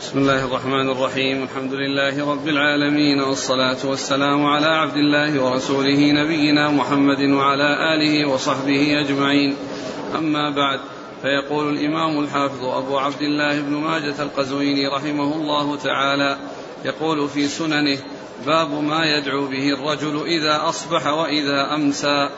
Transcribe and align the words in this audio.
بسم 0.00 0.18
الله 0.18 0.44
الرحمن 0.44 0.90
الرحيم. 0.90 1.42
الحمد 1.42 1.72
لله 1.72 2.30
رب 2.30 2.48
العالمين 2.48 3.20
والصلاة 3.20 3.76
والسلام 3.84 4.46
على 4.46 4.66
عبد 4.66 4.96
الله 4.96 5.42
ورسوله 5.42 6.12
نبينا 6.12 6.70
محمد 6.70 7.20
وعلى 7.20 7.94
آله 7.94 8.28
وصحبه 8.28 9.00
أجمعين. 9.00 9.56
أما 10.14 10.50
بعد 10.50 10.80
فيقول 11.22 11.74
الإمام 11.74 12.24
الحافظ 12.24 12.64
أبو 12.64 12.98
عبد 12.98 13.22
الله 13.22 13.60
بن 13.60 13.72
ماجة 13.72 14.22
القزويني 14.22 14.88
رحمه 14.88 15.34
الله 15.34 15.76
تعالى 15.76 16.36
يقول 16.84 17.28
في 17.28 17.48
سننه 17.48 17.98
باب 18.46 18.70
ما 18.70 19.04
يدعو 19.04 19.46
به 19.46 19.68
الرجل 19.72 20.26
إذا 20.26 20.68
أصبح 20.68 21.06
وإذا 21.06 21.74
أمسى 21.74 22.28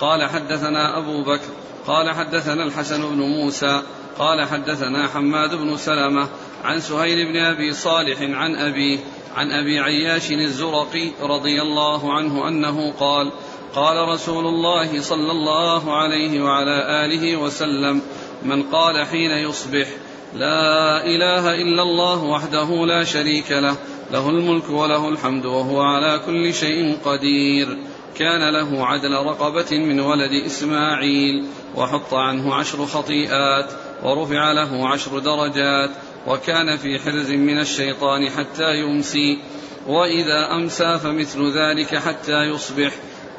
قال 0.00 0.24
حدثنا 0.28 0.98
أبو 0.98 1.22
بكر 1.22 1.50
قال 1.86 2.14
حدثنا 2.14 2.64
الحسن 2.64 3.02
بن 3.02 3.20
موسى 3.20 3.82
قال 4.18 4.48
حدثنا 4.48 5.08
حماد 5.08 5.54
بن 5.54 5.76
سلمة 5.76 6.28
عن 6.64 6.80
سهيل 6.80 7.26
بن 7.26 7.36
أبي 7.36 7.72
صالح 7.72 8.20
عن 8.20 8.56
أبيه 8.56 8.98
عن 9.36 9.52
أبي 9.52 9.78
عياش 9.80 10.30
الزرقي 10.30 11.10
رضي 11.22 11.62
الله 11.62 12.12
عنه 12.12 12.48
أنه 12.48 12.92
قال 12.92 13.32
قال 13.74 14.08
رسول 14.08 14.46
الله 14.46 15.00
صلى 15.00 15.32
الله 15.32 15.96
عليه 15.96 16.42
وعلى 16.42 17.04
آله 17.04 17.36
وسلم 17.36 18.02
من 18.42 18.62
قال 18.62 19.06
حين 19.06 19.30
يصبح 19.30 19.86
لا 20.34 21.04
إله 21.04 21.54
إلا 21.54 21.82
الله 21.82 22.24
وحده 22.24 22.86
لا 22.86 23.04
شريك 23.04 23.50
له 23.50 23.76
له 24.12 24.30
الملك 24.30 24.70
وله 24.70 25.08
الحمد 25.08 25.46
وهو 25.46 25.80
على 25.80 26.20
كل 26.26 26.54
شيء 26.54 26.98
قدير. 27.04 27.78
كان 28.18 28.48
له 28.52 28.86
عدل 28.86 29.12
رقبة 29.12 29.78
من 29.78 30.00
ولد 30.00 30.44
إسماعيل 30.46 31.46
وحط 31.74 32.14
عنه 32.14 32.54
عشر 32.54 32.86
خطيئات 32.86 33.72
ورفع 34.02 34.52
له 34.52 34.88
عشر 34.88 35.18
درجات 35.18 35.90
وكان 36.26 36.76
في 36.76 36.98
حرز 36.98 37.30
من 37.30 37.60
الشيطان 37.60 38.30
حتى 38.30 38.76
يمسي 38.80 39.38
وإذا 39.86 40.52
أمسى 40.52 40.98
فمثل 40.98 41.50
ذلك 41.50 41.96
حتى 41.96 42.42
يصبح. 42.42 42.92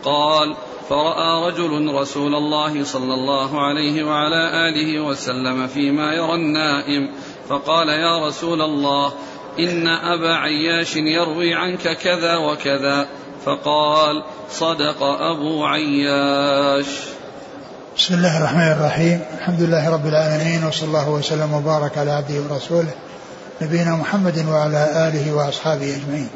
قال 0.04 0.56
فرأى 0.90 1.52
رجل 1.52 1.94
رسول 1.94 2.36
الله 2.36 2.84
صلى 2.84 3.14
الله 3.14 3.62
عليه 3.62 4.04
وعلى 4.04 4.70
آله 4.70 5.00
وسلم 5.00 5.68
فيما 5.68 6.14
يرى 6.14 6.34
النائم 6.34 7.10
فقال 7.50 7.90
يا 7.90 8.28
رسول 8.28 8.62
الله 8.62 9.14
إن 9.60 9.88
أبا 9.88 10.34
عياش 10.34 10.96
يروي 10.96 11.54
عنك 11.54 11.98
كذا 11.98 12.38
وكذا. 12.38 13.10
فقال 13.46 14.24
صدق 14.50 15.04
أبو 15.04 15.66
عياش. 15.66 17.17
بسم 17.98 18.14
الله 18.14 18.38
الرحمن 18.38 18.72
الرحيم. 18.72 19.22
الحمد 19.38 19.62
لله 19.62 19.90
رب 19.90 20.08
العالمين 20.08 20.64
وصلى 20.64 20.88
الله 20.88 21.10
وسلم 21.10 21.54
وبارك 21.54 21.98
على 21.98 22.12
عبده 22.12 22.42
ورسوله 22.50 22.92
نبينا 23.62 23.96
محمد 23.96 24.46
وعلى 24.46 25.08
آله 25.08 25.34
وأصحابه 25.34 25.96
أجمعين. 25.96 26.30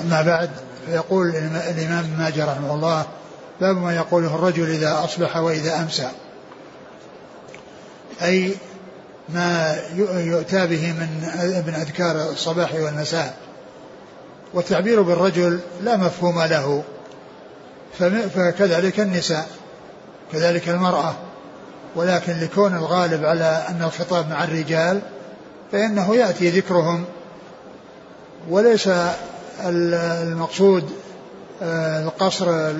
أما 0.00 0.22
بعد 0.22 0.50
فيقول 0.86 1.28
الإمام 1.76 2.04
ماجه 2.18 2.44
رحمه 2.44 2.74
الله 2.74 3.06
باب 3.60 3.76
ما 3.76 3.96
يقوله 3.96 4.34
الرجل 4.34 4.70
إذا 4.70 5.04
أصبح 5.04 5.36
وإذا 5.36 5.76
أمسى. 5.76 6.08
أي 8.22 8.54
ما 9.28 9.76
يؤتى 10.04 10.66
به 10.66 10.92
من 10.92 11.08
من 11.66 11.74
أذكار 11.74 12.30
الصباح 12.30 12.74
والمساء. 12.74 13.34
والتعبير 14.54 15.02
بالرجل 15.02 15.60
لا 15.82 15.96
مفهوم 15.96 16.42
له. 16.42 16.82
فكذلك 18.34 19.00
النساء. 19.00 19.48
كذلك 20.32 20.68
المرأة 20.68 21.14
ولكن 21.96 22.32
لكون 22.32 22.76
الغالب 22.76 23.24
على 23.24 23.66
أن 23.68 23.82
الخطاب 23.82 24.30
مع 24.30 24.44
الرجال 24.44 25.00
فإنه 25.72 26.16
يأتي 26.16 26.50
ذكرهم. 26.50 27.04
وليس 28.50 28.90
المقصود 29.64 30.90
آه، 31.62 32.02
القصر 32.02 32.70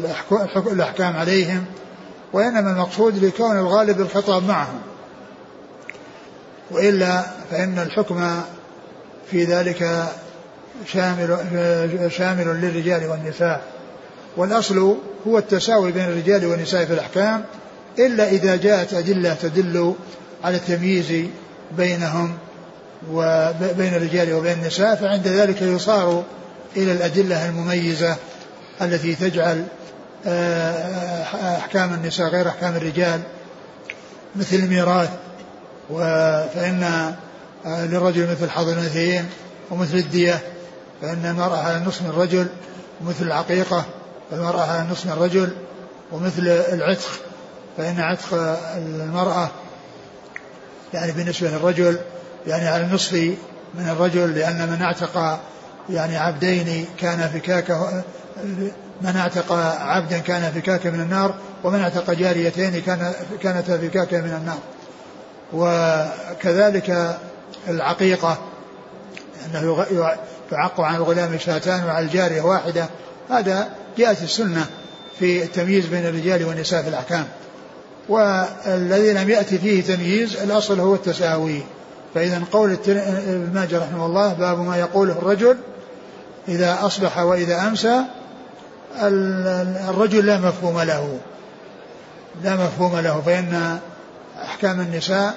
الأحكام 0.73 1.17
عليهم 1.17 1.65
وإنما 2.33 2.71
المقصود 2.71 3.25
لكون 3.25 3.59
الغالب 3.59 4.01
الخطاب 4.01 4.43
معهم. 4.43 4.81
وإلا 6.71 7.23
فإن 7.51 7.79
الحكم 7.79 8.43
في 9.31 9.45
ذلك 9.45 10.09
شامل 10.87 11.39
شامل 12.11 12.47
للرجال 12.47 13.11
والنساء. 13.11 13.82
والأصل 14.37 14.97
هو 15.27 15.39
التساوي 15.39 15.93
بين 15.93 16.05
الرجال 16.05 16.47
والنساء 16.47 16.85
في 16.85 16.93
الأحكام 16.93 17.45
إلا 17.99 18.29
إذا 18.29 18.57
جاءت 18.57 18.95
أدلة 18.95 19.35
تدل 19.35 19.95
على 20.45 20.57
التمييز 20.57 21.27
بينهم 21.77 22.35
وبين 23.11 23.95
الرجال 23.95 24.33
وبين 24.33 24.53
النساء 24.53 24.95
فعند 24.95 25.29
ذلك 25.29 25.63
يصار 25.63 26.25
إلى 26.77 26.93
الأدلة 26.93 27.49
المميزة 27.49 28.17
التي 28.83 29.15
تجعل 29.15 29.65
آه، 30.27 31.23
أحكام 31.59 31.95
النساء 31.95 32.29
غير 32.29 32.49
أحكام 32.49 32.77
الرجال 32.77 33.21
مثل 34.37 34.57
الميراث 34.57 35.11
فإن 36.55 36.83
آه، 37.67 37.87
للرجل 37.87 38.31
مثل 38.31 38.51
حظ 38.51 38.69
الأنثيين 38.69 39.25
ومثل 39.71 39.97
الدية 39.97 40.41
فإن 41.03 41.27
المرأة 41.27 41.57
على 41.57 41.85
نصف 41.87 42.07
الرجل 42.07 42.47
ومثل 43.01 43.27
العقيقة. 43.27 43.85
فالمرأة 44.33 44.61
على 44.61 44.87
نصف 44.91 45.13
الرجل 45.13 45.53
ومثل 46.13 46.49
العتق 46.49 47.11
فإن 47.77 48.01
عتق 48.01 48.59
المرأة 48.77 49.49
يعني 50.95 51.13
بالنسبة 51.13 51.49
للرجل 51.49 51.99
يعني 52.47 52.69
على 52.69 52.85
النصف 52.85 53.13
من 53.75 53.89
الرجل 53.89 54.35
لأن 54.35 54.69
من 54.69 54.83
أعتق 54.83 55.41
يعني 55.91 56.17
عبدين 56.17 56.87
كان 56.99 57.29
فكاكه 57.29 58.03
من 59.03 59.17
أعتق 59.17 59.53
عبدا 59.81 60.19
كان 60.19 60.53
فكاكه 60.53 60.91
من 60.91 61.01
النار 61.01 61.35
ومن 61.65 61.81
أعتق 61.81 62.11
جاريتين 62.11 62.83
كان 62.83 63.13
كانت 63.43 63.71
فكاكه 63.71 64.21
من 64.21 64.33
النار. 64.33 64.59
وكذلك 65.53 67.19
العقيقة 67.69 68.39
أنه 69.47 69.87
يعق 70.53 70.81
عن 70.81 70.95
الغلام 70.95 71.39
شاتان 71.39 71.85
وعن 71.85 72.05
الجارية 72.05 72.43
واحدة 72.43 72.87
هذا 73.31 73.82
جاءت 73.99 74.23
السنة 74.23 74.67
في 75.19 75.43
التمييز 75.43 75.87
بين 75.87 76.07
الرجال 76.07 76.45
والنساء 76.45 76.83
في 76.83 76.89
الأحكام. 76.89 77.25
والذي 78.09 79.13
لم 79.13 79.31
يأتي 79.31 79.59
فيه 79.59 79.83
تمييز 79.83 80.37
الأصل 80.37 80.81
هو 80.81 80.95
التساوي. 80.95 81.63
فإذا 82.15 82.43
قول 82.53 82.79
ابن 82.87 83.51
ماجه 83.55 83.79
رحمه 83.79 84.07
الله 84.07 84.33
باب 84.33 84.59
ما 84.59 84.77
يقوله 84.77 85.13
الرجل 85.13 85.57
إذا 86.49 86.79
أصبح 86.83 87.19
وإذا 87.19 87.69
أمسى 87.69 88.03
الرجل 89.89 90.27
لا 90.27 90.39
مفهوم 90.39 90.81
له. 90.81 91.19
لا 92.45 92.57
مفهوم 92.57 92.99
له. 92.99 93.23
فإن 93.27 93.79
أحكام 94.45 94.81
النساء 94.81 95.35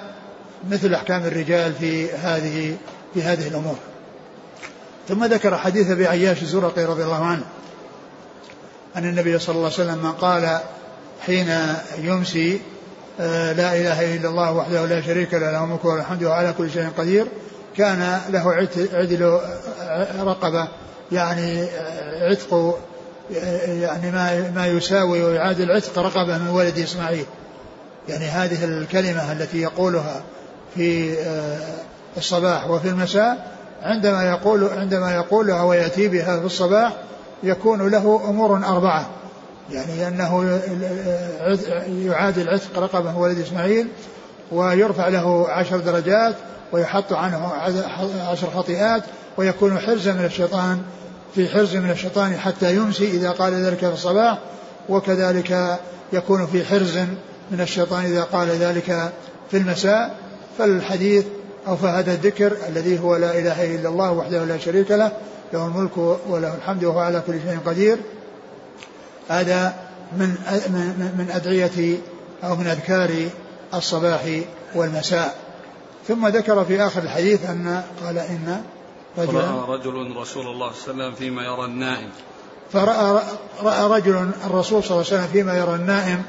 مثل 0.71 0.93
أحكام 0.93 1.25
الرجال 1.25 1.73
في 1.73 2.11
هذه 2.11 2.75
في 3.13 3.23
هذه 3.23 3.47
الأمور. 3.47 3.75
ثم 5.07 5.25
ذكر 5.25 5.57
حديث 5.57 5.89
أبي 5.89 6.07
عياش 6.07 6.41
الزرقي 6.41 6.85
رضي 6.85 7.03
الله 7.03 7.25
عنه. 7.25 7.43
أن 8.97 9.05
النبي 9.05 9.39
صلى 9.39 9.55
الله 9.55 9.71
عليه 9.77 9.91
وسلم 9.91 10.11
قال 10.11 10.59
حين 11.25 11.49
يمسي 11.97 12.61
آه، 13.19 13.53
لا 13.53 13.75
إله 13.75 14.15
إلا 14.15 14.29
الله 14.29 14.51
وحده 14.51 14.85
لا 14.85 15.01
شريك 15.01 15.33
له 15.33 15.51
له 15.51 15.63
الملك 15.63 15.85
وله 15.85 15.99
الحمد 15.99 16.23
وعلى 16.23 16.53
كل 16.57 16.71
شيء 16.71 16.89
قدير 16.97 17.27
كان 17.77 18.19
له 18.29 18.53
عدل 18.93 19.39
آه، 19.81 20.23
رقبة 20.23 20.67
يعني 21.11 21.63
آه، 21.63 22.29
عتق 22.29 22.79
يعني 23.67 24.11
ما 24.11 24.51
ما 24.55 24.67
يساوي 24.67 25.23
ويعادل 25.23 25.71
عتق 25.71 25.99
رقبة 25.99 26.37
من 26.37 26.47
ولد 26.47 26.79
إسماعيل. 26.79 27.25
يعني 28.09 28.25
هذه 28.25 28.63
الكلمة 28.65 29.31
التي 29.31 29.61
يقولها 29.61 30.21
في 30.75 31.15
الصباح 32.17 32.69
وفي 32.69 32.89
المساء 32.89 33.51
عندما 33.83 34.29
يقول 34.29 34.69
عندما 34.69 35.15
يقولها 35.15 35.63
ويأتي 35.63 36.07
بها 36.07 36.39
في 36.39 36.45
الصباح 36.45 36.93
يكون 37.43 37.87
له 37.87 38.21
أمور 38.29 38.57
أربعة. 38.65 39.09
يعني 39.71 40.07
أنه 40.07 40.59
يعادل 42.05 42.49
عتق 42.49 42.79
رقبة 42.79 43.17
ولد 43.17 43.39
إسماعيل 43.39 43.87
ويرفع 44.51 45.07
له 45.07 45.49
عشر 45.49 45.77
درجات 45.77 46.35
ويحط 46.71 47.13
عنه 47.13 47.51
عشر 48.27 48.47
خطيئات 48.55 49.03
ويكون 49.37 49.79
حرزا 49.79 50.13
من 50.13 50.25
الشيطان 50.25 50.81
في 51.35 51.49
حرز 51.49 51.75
من 51.75 51.91
الشيطان 51.91 52.37
حتى 52.37 52.75
يمسي 52.75 53.11
إذا 53.11 53.31
قال 53.31 53.53
ذلك 53.53 53.79
في 53.79 53.93
الصباح 53.93 54.39
وكذلك 54.89 55.79
يكون 56.13 56.47
في 56.47 56.65
حرز 56.65 56.97
من 57.51 57.61
الشيطان 57.61 58.05
إذا 58.05 58.23
قال 58.23 58.47
ذلك 58.47 59.11
في 59.51 59.57
المساء. 59.57 60.15
فالحديث 60.57 61.25
أو 61.67 61.75
فهذا 61.75 62.13
الذكر 62.13 62.57
الذي 62.69 62.99
هو 62.99 63.15
لا 63.15 63.39
إله 63.39 63.75
إلا 63.75 63.89
الله 63.89 64.11
وحده 64.11 64.43
لا 64.43 64.57
شريك 64.57 64.91
له 64.91 65.11
له 65.53 65.65
الملك 65.65 65.97
وله 66.27 66.55
الحمد 66.55 66.83
وهو 66.83 66.99
على 66.99 67.23
كل 67.27 67.33
شيء 67.33 67.59
قدير. 67.65 67.97
هذا 69.29 69.73
من 70.17 70.29
من 71.17 71.27
أدعية 71.31 71.97
أو 72.43 72.55
من 72.55 72.67
أذكار 72.67 73.29
الصباح 73.73 74.39
والمساء. 74.75 75.35
ثم 76.07 76.27
ذكر 76.27 76.65
في 76.65 76.81
آخر 76.81 77.01
الحديث 77.01 77.45
أن 77.45 77.83
قال 78.05 78.17
إن 78.17 78.61
رجلا 79.17 79.65
رجل 79.65 80.15
رسول 80.15 80.15
الله 80.15 80.23
صلى 80.23 80.51
الله 80.51 80.65
عليه 80.65 80.75
وسلم 80.75 81.13
فيما 81.13 81.43
يرى 81.43 81.65
النائم. 81.65 82.09
فرأى 82.73 83.21
رأى 83.63 83.99
رجل 83.99 84.31
الرسول 84.45 84.83
صلى 84.83 84.91
الله 84.91 85.05
عليه 85.11 85.17
وسلم 85.17 85.27
فيما 85.33 85.57
يرى 85.57 85.75
النائم 85.75 86.23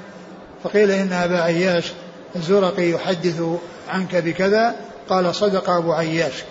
فقيل 0.64 0.90
إن 0.90 1.12
أبا 1.12 1.40
عياش 1.40 1.92
الزرقي 2.36 2.90
يحدث 2.90 3.42
عنك 3.88 4.16
بكذا 4.16 4.74
قال 5.08 5.34
صدق 5.34 5.70
أبو 5.70 5.92
عياش. 5.92 6.44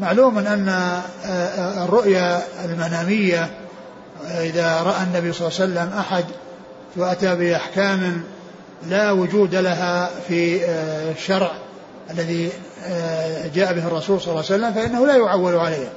معلوم 0.00 0.38
أن 0.38 0.68
آه، 0.68 1.02
آه، 1.24 1.84
الرؤيا 1.84 2.42
المنامية 2.64 3.50
إذا 4.40 4.82
رأى 4.82 5.02
النبي 5.02 5.32
صلى 5.32 5.48
الله 5.48 5.60
عليه 5.60 5.72
وسلم 5.72 5.98
أحد 5.98 6.24
وأتى 6.96 7.34
بأحكام 7.34 8.22
لا 8.86 9.10
وجود 9.10 9.54
لها 9.54 10.10
في 10.28 10.64
آه، 10.64 11.10
الشرع 11.12 11.50
الذي 12.10 12.52
جاء 13.54 13.74
به 13.74 13.86
الرسول 13.86 14.20
صلى 14.20 14.32
الله 14.32 14.44
عليه 14.50 14.54
وسلم 14.54 14.72
فإنه 14.72 15.06
لا 15.06 15.16
يعول 15.16 15.54
عليه 15.54 15.88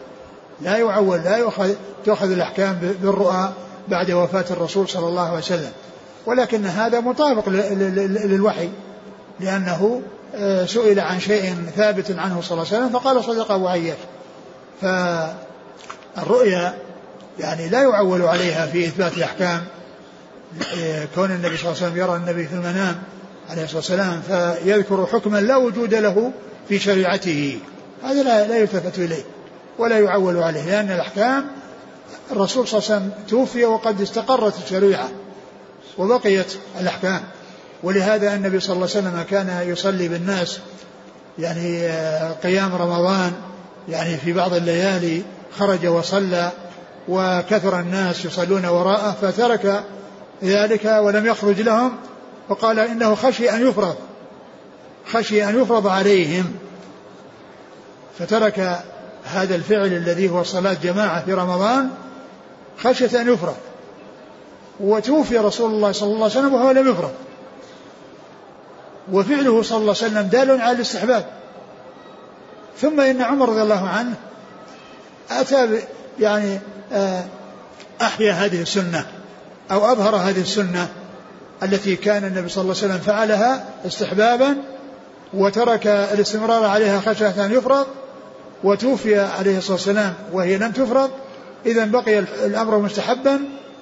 لا 0.62 0.78
يعول 0.78 1.20
لا 1.20 1.38
يؤخذ 1.38 1.74
تؤخذ 2.06 2.32
الأحكام 2.32 2.80
بالرؤى 3.02 3.54
بعد 3.88 4.12
وفاة 4.12 4.46
الرسول 4.52 4.90
صلى 4.90 5.08
الله 5.08 5.28
عليه 5.28 5.38
وسلم. 5.38 5.72
ولكن 6.26 6.66
هذا 6.66 7.00
مطابق 7.00 7.50
للوحي 7.50 8.70
لأنه 9.40 10.02
سئل 10.66 11.00
عن 11.00 11.20
شيء 11.20 11.56
ثابت 11.76 12.12
عنه 12.12 12.42
صلى 12.42 12.52
الله 12.52 12.74
عليه 12.74 12.78
وسلم 12.78 13.00
فقال 13.00 13.24
صدق 13.24 13.52
أبو 13.52 13.68
عياش. 13.68 13.98
فالرؤيا 14.82 16.74
يعني 17.40 17.70
لا 17.70 17.82
يعول 17.82 18.22
عليها 18.22 18.66
في 18.66 18.86
إثبات 18.88 19.18
الأحكام 19.18 19.64
آه، 20.78 21.08
كون 21.16 21.32
النبي 21.32 21.58
صلى 21.58 21.72
الله 21.72 21.84
عليه 21.84 21.88
وسلم 21.92 21.98
يرى 21.98 22.16
النبي 22.16 22.48
في 22.48 22.54
المنام 22.54 22.96
عليه 23.50 23.64
الصلاة 23.64 23.78
والسلام 23.78 24.22
فيذكر 24.22 25.06
حكما 25.06 25.38
لا 25.38 25.56
وجود 25.56 25.94
له 25.94 26.32
في 26.70 26.80
شريعته. 26.80 27.60
هذا 28.04 28.24
لا, 28.24 28.48
لا 28.48 28.58
يلتفت 28.58 29.00
إليه 29.00 29.24
ولا 29.78 30.00
يعول 30.00 30.38
عليه 30.38 30.66
لأن 30.66 30.92
الأحكام 30.92 31.46
الرسول 32.32 32.68
صلى 32.68 32.80
الله 32.80 32.92
عليه 32.92 33.02
وسلم 33.02 33.12
توفي 33.30 33.66
وقد 33.66 34.02
استقرت 34.02 34.54
الشريعة 34.64 35.10
وبقيت 35.98 36.58
الأحكام. 36.80 37.24
ولهذا 37.84 38.36
النبي 38.36 38.60
صلى 38.60 38.76
الله 38.76 38.88
عليه 38.96 39.08
وسلم 39.08 39.26
كان 39.30 39.70
يصلي 39.70 40.08
بالناس 40.08 40.60
يعني 41.40 41.88
آه، 41.88 42.32
قيام 42.32 42.76
رمضان 42.76 43.34
يعني 43.90 44.18
في 44.18 44.34
بعض 44.34 44.54
الليالي 44.54 45.24
خرج 45.60 45.88
وصلى 45.88 46.52
وكثر 47.08 47.80
الناس 47.80 48.26
يصلون 48.26 48.66
وراءه 48.66 49.16
فترك 49.22 49.84
ذلك 50.44 50.86
ولم 50.86 51.26
يخرج 51.26 51.62
لهم 51.62 51.92
وقال 52.50 52.80
إنه 52.80 53.16
خشي 53.16 53.50
أن 53.50 53.68
يفرض 53.68 53.96
خشي 55.14 55.50
أن 55.50 55.62
يفرض 55.62 55.88
عليهم. 55.88 56.56
فترك 58.20 58.80
هذا 59.24 59.56
الفعل 59.56 59.88
الذي 59.88 60.30
هو 60.30 60.44
صلاة 60.44 60.78
جماعة 60.84 61.26
في 61.26 61.34
رمضان 61.34 61.90
خشية 62.78 63.22
أن 63.22 63.34
يفرض. 63.34 63.56
وتوفي 64.80 65.38
رسول 65.38 65.72
الله 65.72 65.92
صلى 65.92 66.08
الله 66.08 66.24
عليه 66.24 66.40
وسلم 66.40 66.54
وهو 66.54 66.72
لم 66.72 66.90
يفرض. 66.90 67.12
وفعله 69.12 69.64
صلى 69.64 69.78
الله 69.78 69.96
عليه 70.02 70.08
وسلم 70.12 70.22
دال 70.22 70.62
على 70.62 70.72
الاستحباب. 70.72 71.26
ثم 72.82 73.00
إن 73.00 73.22
عمر 73.22 73.50
رضي 73.50 73.62
الله 73.62 73.88
عنه 73.88 74.14
أتى 75.32 75.82
يعني 76.20 76.60
آه، 76.94 77.24
أحيا 78.02 78.34
هذه 78.34 78.62
السنة 78.62 79.06
أو 79.72 79.92
أظهر 79.92 80.16
هذه 80.16 80.42
السنة 80.42 80.88
التي 81.64 81.96
كان 81.96 82.26
النبي 82.26 82.50
صلى 82.50 82.62
الله 82.62 82.76
عليه 82.76 82.86
وسلم 82.94 83.04
فعلها 83.04 83.66
استحبابا 83.86 84.56
وترك 85.34 85.88
الاستمرار 85.88 86.66
عليها 86.66 87.00
خشية 87.00 87.46
أن 87.46 87.52
يفرض 87.52 87.86
وتوفي 88.64 89.20
عليه 89.20 89.58
الصلاة 89.58 89.74
والسلام 89.74 90.14
وهي 90.34 90.58
لم 90.58 90.72
تفرض. 90.72 91.10
إذا 91.66 91.86
بقي 91.86 92.20
الأمر 92.20 92.78
مستحبا 92.78 93.40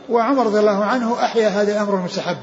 وعمر 0.10 0.46
رضي 0.46 0.60
الله 0.60 0.86
عنه 0.86 1.24
أحيا 1.26 1.48
هذا 1.48 1.72
الأمر 1.72 1.96
المستحب. 1.96 2.38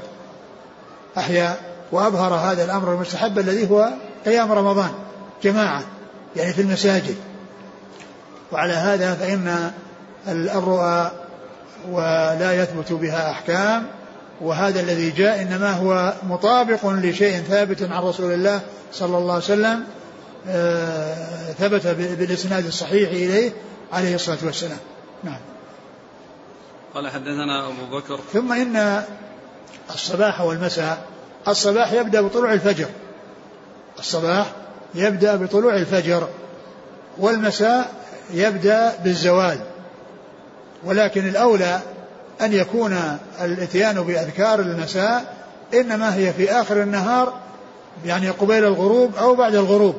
أحيا 1.17 1.55
وأظهر 1.93 2.33
هذا 2.33 2.65
الأمر 2.65 2.93
المستحب 2.93 3.39
الذي 3.39 3.69
هو 3.69 3.89
قيام 4.25 4.51
رمضان 4.51 4.91
جماعة 5.43 5.83
يعني 6.35 6.53
في 6.53 6.61
المساجد. 6.61 7.15
وعلى 8.51 8.73
هذا 8.73 9.13
فإن 9.13 9.71
الرؤى 10.27 11.11
ولا 11.91 12.63
يثبت 12.63 12.91
بها 12.91 13.31
أحكام 13.31 13.87
وهذا 14.41 14.79
الذي 14.79 15.09
جاء 15.09 15.41
إنما 15.41 15.71
هو 15.71 16.13
مطابق 16.23 16.85
لشيء 16.85 17.41
ثابت 17.41 17.81
عن 17.81 18.03
رسول 18.03 18.33
الله 18.33 18.61
صلى 18.93 19.17
الله 19.17 19.33
عليه 19.33 19.43
وسلم 19.43 19.83
آه، 20.47 21.15
ثبت 21.59 21.87
بالإسناد 21.87 22.65
الصحيح 22.65 23.09
إليه 23.09 23.51
عليه 23.93 24.15
الصلاة 24.15 24.37
والسلام. 24.43 24.77
نعم. 25.23 25.39
قال 26.95 27.09
حدثنا 27.09 27.67
أبو 27.67 27.97
بكر. 27.97 28.19
ثم 28.33 28.53
إن 28.53 29.03
الصباح 29.89 30.41
والمساء 30.41 31.12
الصباح 31.47 31.93
يبدأ 31.93 32.21
بطلوع 32.21 32.53
الفجر. 32.53 32.87
الصباح 33.99 34.51
يبدأ 34.95 35.35
بطلوع 35.35 35.75
الفجر. 35.75 36.27
والمساء 37.17 37.91
يبدأ 38.33 38.93
بالزوال. 39.03 39.57
ولكن 40.83 41.27
الأولى 41.27 41.79
أن 42.41 42.53
يكون 42.53 43.17
الإتيان 43.41 44.01
بأذكار 44.01 44.59
المساء 44.59 45.33
إنما 45.73 46.15
هي 46.15 46.33
في 46.33 46.51
آخر 46.51 46.81
النهار 46.81 47.33
يعني 48.05 48.29
قبيل 48.29 48.63
الغروب 48.63 49.15
أو 49.15 49.35
بعد 49.35 49.55
الغروب. 49.55 49.95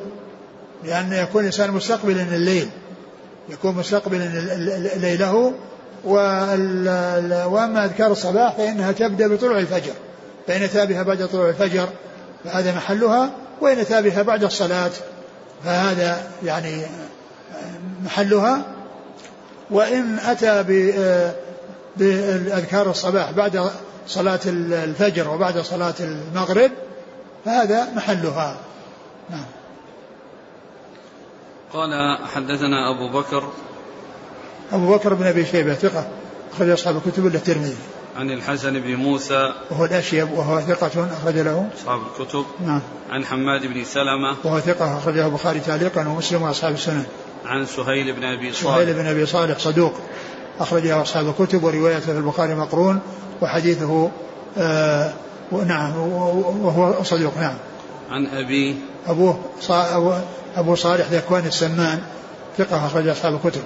لأن 0.85 1.13
يكون 1.13 1.41
الإنسان 1.41 1.71
مستقبلا 1.71 2.23
الليل 2.23 2.69
يكون 3.49 3.75
مستقبلا 3.75 4.25
ليله. 4.97 5.53
وأما 6.05 7.85
أذكار 7.85 8.13
الصباح 8.13 8.57
فإنها 8.57 8.93
تبدأ 8.93 9.29
بطلوع 9.29 9.59
الفجر. 9.59 9.93
فإن 10.47 10.63
أتى 10.63 10.87
بها 10.87 11.03
بعد 11.03 11.29
طلوع 11.29 11.49
الفجر 11.49 11.89
فهذا 12.45 12.77
محلها 12.77 13.31
وإن 13.61 13.79
أتى 13.79 14.03
بها 14.03 14.23
بعد 14.23 14.45
الصلاة 14.45 14.91
فهذا 15.65 16.31
يعني 16.45 16.83
محلها. 18.05 18.63
وإن 19.71 20.19
أتى 20.19 20.63
بأذكار 21.97 22.91
الصباح 22.91 23.31
بعد 23.31 23.71
صلاة 24.07 24.41
الفجر 24.47 25.31
وبعد 25.31 25.59
صلاة 25.59 25.95
المغرب 26.01 26.71
فهذا 27.45 27.93
محلها. 27.95 28.57
نعم. 29.31 29.45
قال 31.73 32.19
حدثنا 32.35 32.91
أبو 32.91 33.19
بكر. 33.19 33.49
أبو 34.73 34.95
بكر 34.95 35.15
بن 35.15 35.27
أبي 35.27 35.47
شيبة 35.47 35.75
ثقة 35.75 36.07
أخرج 36.53 36.69
أصحاب 36.69 36.97
الكتب 36.97 37.27
إلا 37.27 37.37
الترمذي. 37.37 37.77
عن 38.17 38.31
الحسن 38.31 38.81
بن 38.81 38.95
موسى. 38.95 39.53
وهو 39.71 39.85
الأشيب 39.85 40.33
وهو 40.33 40.61
ثقة 40.61 41.09
أخرج 41.13 41.39
له. 41.39 41.69
أصحاب 41.79 42.01
الكتب. 42.01 42.45
نعم. 42.67 42.81
عن 43.11 43.25
حماد 43.25 43.67
بن 43.67 43.85
سلمة. 43.85 44.37
وهو 44.45 44.61
ثقة 44.61 44.99
أخرجه 44.99 45.27
البخاري 45.27 45.61
تعليقا 45.61 46.09
ومسلم 46.09 46.43
وأصحاب 46.43 46.75
السنن. 46.75 47.05
عن 47.45 47.67
سهيل 47.67 48.13
بن 48.13 48.25
أبي 48.25 48.53
صالح. 48.53 48.75
سهيل 48.75 48.95
بن 48.95 49.07
أبي 49.07 49.27
صالح 49.27 49.59
صدوق. 49.59 49.93
أخرجه 50.61 51.03
أصحاب 51.03 51.29
الكتب 51.29 51.65
وروايته 51.65 52.13
في 52.13 52.19
البخاري 52.19 52.55
مقرون 52.55 53.01
وحديثه 53.43 54.11
آه 54.59 55.13
نعم 55.67 55.97
وهو 56.63 57.03
صدوق 57.03 57.39
نعم. 57.39 57.55
عن 58.11 58.27
أبيه 58.27 58.75
أبوه 59.07 59.39
أبو 60.57 60.75
صالح 60.75 61.07
ذكوان 61.11 61.47
السمان 61.47 62.01
ثقة 62.59 62.87
أخرج 62.87 63.09
أصحاب 63.09 63.35
الكتب. 63.35 63.63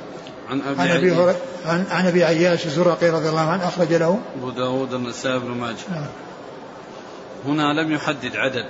عن 0.51 0.61
أبي 0.61 0.83
عن 0.83 0.91
أبي, 0.91 1.13
هر... 1.13 1.35
عن, 1.67 1.85
عن 1.91 2.07
أبي 2.07 2.25
عياش 2.25 2.67
الزرقي 2.67 3.11
رضي 3.11 3.29
الله 3.29 3.51
عنه 3.51 3.69
أخرج 3.69 3.93
له. 3.93 4.19
أبو 4.39 4.51
داود 4.51 4.95
النسائي 4.95 5.39
بن 5.39 5.51
ماجه. 5.51 5.77
نعم. 5.91 6.07
هنا 7.47 7.81
لم 7.81 7.93
يحدد 7.93 8.37
عدد 8.37 8.67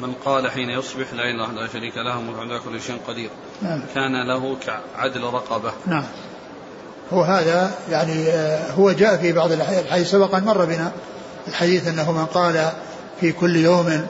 من 0.00 0.12
قال 0.24 0.50
حين 0.50 0.70
يصبح 0.70 1.12
لا 1.12 1.22
إله 1.22 1.50
إلا 1.50 1.66
شريك 1.66 1.96
له 1.96 2.20
ملك 2.20 2.38
على 2.38 2.58
كل 2.58 2.80
شيء 2.80 3.00
قدير. 3.08 3.30
نعم. 3.62 3.82
كان 3.94 4.28
له 4.28 4.56
كعدل 4.66 5.22
رقبة. 5.22 5.72
نعم. 5.86 6.04
هو 7.12 7.22
هذا 7.22 7.70
يعني 7.90 8.28
آه، 8.28 8.72
هو 8.72 8.92
جاء 8.92 9.16
في 9.16 9.32
بعض 9.32 9.52
الحديث 9.52 10.10
سبقا 10.10 10.40
مر 10.40 10.64
بنا 10.64 10.92
الحديث 11.48 11.88
أنه 11.88 12.12
من 12.12 12.26
قال 12.26 12.72
في 13.20 13.32
كل 13.32 13.56
يوم 13.56 14.06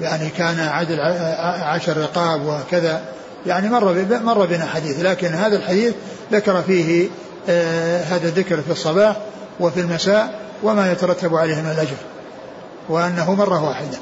يعني 0.00 0.28
كان 0.28 0.60
عدل 0.60 1.00
عشر 1.62 1.96
رقاب 1.96 2.46
وكذا. 2.46 3.04
يعني 3.46 3.68
مر 3.68 4.06
مر 4.24 4.46
بنا 4.46 4.66
حديث 4.66 5.00
لكن 5.00 5.26
هذا 5.26 5.56
الحديث 5.56 5.94
ذكر 6.32 6.62
فيه 6.62 7.08
آه 7.48 8.02
هذا 8.02 8.28
الذكر 8.28 8.62
في 8.62 8.70
الصباح 8.70 9.16
وفي 9.60 9.80
المساء 9.80 10.40
وما 10.62 10.92
يترتب 10.92 11.34
عليه 11.34 11.54
من 11.54 11.70
الأجر 11.70 11.96
وأنه 12.88 13.34
مرة 13.34 13.64
واحدة. 13.64 13.98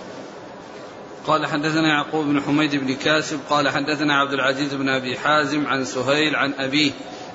قال 1.26 1.46
حدثنا 1.46 1.88
يعقوب 1.88 2.24
بن 2.26 2.40
حميد 2.40 2.76
بن 2.76 2.94
كاسب 2.94 3.40
قال 3.50 3.68
حدثنا 3.68 4.20
عبد 4.20 4.32
العزيز 4.32 4.74
بن 4.74 4.88
أبي 4.88 5.18
حازم 5.18 5.66
عن 5.66 5.84
سهيل 5.84 6.36
عن 6.36 6.52
أبيه 6.58 6.92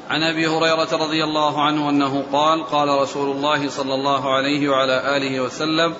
عن 0.10 0.24
أبي 0.24 0.48
هريرة 0.48 1.06
رضي 1.06 1.24
الله 1.24 1.66
عنه 1.66 1.89
أنه 1.89 2.24
قال 2.32 2.66
قال 2.66 3.01
رسول 3.01 3.32
الله 3.32 3.70
صلى 3.70 3.94
الله 3.94 4.36
عليه 4.36 4.70
وعلى 4.70 5.18
آله 5.18 5.42
وسلم 5.42 5.94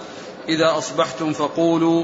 إذا 0.50 0.78
أصبحتم 0.78 1.34
فقولوا 1.34 2.04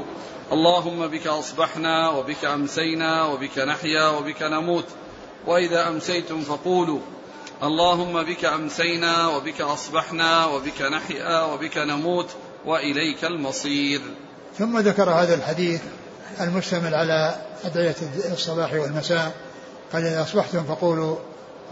اللهم 0.52 1.06
بك 1.06 1.26
أصبحنا 1.26 2.10
وبك 2.10 2.44
أمسينا 2.44 3.24
وبك 3.24 3.58
نحيا 3.58 4.08
وبك 4.08 4.42
نموت. 4.42 4.84
وإذا 5.46 5.88
أمسيتم 5.88 6.40
فقولوا 6.40 7.00
اللهم 7.62 8.22
بك 8.22 8.44
أمسينا 8.44 9.28
وبك 9.28 9.60
أصبحنا 9.60 10.46
وبك 10.46 10.82
نحيا 10.82 11.42
وبك 11.42 11.78
نموت 11.78 12.26
وإليك 12.66 13.24
المصير. 13.24 14.00
ثم 14.58 14.78
ذكر 14.78 15.10
هذا 15.10 15.34
الحديث 15.34 15.80
المشتمل 16.40 16.94
على 16.94 17.34
أدعية 17.64 17.96
الصباح 18.32 18.72
والمساء. 18.72 19.34
قال 19.92 20.06
إذا 20.06 20.22
أصبحتم 20.22 20.64
فقولوا 20.64 21.16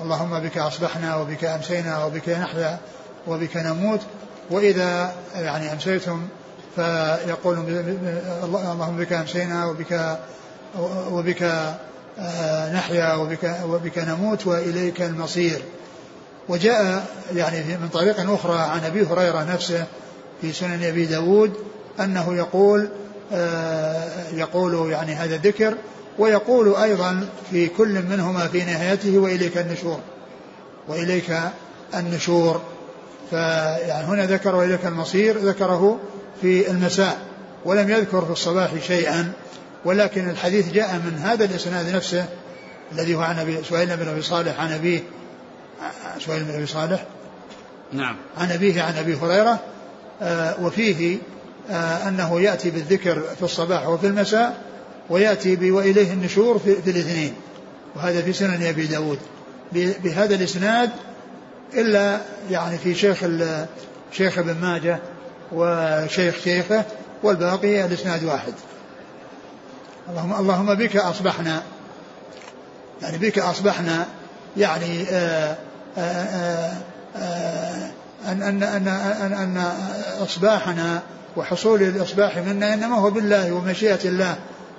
اللهم 0.00 0.40
بك 0.40 0.58
أصبحنا 0.58 1.16
وبك 1.16 1.44
أمسينا 1.44 2.04
وبك 2.04 2.28
نحيا 2.28 2.78
وبك 3.26 3.56
نموت. 3.56 4.00
وإذا 4.50 5.14
يعني 5.34 5.72
أمسيتم 5.72 6.28
فيقول 6.76 7.58
اللهم 8.44 8.96
بك 8.96 9.12
أمسينا 9.12 9.66
وبك 9.66 10.18
وبك 11.10 11.42
آه، 12.18 12.72
نحيا 12.72 13.14
وبك 13.14 13.56
وبك 13.68 13.98
نموت 13.98 14.46
وإليك 14.46 15.02
المصير. 15.02 15.62
وجاء 16.48 17.06
يعني 17.34 17.76
من 17.76 17.88
طريق 17.88 18.30
أخرى 18.30 18.58
عن 18.58 18.84
أبي 18.84 19.06
هريرة 19.06 19.42
نفسه 19.42 19.84
في 20.40 20.52
سنن 20.52 20.84
أبي 20.84 21.06
داود 21.06 21.52
أنه 22.00 22.34
يقول 22.34 22.88
آه، 23.32 24.08
يقول 24.32 24.90
يعني 24.92 25.14
هذا 25.14 25.34
الذكر 25.34 25.74
ويقول 26.18 26.76
أيضا 26.76 27.28
في 27.50 27.66
كل 27.66 28.02
منهما 28.02 28.48
في 28.48 28.64
نهايته 28.64 29.18
وإليك 29.18 29.58
النشور 29.58 30.00
وإليك 30.88 31.38
النشور. 31.94 32.60
فيعني 33.30 34.06
هنا 34.06 34.26
ذكر 34.26 34.54
وإليك 34.54 34.86
المصير 34.86 35.38
ذكره 35.38 35.98
في 36.44 36.70
المساء 36.70 37.18
ولم 37.64 37.90
يذكر 37.90 38.24
في 38.24 38.30
الصباح 38.30 38.70
شيئا 38.86 39.32
ولكن 39.84 40.30
الحديث 40.30 40.72
جاء 40.72 40.94
من 40.94 41.18
هذا 41.18 41.44
الإسناد 41.44 41.94
نفسه 41.94 42.26
الذي 42.92 43.14
هو 43.14 43.20
عن 43.20 43.38
أبي 43.38 43.58
سهيل 43.70 43.96
بن 43.96 44.08
أبي 44.08 44.22
صالح 44.22 44.60
عن 44.60 44.72
أبيه 44.72 45.00
سهيل 46.26 46.44
بن 46.44 46.54
أبي 46.54 46.66
صالح 46.66 47.06
نعم. 47.92 48.16
عن 48.38 48.50
أبيه 48.50 48.82
عن 48.82 48.96
أبي 48.96 49.16
هريرة 49.16 49.60
آه 50.22 50.64
وفيه 50.64 51.18
آه 51.70 52.08
أنه 52.08 52.40
يأتي 52.40 52.70
بالذكر 52.70 53.22
في 53.36 53.42
الصباح 53.42 53.88
وفي 53.88 54.06
المساء 54.06 54.62
ويأتي 55.10 55.70
وإليه 55.70 56.12
النشور 56.12 56.58
في, 56.58 56.82
في 56.82 56.90
الاثنين. 56.90 57.34
وهذا 57.96 58.22
في 58.22 58.32
سنن 58.32 58.62
أبي 58.62 58.86
داود. 58.86 59.18
بهذا 59.72 60.34
الإسناد 60.34 60.90
إلا 61.74 62.20
يعني 62.50 62.78
في 62.78 62.94
شيخ 62.94 63.24
شيخ 64.12 64.38
ابن 64.38 64.54
ماجه 64.60 64.98
وشيخ 65.52 66.34
شيخه 66.44 66.84
والباقي 67.22 67.84
الإسناد 67.84 68.24
واحد. 68.24 68.52
اللهم 70.10 70.34
اللهم 70.34 70.74
بك 70.74 70.96
أصبحنا 70.96 71.62
يعني 73.02 73.18
بك 73.18 73.38
أصبحنا 73.38 74.06
يعني 74.56 75.02
آآ 75.10 75.56
آآ 75.98 76.72
آآ 77.16 77.90
أن 78.28 78.42
أن 78.42 78.62
أن 78.62 78.88
أن, 78.88 79.32
أن 79.32 79.64
إصباحنا 80.22 81.02
وحصول 81.36 81.82
الإصباح 81.82 82.36
منا 82.38 82.74
إنما 82.74 82.96
هو 82.96 83.10
بالله 83.10 83.52
ومشيئة 83.52 84.04
الله 84.04 84.36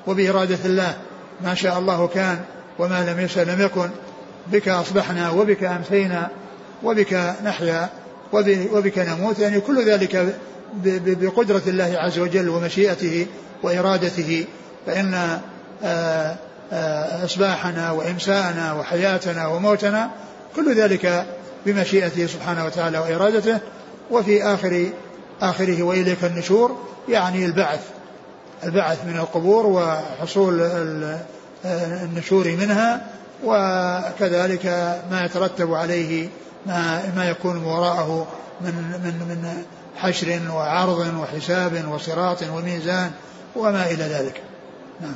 وبإرادة 0.07 0.59
الله. 0.65 0.93
ما 1.41 1.55
شاء 1.55 1.79
الله 1.79 2.07
كان 2.07 2.39
وما 2.79 3.05
لم 3.11 3.19
يشاء 3.19 3.45
لم 3.45 3.61
يكن. 3.61 3.89
بك 4.51 4.67
أصبحنا 4.67 5.29
وبك 5.29 5.63
أمسينا 5.63 6.29
وبك 6.83 7.33
نحيا 7.43 7.89
وبك 8.33 8.99
نموت. 8.99 9.39
يعني 9.39 9.59
كل 9.59 9.85
ذلك 9.85 10.35
بقدرة 10.83 11.61
الله 11.67 11.97
عز 11.97 12.19
وجل 12.19 12.49
ومشيئته 12.49 13.27
وإرادته 13.63 14.45
فإن 14.85 15.13
آه، 15.83 16.35
آه، 16.73 17.25
إصباحنا 17.25 17.91
وإمساءنا 17.91 18.73
وحياتنا 18.73 19.47
وموتنا 19.47 20.09
كل 20.55 20.75
ذلك 20.75 21.25
بمشيئته 21.65 22.27
سبحانه 22.27 22.65
وتعالى 22.65 22.99
وإرادته 22.99 23.59
وفي 24.11 24.43
آخر 24.43 24.89
آخره 25.41 25.83
وإليك 25.83 26.23
النشور 26.23 26.77
يعني 27.09 27.45
البعث 27.45 27.79
البعث 28.63 29.05
من 29.05 29.17
القبور 29.17 29.65
وحصول 29.65 30.61
النشور 32.03 32.47
منها 32.47 33.05
وكذلك 33.43 34.65
ما 35.11 35.25
يترتب 35.25 35.73
عليه 35.73 36.29
ما 36.65 37.01
ما 37.15 37.29
يكون 37.29 37.63
وراءه 37.63 38.27
من 38.61 38.73
من 39.03 39.13
من 39.29 39.63
حشر 39.97 40.41
وعرض 40.51 41.13
وحساب 41.19 41.85
وصراط 41.91 42.43
وميزان 42.43 43.11
وما 43.55 43.91
إلى 43.91 44.03
ذلك. 44.03 44.41
نعم. 45.01 45.15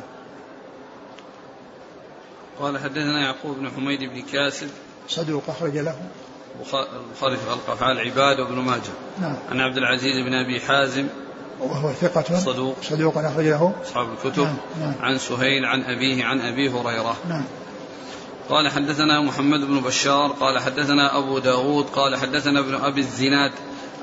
قال 2.60 2.78
حدثنا 2.78 3.22
يعقوب 3.22 3.58
بن 3.58 3.70
حميد 3.70 4.00
بن 4.00 4.22
كاسب 4.22 4.70
صدوق 5.08 5.44
أخرج 5.48 5.78
له 5.78 5.96
البخاري 6.60 7.38
في 7.38 7.50
خلق 7.50 7.70
افعال 7.70 8.00
العباد 8.00 8.40
وابن 8.40 8.56
ماجه. 8.56 8.92
نعم. 9.22 9.36
عن 9.52 9.60
عبد 9.60 9.78
العزيز 9.78 10.26
بن 10.26 10.34
أبي 10.34 10.60
حازم 10.60 11.08
وهو 11.60 11.92
ثقة 11.94 12.40
صدوق 12.40 12.76
صدوق 12.82 13.18
أخرج 13.18 13.46
له 13.46 13.74
أصحاب 13.82 14.08
الكتب 14.14 14.44
نعم. 14.44 14.56
نعم. 14.80 14.94
عن 15.02 15.18
سهيل 15.18 15.66
عن 15.66 15.84
أبيه 15.84 16.26
عن 16.26 16.42
أبي 16.42 16.70
هريرة 16.70 17.18
نعم. 17.30 17.44
قال 18.50 18.70
حدثنا 18.70 19.22
محمد 19.22 19.60
بن 19.60 19.80
بشار 19.80 20.32
قال 20.32 20.60
حدثنا 20.60 21.18
أبو 21.18 21.40
داود 21.40 21.86
قال 21.86 22.16
حدثنا 22.16 22.60
ابن 22.60 22.76
أبي 22.76 23.02
الزناد 23.02 23.52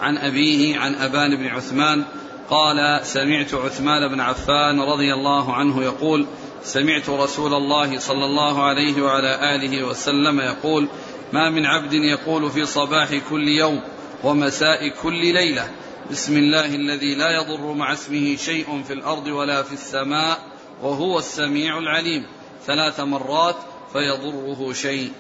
عن 0.01 0.19
أبيه 0.19 0.79
عن 0.79 0.95
أبان 0.95 1.37
بن 1.37 1.47
عثمان 1.47 2.05
قال 2.51 3.07
سمعت 3.07 3.55
عثمان 3.55 4.09
بن 4.09 4.21
عفان 4.21 4.81
رضي 4.81 5.15
الله 5.15 5.55
عنه 5.55 5.83
يقول 5.83 6.27
سمعت 6.63 7.09
رسول 7.09 7.55
الله 7.55 7.99
صلى 7.99 8.25
الله 8.25 8.63
عليه 8.63 9.03
وعلى 9.03 9.55
آله 9.55 9.85
وسلم 9.85 10.41
يقول 10.41 10.89
ما 11.33 11.51
من 11.51 11.67
عبد 11.67 11.93
يقول 11.93 12.51
في 12.51 12.67
صباح 12.67 13.15
كل 13.31 13.49
يوم 13.49 13.81
ومساء 14.25 14.89
كل 14.89 15.33
ليلة. 15.33 15.71
بسم 16.11 16.37
الله 16.37 16.75
الذي 16.75 17.15
لا 17.15 17.31
يضر 17.31 17.73
مع 17.73 17.93
اسمه 17.93 18.37
شيء 18.37 18.83
في 18.87 18.93
الأرض 18.93 19.27
ولا 19.27 19.63
في 19.63 19.73
السماء 19.73 20.39
وهو 20.83 21.19
السميع 21.19 21.79
العليم. 21.79 22.27
ثلاث 22.67 23.01
مرات 23.01 23.57
فيضره 23.93 24.73
شيء. 24.73 25.13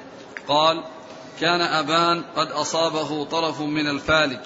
قال 0.48 0.84
كان 1.40 1.60
أبان 1.60 2.22
قد 2.36 2.50
أصابه 2.50 3.24
طرف 3.24 3.60
من 3.60 3.86
الفالج 3.88 4.40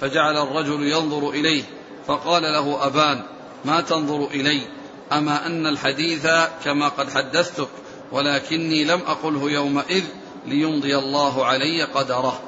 فجعل 0.00 0.36
الرجل 0.36 0.82
ينظر 0.82 1.30
إليه 1.30 1.62
فقال 2.06 2.42
له 2.42 2.86
أبان 2.86 3.22
ما 3.64 3.80
تنظر 3.80 4.26
إلي؟ 4.26 4.66
أما 5.12 5.46
أن 5.46 5.66
الحديث 5.66 6.26
كما 6.64 6.88
قد 6.88 7.10
حدثتك 7.10 7.68
ولكني 8.12 8.84
لم 8.84 9.00
أقله 9.06 9.50
يومئذ 9.50 10.04
ليمضي 10.46 10.98
الله 10.98 11.46
علي 11.46 11.82
قدره. 11.82 12.40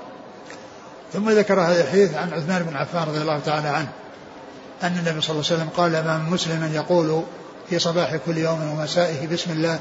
ثم 1.12 1.30
ذكر 1.30 1.60
هذا 1.60 1.82
الحديث 1.84 2.14
عن 2.14 2.32
عثمان 2.32 2.62
بن 2.62 2.76
عفان 2.76 3.08
رضي 3.08 3.18
الله 3.18 3.38
تعالى 3.38 3.68
عنه 3.68 3.92
أن 4.82 4.98
النبي 4.98 5.20
صلى 5.20 5.30
الله 5.30 5.44
عليه 5.50 5.56
وسلم 5.56 5.68
قال 5.76 5.92
ما 5.92 6.18
من 6.18 6.30
مسلم 6.30 6.74
يقول 6.74 7.22
في 7.70 7.78
صباح 7.78 8.16
كل 8.16 8.38
يوم 8.38 8.70
ومسائه 8.70 9.26
بسم 9.26 9.50
الله 9.52 9.78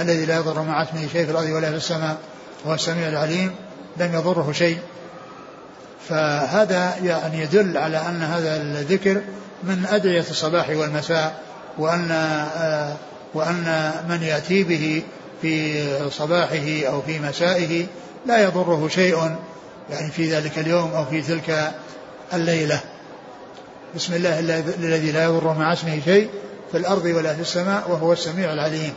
الذي 0.00 0.24
لا 0.24 0.36
يضر 0.36 0.62
مع 0.62 0.82
اسمه 0.82 1.08
شيء 1.12 1.24
في 1.24 1.30
الأرض 1.30 1.48
ولا 1.48 1.70
في 1.70 1.76
السماء 1.76 2.18
وهو 2.64 2.74
السميع 2.74 3.08
العليم 3.08 3.54
لم 3.96 4.14
يضره 4.14 4.52
شيء. 4.52 4.78
فهذا 6.08 6.96
يعني 7.02 7.42
يدل 7.42 7.78
على 7.78 7.98
أن 7.98 8.22
هذا 8.22 8.56
الذكر 8.56 9.20
من 9.62 9.86
أدعية 9.90 10.24
الصباح 10.30 10.70
والمساء 10.70 11.40
وأن 11.78 12.10
آه، 12.10 12.96
وأن 13.34 13.92
من 14.08 14.22
يأتي 14.22 14.64
به 14.64 15.02
في 15.42 15.84
صباحه 16.10 16.86
أو 16.86 17.02
في 17.02 17.18
مسائه 17.18 17.86
لا 18.26 18.42
يضره 18.42 18.88
شيء 18.88 19.36
يعني 19.90 20.10
في 20.10 20.34
ذلك 20.34 20.58
اليوم 20.58 20.92
أو 20.92 21.04
في 21.04 21.22
تلك 21.22 21.72
الليلة. 22.34 22.80
بسم 23.96 24.14
الله 24.14 24.38
الذي 24.78 25.12
لا 25.12 25.24
يضر 25.24 25.54
مع 25.54 25.72
اسمه 25.72 26.00
شيء 26.04 26.28
في 26.72 26.78
الأرض 26.78 27.04
ولا 27.04 27.34
في 27.34 27.40
السماء 27.40 27.90
وهو 27.90 28.12
السميع 28.12 28.52
العليم. 28.52 28.94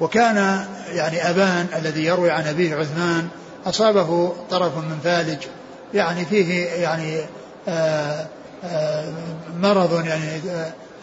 وكان 0.00 0.66
يعني 0.92 1.30
أبان 1.30 1.66
الذي 1.76 2.04
يروي 2.04 2.30
عن 2.30 2.46
أبيه 2.46 2.76
عثمان 2.76 3.28
أصابه 3.66 4.32
طرف 4.50 4.76
من 4.76 4.98
فالج 5.04 5.46
يعني 5.94 6.24
فيه 6.24 6.64
يعني 6.64 7.20
آآ 7.68 8.26
آآ 8.64 9.12
مرض 9.60 10.06
يعني 10.06 10.40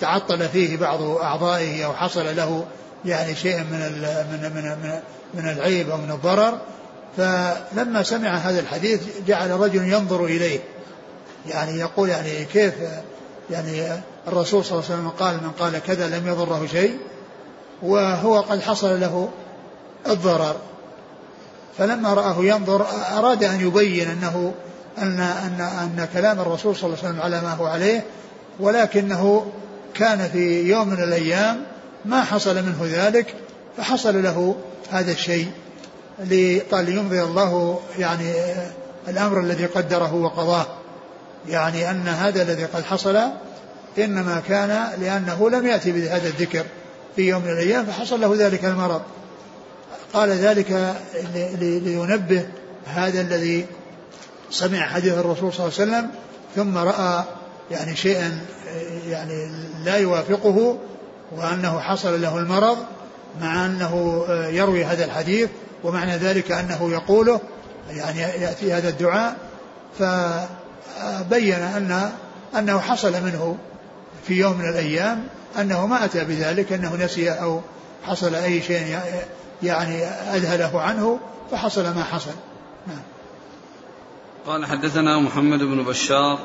تعطل 0.01 0.49
فيه 0.49 0.77
بعض 0.77 1.01
أعضائه 1.01 1.85
أو 1.85 1.93
حصل 1.93 2.35
له 2.35 2.65
يعني 3.05 3.35
شيء 3.35 3.57
من 3.57 3.79
من 4.31 4.51
من 4.55 4.99
من 5.33 5.49
العيب 5.49 5.89
أو 5.89 5.97
من 5.97 6.11
الضرر. 6.11 6.57
فلما 7.17 8.03
سمع 8.03 8.29
هذا 8.29 8.59
الحديث 8.59 9.01
جعل 9.27 9.51
رجل 9.51 9.93
ينظر 9.93 10.25
إليه 10.25 10.59
يعني 11.49 11.79
يقول 11.79 12.09
يعني 12.09 12.45
كيف 12.45 12.73
يعني 13.49 14.01
الرسول 14.27 14.65
صلى 14.65 14.71
الله 14.71 14.89
عليه 14.89 14.99
وسلم 14.99 15.09
قال 15.09 15.33
من 15.43 15.51
قال 15.59 15.79
كذا 15.83 16.07
لم 16.07 16.27
يضره 16.27 16.67
شيء 16.71 16.97
وهو 17.83 18.41
قد 18.41 18.61
حصل 18.61 18.99
له 18.99 19.29
الضرر. 20.07 20.55
فلما 21.77 22.13
رآه 22.13 22.35
ينظر 22.39 22.85
أراد 23.17 23.43
أن 23.43 23.61
يبين 23.61 24.09
أنه 24.09 24.53
أن 24.97 25.19
أن 25.19 25.61
أن 25.61 26.07
كلام 26.13 26.39
الرسول 26.39 26.75
صلى 26.75 26.87
الله 26.87 26.97
عليه 27.03 27.09
وسلم 27.09 27.21
على 27.21 27.41
ما 27.41 27.53
هو 27.53 27.65
عليه 27.65 28.03
ولكنه 28.59 29.51
كان 29.93 30.29
في 30.33 30.61
يوم 30.61 30.87
من 30.87 31.03
الأيام 31.03 31.63
ما 32.05 32.23
حصل 32.23 32.55
منه 32.55 32.79
ذلك 32.83 33.33
فحصل 33.77 34.23
له 34.23 34.55
هذا 34.91 35.11
الشيء 35.11 35.51
قال 36.71 36.85
ليمضي 36.85 37.23
الله 37.23 37.79
يعني 37.97 38.33
الأمر 39.07 39.39
الذي 39.39 39.65
قدره 39.65 40.13
وقضاه. 40.13 40.65
يعني 41.49 41.91
أن 41.91 42.07
هذا 42.07 42.41
الذي 42.41 42.65
قد 42.65 42.83
حصل 42.83 43.19
إنما 43.97 44.41
كان 44.47 44.87
لأنه 45.01 45.49
لم 45.49 45.67
يأتي 45.67 45.91
بهذا 45.91 46.27
الذكر 46.27 46.65
في 47.15 47.21
يوم 47.21 47.41
من 47.41 47.49
الأيام 47.49 47.85
فحصل 47.85 48.21
له 48.21 48.35
ذلك 48.37 48.65
المرض. 48.65 49.01
قال 50.13 50.29
ذلك 50.29 50.95
لينبه 51.59 52.45
هذا 52.85 53.21
الذي 53.21 53.65
سمع 54.51 54.87
حديث 54.87 55.13
الرسول 55.13 55.53
صلى 55.53 55.67
الله 55.67 55.79
عليه 55.79 55.91
وسلم 55.91 56.09
ثم 56.55 56.77
رأى 56.77 57.23
يعني 57.71 57.95
شيئا 57.95 58.39
يعني 59.09 59.51
لا 59.85 59.97
يوافقه 59.97 60.77
وأنه 61.37 61.79
حصل 61.79 62.21
له 62.21 62.37
المرض 62.37 62.77
مع 63.41 63.65
أنه 63.65 64.25
يروي 64.29 64.85
هذا 64.85 65.05
الحديث 65.05 65.49
ومعنى 65.83 66.17
ذلك 66.17 66.51
أنه 66.51 66.91
يقوله 66.91 67.41
يعني 67.89 68.19
يأتي 68.19 68.73
هذا 68.73 68.89
الدعاء 68.89 69.35
فبين 69.99 71.53
أن 71.53 72.11
أنه 72.57 72.79
حصل 72.79 73.11
منه 73.11 73.57
في 74.27 74.33
يوم 74.33 74.57
من 74.57 74.69
الأيام 74.69 75.23
أنه 75.59 75.87
ما 75.87 76.05
أتى 76.05 76.23
بذلك 76.23 76.73
أنه 76.73 76.95
نسي 76.95 77.31
أو 77.31 77.61
حصل 78.03 78.35
أي 78.35 78.61
شيء 78.61 78.99
يعني 79.63 80.05
أذهله 80.05 80.81
عنه 80.81 81.19
فحصل 81.51 81.83
ما 81.95 82.03
حصل. 82.03 82.31
نعم. 82.87 83.01
قال 84.47 84.65
حدثنا 84.65 85.19
محمد 85.19 85.59
بن 85.59 85.83
بشار. 85.83 86.39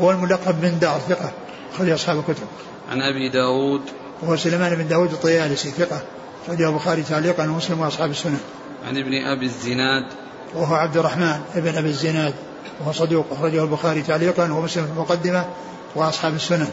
هو 0.00 0.10
الملقب 0.10 0.60
بن 0.60 0.78
دار 0.78 1.00
ثقة 1.08 1.32
أخرج 1.74 1.90
أصحاب 1.90 2.18
الكتب. 2.18 2.46
عن 2.90 3.02
أبي 3.02 3.28
داود. 3.28 3.82
وهو 4.22 4.36
سليمان 4.36 4.74
بن 4.74 4.88
داود 4.88 5.12
الطيالسي 5.12 5.70
ثقة 5.70 6.02
أخرجه 6.44 6.68
البخاري 6.68 7.02
تعليقا 7.02 7.44
ومسلم 7.44 7.80
وأصحاب 7.80 8.10
السنن 8.10 8.40
عن 8.88 8.96
ابن 8.98 9.14
أبي 9.14 9.46
الزناد. 9.46 10.04
وهو 10.54 10.74
عبد 10.74 10.96
الرحمن 10.96 11.40
ابن 11.54 11.76
أبي 11.76 11.88
الزناد 11.88 12.34
وهو 12.80 12.92
صدوق 12.92 13.26
أخرجه 13.32 13.62
البخاري 13.62 14.02
تعليقا 14.02 14.52
ومسلم 14.52 14.84
في 14.84 14.92
المقدمة 14.92 15.44
وأصحاب 15.94 16.34
السنن 16.34 16.68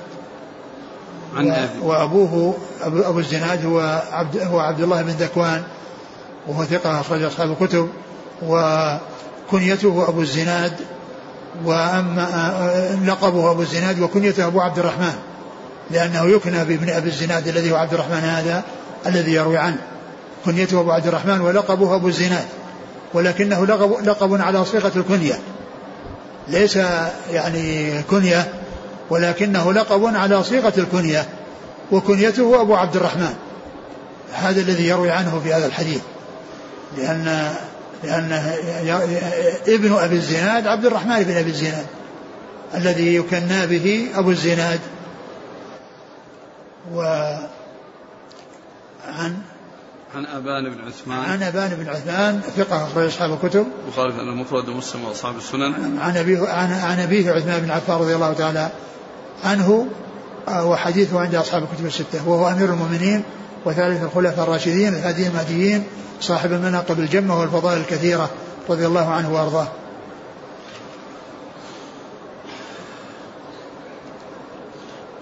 عن 1.35 1.51
أبي. 1.51 1.79
وأبوه 1.81 2.55
أبو, 2.81 3.01
أبو 3.01 3.19
الزناد 3.19 3.65
هو 3.65 4.03
عبد 4.11 4.37
هو 4.37 4.59
عبد 4.59 4.81
الله 4.81 5.01
بن 5.01 5.09
ذكوان 5.09 5.63
وهو 6.47 6.65
ثقة 6.65 7.01
أخرج 7.01 7.23
أصحاب 7.23 7.51
الكتب 7.51 7.89
وكنيته 8.43 10.09
أبو 10.09 10.21
الزناد 10.21 10.73
وأما 11.65 12.99
لقبه 13.05 13.51
أبو 13.51 13.61
الزناد 13.61 13.99
وكنيته 13.99 14.47
أبو 14.47 14.61
عبد 14.61 14.79
الرحمن 14.79 15.13
لأنه 15.91 16.25
يكنى 16.25 16.65
بابن 16.65 16.89
أبي 16.89 17.09
الزناد 17.09 17.47
الذي 17.47 17.71
هو 17.71 17.75
عبد 17.75 17.93
الرحمن 17.93 18.19
هذا 18.19 18.63
الذي 19.05 19.33
يروي 19.33 19.57
عنه. 19.57 19.77
كنيته 20.45 20.79
أبو 20.79 20.91
عبد 20.91 21.07
الرحمن 21.07 21.41
ولقبه 21.41 21.95
أبو 21.95 22.07
الزناد 22.07 22.45
ولكنه 23.13 23.65
لقب, 23.65 24.07
لقب 24.07 24.41
على 24.41 24.65
صيغة 24.65 24.91
الكنية. 24.95 25.39
ليس 26.47 26.79
يعني 27.31 28.01
كنية 28.01 28.47
ولكنه 29.09 29.73
لقب 29.73 30.15
على 30.15 30.43
صيغة 30.43 30.73
الكنية 30.77 31.25
وكنيته 31.91 32.61
أبو 32.61 32.75
عبد 32.75 32.95
الرحمن. 32.95 33.35
هذا 34.33 34.61
الذي 34.61 34.87
يروي 34.87 35.11
عنه 35.11 35.39
في 35.43 35.53
هذا 35.53 35.65
الحديث. 35.65 36.01
لأن 36.97 37.53
لأن 38.03 38.31
ابن 39.67 39.93
أبي 39.93 40.15
الزناد 40.15 40.67
عبد 40.67 40.85
الرحمن 40.85 41.23
بن 41.23 41.37
أبي 41.37 41.49
الزناد 41.49 41.85
الذي 42.75 43.15
يكنى 43.15 43.67
به 43.67 44.07
أبو 44.15 44.29
الزناد. 44.29 44.79
و 46.93 47.01
عن 49.07 49.37
عن 50.15 50.25
أبان 50.25 50.69
بن 50.69 50.87
عثمان. 50.87 51.19
عن 51.19 51.43
أبان 51.43 51.69
بن 51.69 51.89
عثمان 51.89 52.41
ثقة 52.57 52.83
أخرج 52.83 53.05
أصحاب 53.05 53.33
الكتب. 53.33 53.67
البخاري 53.85 54.13
في 54.13 54.19
المفرد 54.19 54.69
ومسلم 54.69 55.05
وأصحاب 55.05 55.37
السنن. 55.37 55.99
عن 55.99 56.17
أبيه 56.17 56.49
عن, 56.49 56.73
عن 56.73 56.99
أبيه 56.99 57.31
عثمان 57.31 57.61
بن 57.61 57.71
عفان 57.71 57.97
رضي 57.97 58.15
الله 58.15 58.33
تعالى 58.33 58.69
عنه 59.43 59.87
آه، 60.47 60.65
وحديثه 60.65 61.19
عند 61.19 61.35
أصحاب 61.35 61.63
الكتب 61.63 61.85
الستة 61.85 62.29
وهو 62.29 62.47
أمير 62.47 62.73
المؤمنين 62.73 63.23
وثالث 63.65 64.03
الخلفاء 64.03 64.43
الراشدين 64.43 64.93
الهادي 64.93 65.27
المهديين 65.27 65.83
صاحب 66.21 66.51
المناقب 66.51 66.99
الجمة 66.99 67.39
والفضائل 67.39 67.77
الكثيرة 67.77 68.29
رضي 68.69 68.85
الله 68.85 69.09
عنه 69.09 69.33
وأرضاه. 69.33 69.67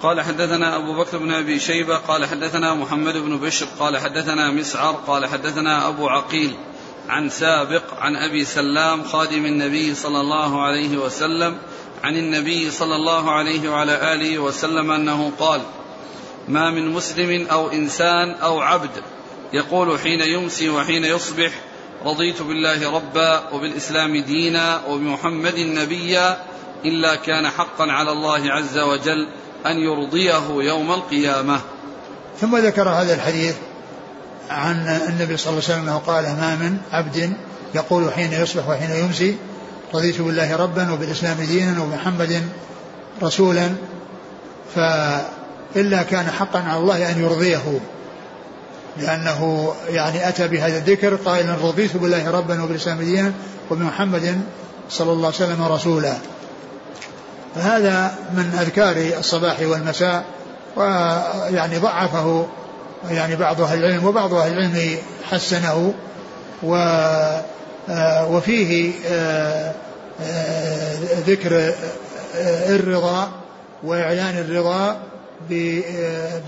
قال 0.02 0.22
حدثنا 0.22 0.78
أبو 0.78 1.04
بكر 1.04 1.18
بن 1.18 1.32
أبي 1.32 1.60
شيبة 1.60 1.98
قال 1.98 2.26
حدثنا 2.26 2.74
محمد 2.74 3.14
بن 3.14 3.38
بشر 3.38 3.68
قال 3.80 3.98
حدثنا 3.98 4.52
مسعر 4.52 4.94
قال 5.08 5.26
حدثنا 5.26 5.88
أبو 5.88 6.08
عقيل 6.08 6.56
عن 7.10 7.30
سابق 7.30 7.84
عن 8.00 8.16
أبي 8.16 8.46
سلام 8.46 9.04
خادم 9.04 9.46
النبي 9.46 9.96
صلى 9.96 10.22
الله 10.22 10.62
عليه 10.62 10.98
وسلم 10.98 11.58
عن 12.04 12.18
النبي 12.18 12.72
صلى 12.72 12.96
الله 12.96 13.32
عليه 13.32 13.70
وعلى 13.70 14.14
آله 14.14 14.40
وسلم 14.40 14.92
أنه 14.92 15.32
قال 15.40 15.62
ما 16.48 16.72
من 16.72 16.92
مسلم 16.92 17.48
أو 17.48 17.72
إنسان 17.72 18.32
أو 18.32 18.60
عبد 18.60 18.90
يقول 19.54 20.00
حين 20.00 20.22
يمسي 20.22 20.70
وحين 20.70 21.06
يصبح 21.06 21.52
رضيت 22.06 22.42
بالله 22.42 22.96
ربا 22.96 23.50
وبالإسلام 23.54 24.18
دينا 24.18 24.82
وبمحمد 24.88 25.60
نبيا 25.60 26.38
إلا 26.86 27.16
كان 27.16 27.50
حقا 27.50 27.92
على 27.92 28.12
الله 28.12 28.52
عز 28.52 28.78
وجل 28.78 29.28
أن 29.66 29.78
يرضيه 29.78 30.48
يوم 30.50 30.92
القيامة. 30.92 31.60
ثم 32.42 32.58
ذكر 32.58 32.90
هذا 32.90 33.16
الحديث 33.16 33.56
عن 34.50 34.88
النبي 35.10 35.38
صلى 35.38 35.50
الله 35.52 35.64
عليه 35.64 35.74
وسلم 35.74 35.82
أنه 35.82 35.98
قال 35.98 36.24
ما 36.24 36.56
من 36.56 36.78
عبد 36.92 37.34
يقول 37.76 38.14
حين 38.14 38.34
يصبح 38.34 38.70
وحين 38.70 38.92
يمسي 38.92 39.38
رضيت 39.94 40.22
بالله 40.22 40.56
ربا 40.56 40.92
وبالإسلام 40.92 41.38
دينا 41.42 41.82
وبمحمد 41.82 42.44
رسولا 43.24 43.70
فإلا 44.76 46.04
كان 46.04 46.30
حقا 46.30 46.60
على 46.60 46.80
الله 46.80 47.12
أن 47.12 47.22
يرضيه 47.22 47.80
لأنه 48.98 49.74
يعني 49.90 50.30
أتى 50.30 50.48
بهذا 50.48 50.78
الذكر 50.78 51.16
قائلا 51.16 51.56
رضيت 51.56 51.98
بالله 51.98 52.32
ربا 52.32 52.64
وبالإسلام 52.64 53.02
دينا 53.02 53.34
وبمحمد 53.72 54.42
صلى 54.90 55.12
الله 55.12 55.26
عليه 55.26 55.36
وسلم 55.36 55.64
رسولا 55.64 56.14
فهذا 57.56 58.16
من 58.34 58.58
أذكار 58.62 59.20
الصباح 59.20 59.60
والمساء 59.62 60.24
ويعني 60.76 61.78
ضعفه 61.78 62.48
يعني 63.10 63.36
بعض 63.36 63.62
أهل 63.62 63.80
العلم 63.80 64.06
وبعض 64.06 64.34
أهل 64.34 64.52
العلم 64.52 64.98
حسنه 65.32 65.94
و 66.64 66.76
وفيه 68.30 68.92
آه، 69.08 69.74
آه، 70.22 70.96
ذكر 71.28 71.74
الرضا 72.70 73.32
وإعلان 73.84 74.38
الرضا 74.38 74.98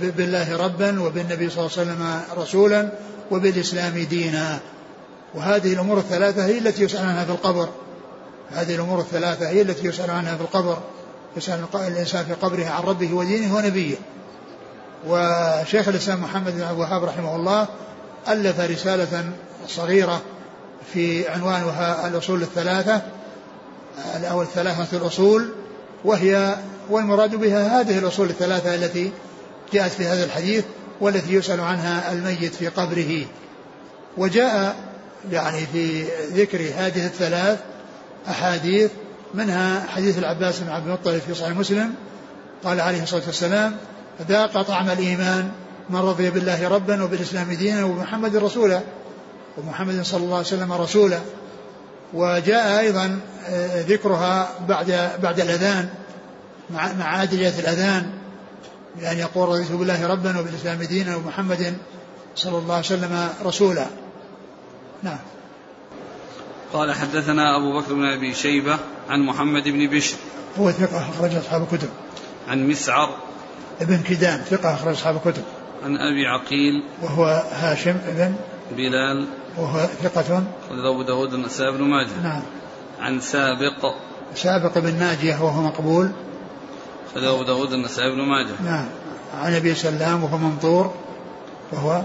بالله 0.02 0.58
ربا 0.58 1.02
وبالنبي 1.02 1.50
صلى 1.50 1.60
الله 1.60 1.72
عليه 1.78 1.82
وسلم 1.92 2.22
رسولا 2.38 2.90
وبالإسلام 3.32 3.94
دينا. 4.10 4.60
وهذه 5.36 5.74
الأمور 5.74 5.98
الثلاثة 5.98 6.46
هي 6.46 6.58
التي 6.58 6.84
يسأل 6.84 7.06
عنها 7.06 7.26
في 7.26 7.32
القبر. 7.32 7.70
هذه 8.52 8.76
الأمور 8.76 9.00
الثلاثة 9.00 9.50
هي 9.50 9.62
التي 9.62 9.88
يسأل 9.88 10.12
عنها 10.12 10.36
في 10.36 10.42
القبر. 10.42 10.78
يسأل 11.38 11.66
الإنسان 11.76 12.26
في 12.26 12.34
قبره 12.34 12.66
عن 12.66 12.84
ربه 12.84 13.14
ودينه 13.14 13.56
ونبيه. 13.56 13.96
وشيخ 15.08 15.88
الإسلام 15.88 16.22
محمد 16.22 16.56
بن 16.56 16.62
عبد 16.62 16.72
الوهاب 16.72 17.04
رحمه 17.04 17.36
الله 17.36 17.68
ألف 18.28 18.60
رسالة 18.60 19.26
صغيرة 19.68 20.22
في 20.94 21.28
عنوانها 21.28 22.08
الأصول 22.08 22.42
الثلاثة 22.42 23.02
أو 24.32 24.42
الثلاثة 24.42 24.98
الأصول 24.98 25.50
وهي 26.06 26.56
والمراد 26.90 27.36
بها 27.36 27.82
هذه 27.82 27.98
الأصول 27.98 28.30
الثلاثة 28.30 28.76
التي 28.76 29.12
جاءت 29.74 29.92
في 29.92 30.06
هذا 30.06 30.24
الحديث 30.24 30.64
والتي 31.02 31.34
يسأل 31.34 31.62
عنها 31.62 32.12
الميت 32.12 32.56
في 32.56 32.68
قبره. 32.68 33.26
وجاء 34.18 34.76
يعني 35.32 35.66
في 35.74 36.04
ذكر 36.34 36.60
هذه 36.78 37.06
الثلاث 37.06 37.60
أحاديث 38.30 38.92
منها 39.34 39.86
حديث 39.88 40.18
العباس 40.18 40.60
بن 40.60 40.70
عبد 40.70 40.88
المطلب 40.88 41.22
في 41.28 41.34
صحيح 41.34 41.58
مسلم 41.58 41.94
قال 42.64 42.82
عليه 42.82 43.04
الصلاة 43.04 43.24
والسلام 43.26 43.78
ذاق 44.30 44.62
طعم 44.62 44.90
الإيمان 44.90 45.52
من 45.90 46.00
رضي 46.00 46.30
بالله 46.30 46.68
ربا 46.68 47.04
وبالإسلام 47.04 47.54
دينا 47.54 47.84
وبمحمد 47.86 48.36
رسولا 48.36 48.82
ومحمد 49.58 50.02
صلى 50.02 50.24
الله 50.24 50.36
عليه 50.36 50.48
وسلم 50.48 50.72
رسولا 50.72 51.20
وجاء 52.14 52.80
أيضا 52.80 53.20
آه، 53.48 53.82
ذكرها 53.82 54.50
بعد 54.68 55.12
بعد 55.24 55.40
الأذان 55.40 55.90
مع 56.70 56.94
مع 56.94 57.24
أدعية 57.24 57.60
الأذان 57.60 58.12
بأن 58.96 59.18
يقول 59.18 59.50
رضيت 59.50 59.72
بالله 59.72 60.08
ربا 60.08 60.40
وبالإسلام 60.40 60.84
دينا 60.84 61.16
ومحمد 61.16 61.78
صلى 62.36 62.58
الله 62.58 62.76
عليه 62.76 62.86
وسلم 62.86 63.30
رسولا 63.46 63.86
نعم. 65.04 65.20
قال 66.74 66.94
حدثنا 66.94 67.58
أبو 67.58 67.80
بكر 67.80 67.94
بن 67.94 68.06
أبي 68.06 68.34
شيبة 68.34 68.78
عن 69.10 69.22
محمد 69.22 69.64
بن 69.64 69.88
بشر. 69.88 70.16
هو 70.60 70.72
ثقة 70.72 71.10
أخرج 71.10 71.36
أصحاب 71.36 71.62
الكتب. 71.62 71.90
عن 72.48 72.68
مسعر. 72.68 73.18
ابن 73.82 74.04
كدام 74.04 74.42
ثقة 74.50 74.74
أخرج 74.74 74.94
أصحاب 74.94 75.16
الكتب. 75.16 75.44
عن 75.84 75.98
أبي 75.98 76.28
عقيل. 76.28 76.84
وهو 77.02 77.26
هاشم 77.52 77.98
ابن 78.08 78.36
بلال 78.72 79.26
وهو 79.58 79.80
ثقة. 80.04 80.44
أخرج 80.70 80.86
أبو 80.86 81.02
داود 81.02 81.34
النسائي 81.34 81.72
بن 81.72 81.82
ماجه. 81.82 82.22
نعم. 82.24 82.42
عن 83.02 83.20
سابق. 83.20 83.94
سابق 84.36 84.78
بن 84.78 84.94
ناجية 85.00 85.44
وهو 85.44 85.62
مقبول. 85.62 86.12
أخرج 87.12 87.24
أبو 87.24 87.44
داود 87.44 87.74
النسائي 87.74 88.12
بن 88.12 88.22
ماجه. 88.22 88.56
نعم. 88.64 88.86
عن 89.42 89.54
أبي 89.54 89.76
سلام 89.76 90.24
وهو 90.24 90.38
منظور. 90.38 90.94
وهو 91.72 92.02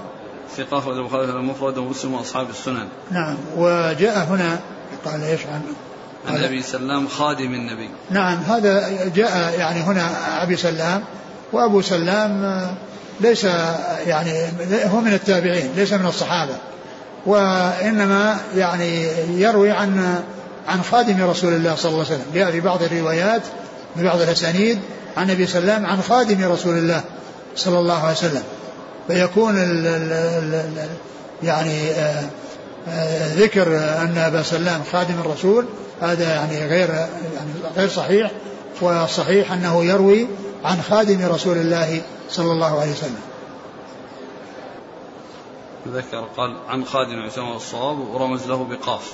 ثقة 0.56 0.78
أخرج 0.78 0.96
البخاري 0.96 1.24
المفرد 1.24 1.78
ومسلم 1.78 2.14
وأصحاب 2.14 2.50
السنن. 2.50 2.88
نعم. 3.10 3.36
وجاء 3.56 4.24
هنا 4.24 4.58
قال 5.04 5.22
إيش 5.22 5.46
عن؟ 5.46 5.62
عن 6.28 6.44
أبي 6.44 6.62
سلام 6.62 7.08
خادم 7.08 7.54
النبي. 7.54 7.90
نعم. 8.10 8.36
هذا 8.36 9.08
جاء 9.14 9.58
يعني 9.58 9.80
هنا 9.80 10.42
أبي 10.42 10.56
سلام. 10.56 11.04
وأبو 11.52 11.80
سلام 11.82 12.42
آه، 12.44 12.70
ليس 13.20 13.44
يعني 14.06 14.32
هو 14.84 15.00
من 15.00 15.12
التابعين 15.12 15.70
ليس 15.76 15.92
من 15.92 16.06
الصحابة. 16.06 16.54
وإنما 17.26 18.36
يعني 18.56 19.06
يروي 19.28 19.70
عن 19.70 20.22
عن 20.68 20.82
خادم 20.82 21.30
رسول 21.30 21.52
الله 21.52 21.74
صلى 21.74 21.92
الله 21.92 22.04
عليه 22.04 22.14
وسلم. 22.14 22.26
جاء 22.34 22.50
في 22.50 22.60
بعض 22.60 22.82
الروايات 22.82 23.42
في 23.96 24.04
بعض 24.04 24.20
الأسانيد 24.20 24.78
عن 25.16 25.30
أبي 25.30 25.46
سلام 25.46 25.86
عن 25.86 26.02
خادم 26.02 26.52
رسول 26.52 26.78
الله 26.78 27.00
صلى 27.56 27.78
الله 27.78 28.02
عليه 28.02 28.16
وسلم. 28.16 28.42
فيكون 29.08 29.56
ال 29.56 29.86
ال 29.86 30.12
ال 30.12 30.54
ال 30.54 30.88
يعني 31.42 31.90
آه 31.90 32.22
آه 32.88 33.34
ذكر 33.34 33.76
أن 33.78 34.18
أبا 34.18 34.42
سلام 34.42 34.82
خادم 34.92 35.14
الرسول. 35.24 35.64
هذا 36.02 36.34
يعني 36.34 36.66
غير 36.66 36.88
يعني 36.88 37.50
غير 37.76 37.88
صحيح. 37.88 38.30
والصحيح 38.80 39.52
أنه 39.52 39.84
يروي 39.84 40.26
عن 40.64 40.82
خادم 40.82 41.26
رسول 41.26 41.56
الله 41.56 42.02
صلى 42.30 42.52
الله 42.52 42.80
عليه 42.80 42.92
وسلم. 42.92 43.20
ذكر 45.88 46.20
قال 46.36 46.56
عن 46.68 46.84
خادم 46.84 47.22
عثمان 47.22 47.52
الصواب 47.56 47.98
ورمز 47.98 48.46
له 48.46 48.64
بقاف 48.70 49.12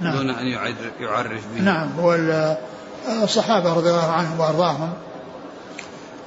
نعم. 0.00 0.16
دون 0.16 0.30
أن 0.30 0.46
يعر- 0.46 0.74
يعرف 1.00 1.42
به. 1.54 1.60
نعم 1.60 1.88
هو 2.00 2.14
ال- 2.14 2.56
الصحابة 3.22 3.72
رضي 3.72 3.90
الله 3.90 4.10
عنهم 4.12 4.40
وأرضاهم 4.40 4.92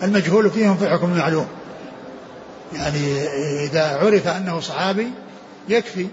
المجهول 0.03 0.51
فيهم 0.51 0.77
في 0.77 0.89
حكم 0.89 1.13
المعلوم. 1.13 1.47
يعني 2.73 3.23
إذا 3.65 3.97
عرف 3.97 4.27
أنه 4.27 4.59
صحابي 4.59 5.11
يكفي 5.69 6.07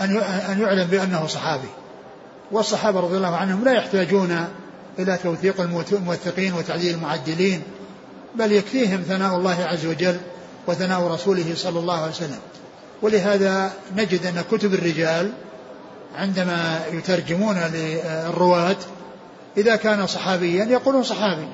أن 0.00 0.16
أن 0.50 0.60
يعلم 0.60 0.84
بأنه 0.86 1.26
صحابي. 1.26 1.68
والصحابة 2.52 3.00
رضي 3.00 3.16
الله 3.16 3.36
عنهم 3.36 3.64
لا 3.64 3.72
يحتاجون 3.72 4.48
إلى 4.98 5.18
توثيق 5.22 5.60
الموثقين 5.60 6.54
وتعديل 6.54 6.94
المعدلين 6.94 7.62
بل 8.34 8.52
يكفيهم 8.52 9.02
ثناء 9.08 9.36
الله 9.36 9.64
عز 9.64 9.86
وجل 9.86 10.16
وثناء 10.66 11.06
رسوله 11.06 11.54
صلى 11.56 11.78
الله 11.78 12.00
عليه 12.00 12.12
وسلم. 12.12 12.38
ولهذا 13.02 13.72
نجد 13.96 14.26
أن 14.26 14.44
كتب 14.50 14.74
الرجال 14.74 15.32
عندما 16.16 16.80
يترجمون 16.92 17.58
للرواة 17.58 18.76
إذا 19.56 19.76
كان 19.76 20.06
صحابيا 20.06 20.64
يقولون 20.64 21.02
صحابي. 21.02 21.48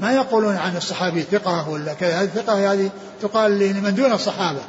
ما 0.00 0.12
يقولون 0.12 0.56
عن 0.56 0.76
الصحابي 0.76 1.22
ثقة 1.22 1.68
ولا 1.68 1.94
كذا 1.94 2.20
هذه 2.20 2.24
الثقة 2.24 2.72
هذه 2.72 2.90
تقال 3.22 3.58
لمن 3.58 3.94
دون 3.94 4.12
الصحابة 4.12 4.60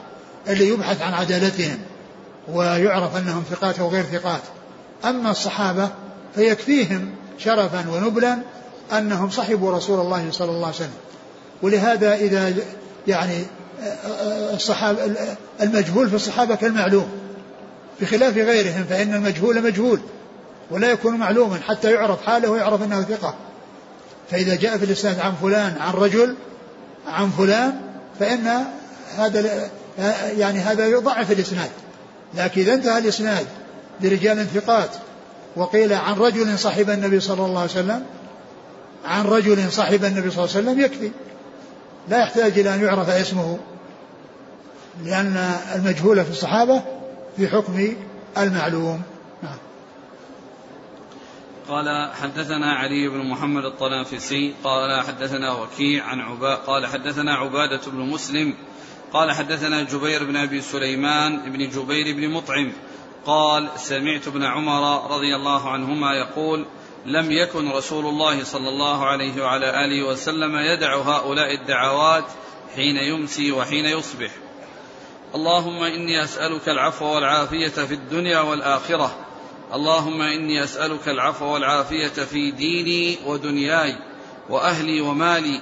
اللي 0.48 0.68
يبحث 0.68 1.02
عن 1.02 1.14
عدالتهم 1.14 1.78
ويعرف 2.48 3.16
أنهم 3.16 3.44
ثقات 3.52 3.80
أو 3.80 3.90
غير 3.90 4.04
ثقات. 4.04 4.42
أما 5.06 5.32
الصحابة 5.32 5.90
فيكفيهم 6.36 7.16
شرفا 7.40 7.86
ونبلا 7.90 8.38
أنهم 8.98 9.30
صحبوا 9.30 9.72
رسول 9.72 10.00
الله 10.00 10.32
صلى 10.32 10.50
الله 10.50 10.66
عليه 10.66 10.76
وسلم. 10.76 10.94
ولهذا 11.62 12.16
إذا 12.16 12.54
يعني 13.08 13.44
الصحابة 14.54 15.00
المجهول 15.62 16.10
في 16.10 16.16
الصحابة 16.16 16.56
كالمعلوم. 16.56 17.10
بخلاف 18.02 18.38
غيرهم 18.38 18.84
فإن 18.90 19.16
المجهول 19.16 19.64
مجهول 19.64 20.00
ولا 20.72 20.92
يكون 20.92 21.16
معلوما 21.16 21.60
حتى 21.68 21.92
يعرف 21.92 22.26
حاله 22.26 22.50
ويعرف 22.50 22.84
أنه 22.84 23.02
ثقة. 23.02 23.36
فإذا 24.32 24.56
جاء 24.56 24.78
في 24.78 24.86
الإسناد 24.86 25.20
عن 25.20 25.34
فلان 25.42 25.76
عن 25.80 25.94
رجل 25.94 26.36
عن 27.08 27.30
فلان 27.30 27.82
فإن 28.20 28.64
هذا 29.18 29.70
يعني 30.38 30.60
هذا 30.60 30.88
يضعف 30.88 31.32
الإسناد. 31.32 31.70
لكن 32.36 32.62
إذا 32.62 32.74
انتهى 32.74 32.98
الإسناد 32.98 33.46
برجال 34.02 34.48
ثقات 34.54 34.90
وقيل 35.56 35.94
عن 35.94 36.16
رجل 36.16 36.60
صاحب 36.60 36.90
النبي 36.90 37.20
صلى 37.20 37.46
الله 37.46 37.60
عليه 37.60 37.72
وسلم 37.72 38.06
عن 39.06 39.26
رجل 39.26 39.72
صاحب 39.72 40.06
النبي 40.06 40.32
صلى 40.32 40.46
الله 40.46 40.56
عليه 40.56 40.68
وسلم 40.68 40.80
يكفي. 40.80 41.12
لا 42.10 42.18
يحتاج 42.18 42.60
إلى 42.60 42.76
أن 42.76 42.84
يعرف 42.84 43.10
اسمه 43.10 43.60
لأن 45.04 45.38
المجهول 45.76 46.26
في 46.26 46.32
الصحابة 46.32 46.82
في 47.38 47.48
حكم 47.48 47.94
المعلوم. 48.38 49.02
نعم. 49.44 49.58
قال 51.70 52.12
حدثنا 52.14 52.74
علي 52.74 53.08
بن 53.08 53.30
محمد 53.30 53.66
الطنافسي 53.66 54.54
قال 54.64 55.02
حدثنا 55.02 55.52
وكيع 55.52 56.06
عن 56.06 56.20
عبا 56.20 56.56
قال 56.56 56.86
حدثنا 56.86 57.36
عبادة 57.36 57.82
بن 57.92 58.00
مسلم 58.00 58.54
قال 59.14 59.32
حدثنا 59.32 59.84
جبير 59.84 60.24
بن 60.24 60.36
أبي 60.36 60.62
سليمان 60.62 61.52
بن 61.52 61.70
جبير 61.70 62.16
بن 62.16 62.30
مطعم 62.30 62.72
قال 63.26 63.70
سمعت 63.76 64.28
ابن 64.28 64.44
عمر 64.44 65.12
رضي 65.16 65.36
الله 65.36 65.70
عنهما 65.70 66.14
يقول 66.14 66.66
لم 67.06 67.32
يكن 67.32 67.72
رسول 67.72 68.06
الله 68.06 68.44
صلى 68.44 68.70
الله 68.70 69.06
عليه 69.06 69.44
وعلى 69.44 69.86
آله 69.86 70.04
وسلم 70.04 70.56
يدع 70.56 70.96
هؤلاء 70.96 71.54
الدعوات 71.54 72.26
حين 72.76 72.98
يمسي 72.98 73.52
وحين 73.52 73.86
يصبح. 73.86 74.32
اللهم 75.36 75.84
إني 75.84 76.24
أسألك 76.24 76.70
العفو 76.70 77.06
والعافية 77.06 77.68
في 77.68 77.94
الدنيا 77.94 78.40
والآخرة. 78.40 79.16
اللهم 79.74 80.22
إني 80.22 80.64
أسألك 80.64 81.10
العفو 81.10 81.46
والعافية 81.46 82.08
في 82.08 82.52
ديني 82.52 83.18
ودنياي 83.26 83.96
وأهلي 84.50 85.02
ومالي. 85.02 85.62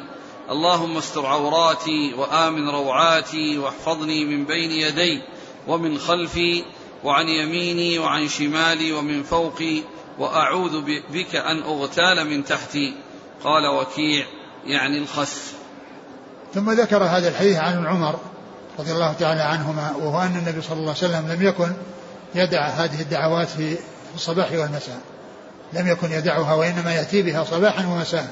اللهم 0.50 0.98
استر 0.98 1.26
عوراتي 1.26 2.14
وآمن 2.14 2.70
روعاتي 2.70 3.58
واحفظني 3.58 4.26
من 4.26 4.46
بين 4.46 4.72
يدي 4.72 5.22
ومن 5.68 5.98
خلفي 5.98 6.64
وعن 7.04 7.30
يميني 7.30 8.00
وعن 8.00 8.28
شمالي 8.28 8.92
ومن 8.92 9.24
فوقي 9.24 9.84
وأعوذ 10.20 10.82
بك 11.14 11.36
أن 11.36 11.64
أغتال 11.64 12.30
من 12.30 12.46
تحتي. 12.46 12.96
قال 13.44 13.68
وكيع 13.68 14.26
يعني 14.66 14.98
الخس. 14.98 15.52
ثم 16.54 16.72
ذكر 16.72 17.04
هذا 17.04 17.30
الحديث 17.30 17.58
عن 17.58 17.86
عمر 17.86 18.20
رضي 18.80 18.92
الله 18.92 19.14
تعالى 19.14 19.42
عنهما 19.42 19.94
وهو 19.98 20.22
أن 20.22 20.36
النبي 20.36 20.62
صلى 20.62 20.80
الله 20.80 20.96
عليه 21.02 21.08
وسلم 21.08 21.32
لم 21.32 21.48
يكن 21.48 21.72
يدع 22.36 22.68
هذه 22.68 23.02
الدعوات 23.02 23.48
في 23.48 23.78
الصباح 24.16 24.52
والمساء. 24.52 25.00
لم 25.74 25.88
يكن 25.88 26.12
يدعها 26.12 26.54
وإنما 26.54 26.96
يأتي 26.96 27.22
بها 27.22 27.44
صباحا 27.44 27.86
ومساء. 27.86 28.28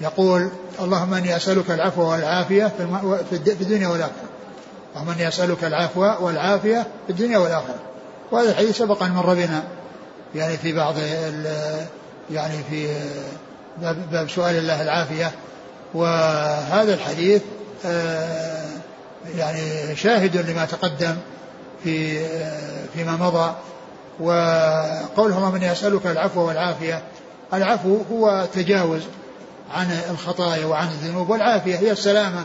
يقول 0.00 0.50
اللهم 0.80 1.14
إني 1.14 1.36
أسألك 1.36 1.70
العفو 1.70 2.02
والعافية 2.10 2.72
في, 3.30 3.52
الدنيا 3.60 3.88
والآخرة. 3.88 4.28
اللهم 4.98 5.10
اني 5.10 5.28
اسالك 5.28 5.64
العفو 5.64 6.00
والعافية 6.00 6.86
في 7.06 7.10
الدنيا 7.12 7.38
والآخرة. 7.38 7.78
وهذا 8.32 8.50
الحديث 8.50 8.78
سبق 8.78 9.02
أن 9.02 9.10
مر 9.10 9.34
بنا. 9.34 9.62
يعني 10.34 10.56
في 10.56 10.72
بعض. 10.72 10.94
يعني 12.30 12.56
في 12.70 12.96
باب, 14.12 14.30
سؤال 14.30 14.56
الله 14.56 14.82
العافية. 14.82 15.30
وهذا 15.94 16.94
الحديث 16.94 17.42
يعني 19.36 19.96
شاهد 19.96 20.36
لما 20.36 20.64
تقدم 20.64 21.16
في 21.84 22.26
فيما 22.94 23.16
مضى. 23.16 23.54
وقوله 24.20 25.36
اللهم 25.36 25.54
اني 25.54 25.72
اسالك 25.72 26.06
العفو 26.06 26.40
والعافية. 26.40 27.02
العفو 27.54 27.98
هو 28.12 28.46
تجاوز 28.54 29.02
عن 29.74 30.00
الخطايا 30.10 30.66
وعن 30.66 30.88
الذنوب 30.88 31.30
والعافية. 31.30 31.76
هي 31.76 31.90
السلامة. 31.90 32.44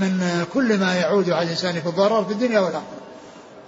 من 0.00 0.44
كل 0.54 0.78
ما 0.78 0.94
يعود 0.94 1.30
على 1.30 1.42
الإنسان 1.42 1.80
في 1.80 1.86
الضرر 1.86 2.24
في 2.24 2.32
الدنيا 2.32 2.60
والآخرة. 2.60 3.02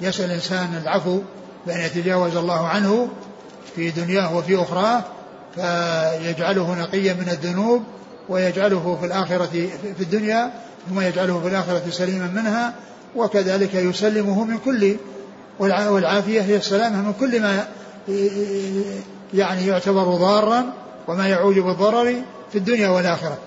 يسأل 0.00 0.24
الإنسان 0.24 0.80
العفو 0.82 1.20
بأن 1.66 1.80
يتجاوز 1.80 2.36
الله 2.36 2.66
عنه 2.66 3.08
في 3.76 3.90
دنياه 3.90 4.36
وفي 4.36 4.56
أخراه 4.62 5.04
فيجعله 5.54 6.74
نقيا 6.74 7.12
من 7.12 7.28
الذنوب 7.28 7.82
ويجعله 8.28 8.98
في 9.00 9.06
الآخرة 9.06 9.68
في 9.96 10.00
الدنيا 10.00 10.52
ثم 10.88 11.00
يجعله 11.00 11.40
في 11.40 11.48
الآخرة 11.48 11.82
سليما 11.90 12.26
منها 12.26 12.74
وكذلك 13.16 13.74
يسلمه 13.74 14.44
من 14.44 14.58
كل 14.58 14.96
والعافية 15.58 16.40
هي 16.40 16.56
السلامة 16.56 17.02
من 17.02 17.12
كل 17.20 17.42
ما 17.42 17.66
يعني 19.34 19.66
يعتبر 19.66 20.02
ضارا 20.02 20.72
وما 21.08 21.28
يعود 21.28 21.54
بالضرر 21.54 22.14
في 22.52 22.58
الدنيا 22.58 22.88
والآخرة. 22.88 23.38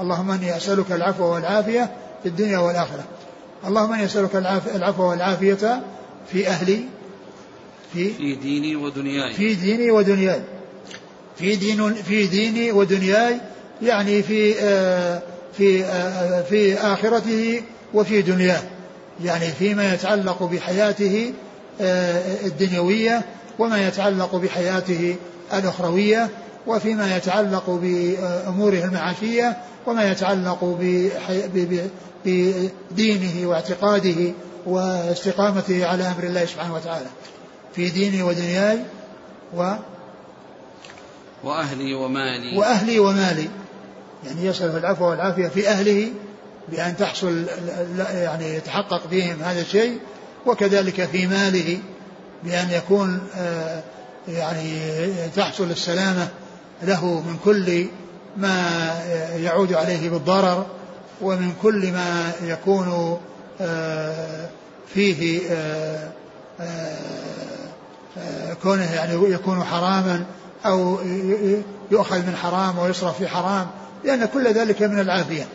اللهم 0.00 0.30
أني 0.30 0.56
أسألك 0.56 0.92
العفو 0.92 1.24
والعافية 1.24 1.90
في 2.24 2.30
الدنيا 2.30 2.58
والآخرة. 2.58 3.04
اللهم 3.66 3.92
أني 3.92 4.04
أسألك 4.04 4.36
العفو 4.74 5.02
والعافية 5.02 5.82
في 6.32 6.48
أهلي 6.48 6.80
في 7.92 8.12
في 8.12 8.34
ديني 8.34 8.76
ودنياي. 8.76 9.32
في 9.32 9.54
ديني 9.54 9.90
ودنياي. 9.90 10.40
في 11.38 11.56
دين 11.56 11.94
في 11.94 12.26
ديني 12.26 12.72
ودنياي 12.72 13.40
يعني 13.82 14.22
في 14.22 14.54
آه 14.60 15.22
في 15.56 15.84
في 16.48 16.74
آخرته 16.78 17.62
وفي 17.94 18.22
دنياه. 18.22 18.62
يعني 19.24 19.46
فيما 19.46 19.94
يتعلق 19.94 20.42
بحياته 20.42 21.32
الدنيوية 22.44 23.22
وما 23.58 23.88
يتعلق 23.88 24.36
بحياته 24.36 25.16
الأخروية 25.54 26.28
وفيما 26.66 27.16
يتعلق 27.16 27.70
بأموره 27.70 28.84
المعاشية 28.84 29.56
وما 29.86 30.10
يتعلق 30.10 30.64
بدينه 32.24 33.48
واعتقاده 33.48 34.32
واستقامته 34.66 35.86
على 35.86 36.04
أمر 36.04 36.24
الله 36.24 36.44
سبحانه 36.44 36.74
وتعالى 36.74 37.06
في 37.74 37.90
ديني 37.90 38.22
ودنياي 38.22 38.78
و 39.56 39.74
وأهلي 41.44 41.94
ومالي. 41.94 42.58
وأهلي 42.58 42.98
ومالي. 42.98 43.48
يعني 44.26 44.46
يسأله 44.46 44.76
العفو 44.76 45.04
والعافية 45.04 45.48
في 45.48 45.68
أهله 45.68 46.12
بأن 46.68 46.96
تحصل 46.96 47.46
يعني 47.98 48.54
يتحقق 48.54 49.08
فيهم 49.10 49.42
هذا 49.42 49.60
الشيء 49.60 49.98
وكذلك 50.46 51.04
في 51.04 51.26
ماله 51.26 51.78
بأن 52.44 52.70
يكون 52.70 53.20
آه، 53.36 53.82
يعني 54.28 54.78
تحصل 55.36 55.70
السلامة 55.70 56.28
له 56.82 57.06
من 57.06 57.38
كل 57.44 57.86
ما 58.36 58.90
يعود 59.36 59.72
عليه 59.72 60.10
بالضرر. 60.10 60.66
ومن 61.20 61.52
كل 61.62 61.92
ما 61.92 62.32
يكون 62.42 63.18
آه، 63.60 64.48
فيه 64.94 65.40
آه، 65.50 66.12
كونه 68.62 68.92
يعني 68.92 69.32
يكون 69.32 69.64
حراما 69.64 70.24
أو 70.66 70.98
يؤخذ 71.90 72.18
من 72.18 72.36
حرام 72.36 72.78
ويصرف 72.78 73.18
في 73.18 73.28
حرام 73.28 73.66
لأن 74.04 74.24
كل 74.24 74.52
ذلك 74.52 74.82
من 74.82 75.00
العافية. 75.00 75.46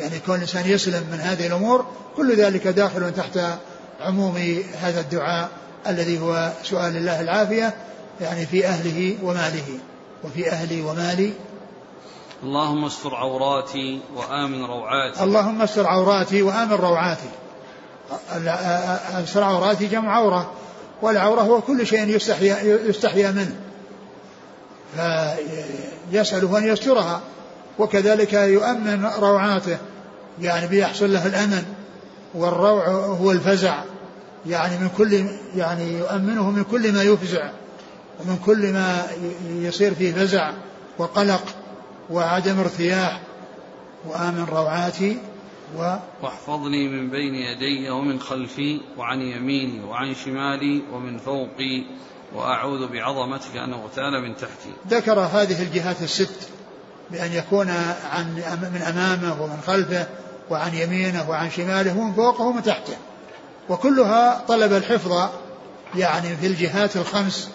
يعني 0.00 0.18
كون 0.18 0.34
الإنسان 0.34 0.66
يسلم 0.66 1.02
من 1.12 1.20
هذه 1.20 1.46
الأمور 1.46 1.86
كل 2.16 2.36
ذلك 2.36 2.66
داخل 2.66 3.14
تحت 3.14 3.40
عموم 4.00 4.62
هذا 4.80 5.00
الدعاء 5.00 5.48
الذي 5.86 6.20
هو 6.20 6.52
سؤال 6.62 6.96
الله 6.96 7.20
العافية 7.20 7.74
يعني 8.20 8.46
في 8.46 8.66
أهله 8.66 9.16
وماله 9.22 9.78
وفي 10.24 10.50
أهلي 10.50 10.80
ومالي 10.80 11.32
اللهم 12.44 12.84
استر 12.84 13.14
عوراتي 13.14 14.00
وآمن 14.16 14.64
روعاتي. 14.64 15.24
اللهم 15.24 15.62
استر 15.62 15.86
عوراتي 15.86 16.42
وآمن 16.42 16.72
روعاتي. 16.72 17.28
استر 19.24 19.42
عوراتي 19.42 19.86
جمع 19.86 20.16
عورة 20.16 20.50
والعورة 21.02 21.40
هو 21.40 21.60
كل 21.60 21.86
شيء 21.86 22.08
يستحيا, 22.08 22.62
يستحيا 22.62 23.30
منه. 23.30 23.56
فيسأله 26.10 26.58
أن 26.58 26.68
يسترها 26.68 27.20
وكذلك 27.78 28.32
يؤمن 28.32 29.06
روعاته 29.18 29.78
يعني 30.40 30.66
بيحصل 30.66 31.12
له 31.12 31.26
الأمن 31.26 31.64
والروع 32.34 32.88
هو 32.88 33.32
الفزع. 33.32 33.78
يعني 34.46 34.78
من 34.78 34.88
كل 34.98 35.26
يعني 35.56 35.98
يؤمنه 35.98 36.50
من 36.50 36.64
كل 36.64 36.92
ما 36.92 37.02
يفزع 37.02 37.50
ومن 38.20 38.38
كل 38.46 38.72
ما 38.72 39.06
يصير 39.48 39.94
فيه 39.94 40.12
فزع 40.12 40.50
وقلق. 40.98 41.42
وعدم 42.10 42.58
ارتياح 42.58 43.20
وآمن 44.06 44.44
روعاتي 44.44 45.18
و 45.76 45.96
واحفظني 46.22 46.88
من 46.88 47.10
بين 47.10 47.34
يدي 47.34 47.90
ومن 47.90 48.20
خلفي 48.20 48.80
وعن 48.98 49.20
يميني 49.20 49.84
وعن 49.84 50.14
شمالي 50.14 50.82
ومن 50.92 51.18
فوقي 51.18 51.84
وأعوذ 52.34 52.88
بعظمتك 52.88 53.56
أن 53.56 53.72
أغتال 53.72 54.22
من 54.22 54.36
تحتي. 54.36 54.72
ذكر 54.88 55.20
هذه 55.20 55.62
الجهات 55.62 56.02
الست 56.02 56.48
بأن 57.10 57.32
يكون 57.32 57.70
عن 58.12 58.34
من 58.74 58.82
أمامه 58.82 59.42
ومن 59.42 59.58
خلفه 59.66 60.06
وعن 60.50 60.74
يمينه 60.74 61.30
وعن 61.30 61.50
شماله 61.50 61.98
ومن 61.98 62.12
فوقه 62.12 62.44
ومن 62.44 62.62
تحته. 62.62 62.96
وكلها 63.68 64.44
طلب 64.48 64.72
الحفظ 64.72 65.28
يعني 65.94 66.36
في 66.36 66.46
الجهات 66.46 66.96
الخمس 66.96 67.50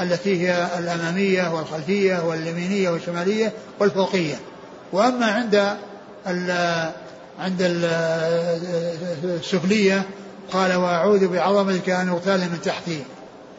التي 0.00 0.48
هي 0.48 0.68
الأمامية 0.78 1.54
والخلفية 1.54 2.26
واليمينية 2.26 2.90
والشمالية 2.90 3.52
والفوقية. 3.80 4.40
وأما 4.92 5.26
عند 5.26 5.76
ال 6.26 6.50
عند 7.38 7.58
السفلية 9.24 10.02
قال 10.52 10.74
وأعوذ 10.74 11.28
بعظمتك 11.28 11.90
أن 11.90 12.08
أغتال 12.08 12.40
من 12.40 12.60
تحتي. 12.64 13.02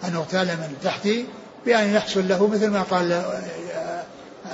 أن 0.03 0.15
أغتال 0.15 0.47
من 0.47 0.75
تحتي 0.83 1.25
بأن 1.65 1.93
يحصل 1.93 2.27
له 2.27 2.47
مثل 2.47 2.67
ما 2.67 2.81
قال 2.81 3.23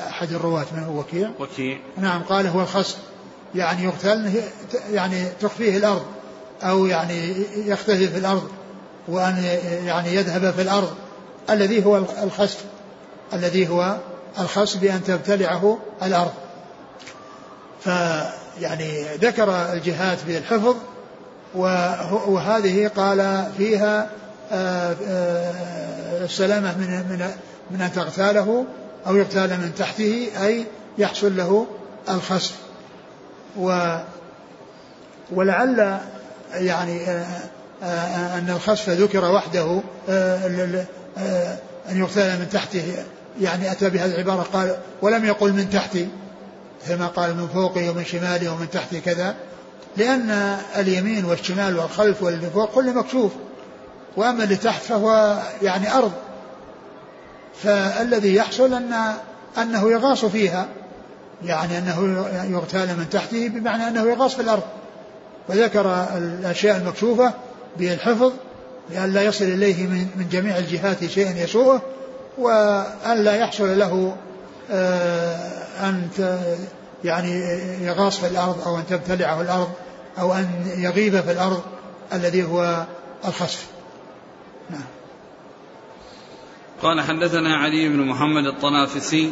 أحد 0.10 0.34
الرواة 0.34 0.66
من 0.78 0.84
هو 0.84 1.00
وكيع 1.00 1.30
وكيع. 1.40 1.78
نعم 1.98 2.24
قال 2.24 2.48
هو 2.48 2.62
الخصم. 2.62 2.98
يعني 3.56 3.84
يغتال 3.84 4.42
يعني 4.92 5.26
تخفيه 5.42 5.78
الأرض 5.78 6.06
أو 6.64 6.86
يعني 6.86 7.34
يختفي 7.56 8.08
في 8.08 8.18
الأرض 8.18 8.48
وأن 9.08 9.44
يعني 9.86 10.16
يذهب 10.16 10.54
في 10.54 10.62
الأرض. 10.62 10.94
الذي 11.50 11.86
هو 11.86 11.98
الخسف 11.98 12.64
الذي 13.34 13.70
هو 13.70 13.98
الخسف 14.40 14.80
بأن 14.80 15.04
تبتلعه 15.04 15.78
الأرض. 16.04 16.34
فيعني 17.84 19.04
ذكر 19.04 19.74
الجهات 19.74 20.18
بالحفظ 20.28 20.76
وهذه 22.28 22.88
قال 22.88 23.48
فيها 23.58 24.10
آه، 24.52 24.96
آه، 25.08 26.26
السلامة 26.26 26.78
من 26.78 26.88
من 26.88 27.30
من 27.72 27.82
أن 27.82 27.92
تغتاله 27.92 28.66
أو 29.08 29.16
يغتال 29.16 29.50
من 29.50 29.72
تحته 29.78 30.28
أي 30.44 30.66
يحصل 30.98 31.38
له 31.38 31.68
الخسف 32.10 32.56
و 33.58 33.98
ولعل 35.32 36.00
يعني 36.54 37.10
آه، 37.84 38.38
أن 38.38 38.50
الخسف 38.50 38.90
ذكر 38.90 39.32
وحده 39.32 39.82
أن 41.90 41.98
يغتال 41.98 42.40
من 42.40 42.50
تحته. 42.50 42.96
يعني 43.42 43.72
أتى 43.72 43.90
بهذه 43.90 44.16
العبارة 44.16 44.48
قال 44.54 44.78
ولم 45.02 45.26
يقل 45.26 45.54
من 45.54 45.70
تحتي 45.70 46.08
كما 46.88 47.08
قال 47.08 47.38
من 47.38 47.48
فوقه 47.48 47.90
ومن 47.90 48.06
شماله 48.06 48.54
ومن 48.54 48.70
تحته 48.70 49.00
كذا 49.00 49.36
لأن 49.98 50.58
اليمين 50.76 51.26
والشمال 51.26 51.80
والخلف 51.80 52.24
واللي 52.24 52.50
فوق 52.50 52.72
كله 52.72 52.92
مكشوف 52.92 53.32
وأما 54.18 54.44
اللي 54.44 54.56
تحت 54.56 54.82
فهو 54.82 55.38
يعني 55.62 55.94
أرض. 55.94 56.12
فالذي 57.64 58.36
يحصل 58.36 58.74
أن 58.74 59.14
أنه 59.58 59.92
يغاص 59.92 60.26
فيها 60.26 60.68
يعني 61.44 61.78
أنه 61.78 62.28
يغتال 62.52 62.98
من 62.98 63.10
تحته 63.10 63.48
بمعنى 63.48 63.88
أنه 63.88 64.02
يغاص 64.02 64.36
في 64.36 64.42
الأرض. 64.42 64.64
وذكر 65.50 66.08
الأشياء 66.18 66.78
المكشوفة 66.78 67.34
بالحفظ 67.78 68.34
لأن 68.92 69.14
لا 69.14 69.22
يصل 69.22 69.46
إليه 69.46 69.88
من, 69.88 70.08
من 70.16 70.30
جميع 70.32 70.58
الجهات 70.58 71.06
شيء 71.06 71.36
يسوءه 71.36 71.82
وأن 72.38 73.24
لا 73.24 73.36
يحصل 73.36 73.80
له 73.80 74.16
آه، 74.72 75.38
أن 75.80 76.10
يعني 77.04 77.32
يغاص 77.82 78.20
في 78.20 78.28
الأرض 78.28 78.68
أو 78.68 78.78
أن 78.78 78.84
تبتلعه 78.90 79.42
الأرض 79.42 79.70
أو 80.20 80.34
أن 80.34 80.48
يغيب 80.78 81.22
في 81.22 81.32
الأرض 81.32 81.62
الذي 82.14 82.44
هو 82.44 82.86
الخسف. 83.26 83.66
نعم. 84.70 84.84
قال 86.82 87.02
حدثنا 87.02 87.58
علي 87.58 87.90
بن 87.90 88.08
محمد 88.08 88.46
الطنافسي. 88.46 89.32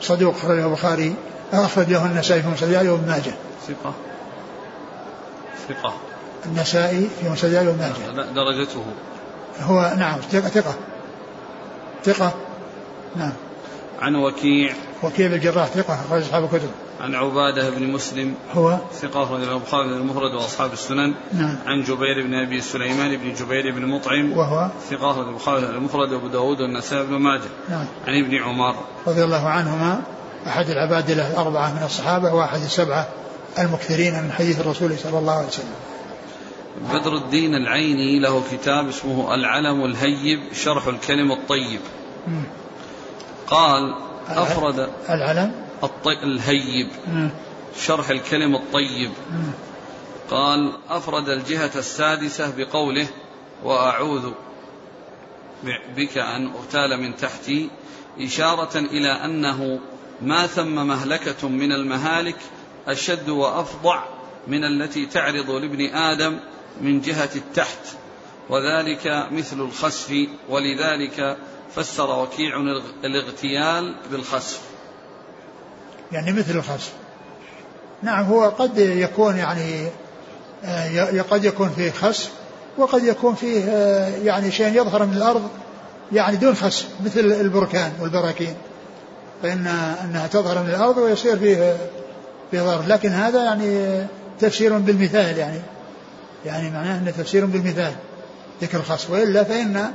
صدوق 0.00 0.34
أخرجه 0.34 0.66
البخاري 0.66 1.14
أخرج 1.52 1.90
له 1.90 2.06
النسائي 2.06 2.42
في 2.42 2.48
مسجد 2.48 2.86
وابن 2.86 3.08
ماجه. 3.08 3.34
ثقة. 3.68 3.94
ثقة. 5.68 5.94
النسائي 6.46 7.08
في 7.20 7.28
مسجد 7.28 7.54
وابن 7.54 7.78
ماجه 7.78 8.32
درجته. 8.34 8.84
هو 9.60 9.94
نعم 9.98 10.20
ثقة 10.20 10.48
ثقة. 10.48 10.74
ثقة. 12.04 12.34
نعم. 13.16 13.32
عن 14.00 14.16
وكيع. 14.16 14.74
وكيع 15.02 15.26
الجراح 15.26 15.66
ثقة 15.66 15.94
أخرج 15.94 16.22
أصحاب 16.22 16.44
الكتب. 16.44 16.70
عن 17.00 17.14
عبادة 17.14 17.70
بن 17.70 17.92
مسلم. 17.92 18.34
هو؟ 18.54 18.78
ثقة 19.00 19.22
أخرج 19.22 19.42
البخاري 19.42 19.88
المفرد 19.88 20.34
وأصحاب 20.34 20.72
السنن. 20.72 21.14
نعم. 21.32 21.56
عن 21.66 21.82
جبير 21.82 22.26
بن 22.26 22.34
أبي 22.34 22.60
سليمان 22.60 23.16
بن 23.16 23.34
جبير 23.34 23.74
بن 23.74 23.86
مطعم. 23.86 24.32
وهو؟ 24.32 24.70
ثقة 24.90 25.10
أخرج 25.10 25.28
البخاري 25.28 25.66
المفرد 25.66 26.12
وأبو 26.12 26.28
داود 26.28 26.60
والنسائي 26.60 27.06
بن 27.06 27.14
ماجه. 27.14 27.50
نعم. 27.68 27.86
عن 28.06 28.24
ابن 28.24 28.36
عمر. 28.36 28.74
رضي 29.06 29.24
الله 29.24 29.48
عنهما 29.48 30.02
أحد 30.46 30.70
العبادلة 30.70 31.30
الأربعة 31.30 31.74
من 31.74 31.82
الصحابة 31.82 32.34
وأحد 32.34 32.60
السبعة 32.60 33.08
المكثرين 33.58 34.22
من 34.22 34.32
حديث 34.32 34.60
الرسول 34.60 34.98
صلى 34.98 35.18
الله 35.18 35.32
عليه 35.32 35.46
وسلم. 35.46 35.74
بدر 36.92 37.16
الدين 37.16 37.54
العيني 37.54 38.18
له 38.18 38.42
كتاب 38.52 38.88
اسمه 38.88 39.34
العلم 39.34 39.84
الهيب 39.84 40.40
شرح 40.52 40.86
الكلم 40.86 41.32
الطيب. 41.32 41.80
قال 43.46 43.94
أفرد 44.28 44.88
العلم؟ 45.10 45.52
الطي... 45.82 46.22
الهيب 46.22 46.88
شرح 47.80 48.10
الكلم 48.10 48.54
الطيب. 48.54 49.10
قال 50.30 50.72
أفرد 50.88 51.28
الجهة 51.28 51.70
السادسة 51.76 52.52
بقوله 52.56 53.06
وأعوذ 53.64 54.30
بك 55.96 56.18
أن 56.18 56.46
أغتال 56.46 57.00
من 57.00 57.16
تحتي 57.16 57.68
إشارة 58.20 58.78
إلى 58.78 59.08
أنه 59.08 59.80
ما 60.22 60.46
ثم 60.46 60.86
مهلكة 60.86 61.48
من 61.48 61.72
المهالك 61.72 62.36
أشد 62.88 63.28
وأفظع 63.28 64.04
من 64.46 64.64
التي 64.64 65.06
تعرض 65.06 65.50
لابن 65.50 65.94
آدم 65.94 66.38
من 66.80 67.00
جهة 67.00 67.30
التحت 67.36 67.78
وذلك 68.50 69.26
مثل 69.32 69.60
الخسف 69.60 70.14
ولذلك 70.48 71.36
فسر 71.74 72.22
وكيع 72.22 72.56
الاغتيال 73.04 73.94
بالخسف. 74.10 74.60
يعني 76.12 76.32
مثل 76.32 76.56
الخسف. 76.56 76.92
نعم 78.02 78.24
هو 78.24 78.48
قد 78.48 78.78
يكون 78.78 79.36
يعني 79.36 79.88
آه، 80.64 81.22
قد 81.30 81.44
يكون 81.44 81.68
فيه 81.68 81.90
خسف 81.90 82.30
وقد 82.78 83.04
يكون 83.04 83.34
فيه 83.34 83.64
آه، 83.64 84.08
يعني 84.08 84.50
شيء 84.50 84.80
يظهر 84.80 85.06
من 85.06 85.16
الأرض 85.16 85.48
يعني 86.12 86.36
دون 86.36 86.54
خسف 86.54 86.86
مثل 87.04 87.20
البركان 87.20 87.92
والبراكين. 88.00 88.54
فإن 89.42 89.66
أنها 90.04 90.26
تظهر 90.26 90.62
من 90.62 90.70
الأرض 90.70 90.96
ويصير 90.98 91.38
فيه 91.38 91.76
فيه 92.50 92.62
ضرر. 92.62 92.86
لكن 92.86 93.08
هذا 93.08 93.44
يعني 93.44 94.00
تفسير 94.40 94.78
بالمثال 94.78 95.38
يعني. 95.38 95.60
يعني 96.44 96.70
معناه 96.70 96.98
أنه 96.98 97.10
تفسير 97.10 97.46
بالمثال 97.46 97.92
ذكر 98.62 98.78
الخسف 98.78 99.10
وإلا 99.10 99.44
فإن 99.44 99.92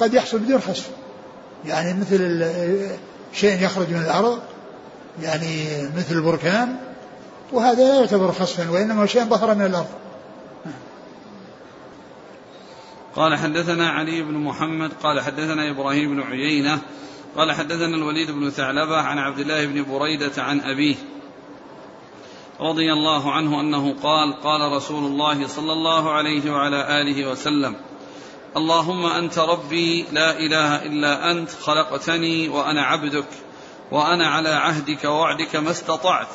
قد 0.00 0.14
يحصل 0.14 0.38
بدون 0.38 0.60
خسف 0.60 0.90
يعني 1.64 2.00
مثل 2.00 2.46
شيء 3.32 3.64
يخرج 3.64 3.90
من 3.90 4.00
الأرض 4.00 4.38
يعني 5.22 5.66
مثل 5.96 6.14
البركان 6.14 6.76
وهذا 7.52 7.88
لا 7.88 8.00
يعتبر 8.00 8.32
خسفا 8.32 8.70
وإنما 8.70 9.06
شيء 9.06 9.24
ظهر 9.24 9.54
من 9.54 9.66
الأرض. 9.66 9.88
قال 13.16 13.38
حدثنا 13.38 13.88
علي 13.90 14.22
بن 14.22 14.34
محمد 14.34 14.92
قال 15.02 15.20
حدثنا 15.20 15.70
إبراهيم 15.70 16.14
بن 16.14 16.22
عيينة 16.22 16.78
قال 17.36 17.52
حدثنا 17.52 17.96
الوليد 17.96 18.30
بن 18.30 18.50
ثعلبة 18.50 18.96
عن 18.96 19.18
عبد 19.18 19.38
الله 19.38 19.66
بن 19.66 19.84
بريدة 19.84 20.42
عن 20.42 20.60
أبيه 20.60 20.96
رضي 22.60 22.92
الله 22.92 23.32
عنه 23.32 23.60
أنه 23.60 23.94
قال 24.02 24.40
قال 24.42 24.72
رسول 24.72 25.04
الله 25.04 25.46
صلى 25.46 25.72
الله 25.72 26.10
عليه 26.10 26.52
وعلى 26.52 27.00
آله 27.02 27.30
وسلم 27.30 27.76
اللهم 28.56 29.06
أنت 29.06 29.38
ربي 29.38 30.04
لا 30.12 30.38
إله 30.38 30.86
إلا 30.86 31.30
أنت 31.30 31.50
خلقتني 31.50 32.48
وأنا 32.48 32.82
عبدك 32.82 33.28
وأنا 33.92 34.26
على 34.26 34.48
عهدك 34.48 35.04
ووعدك 35.04 35.56
ما 35.56 35.70
استطعت 35.70 36.28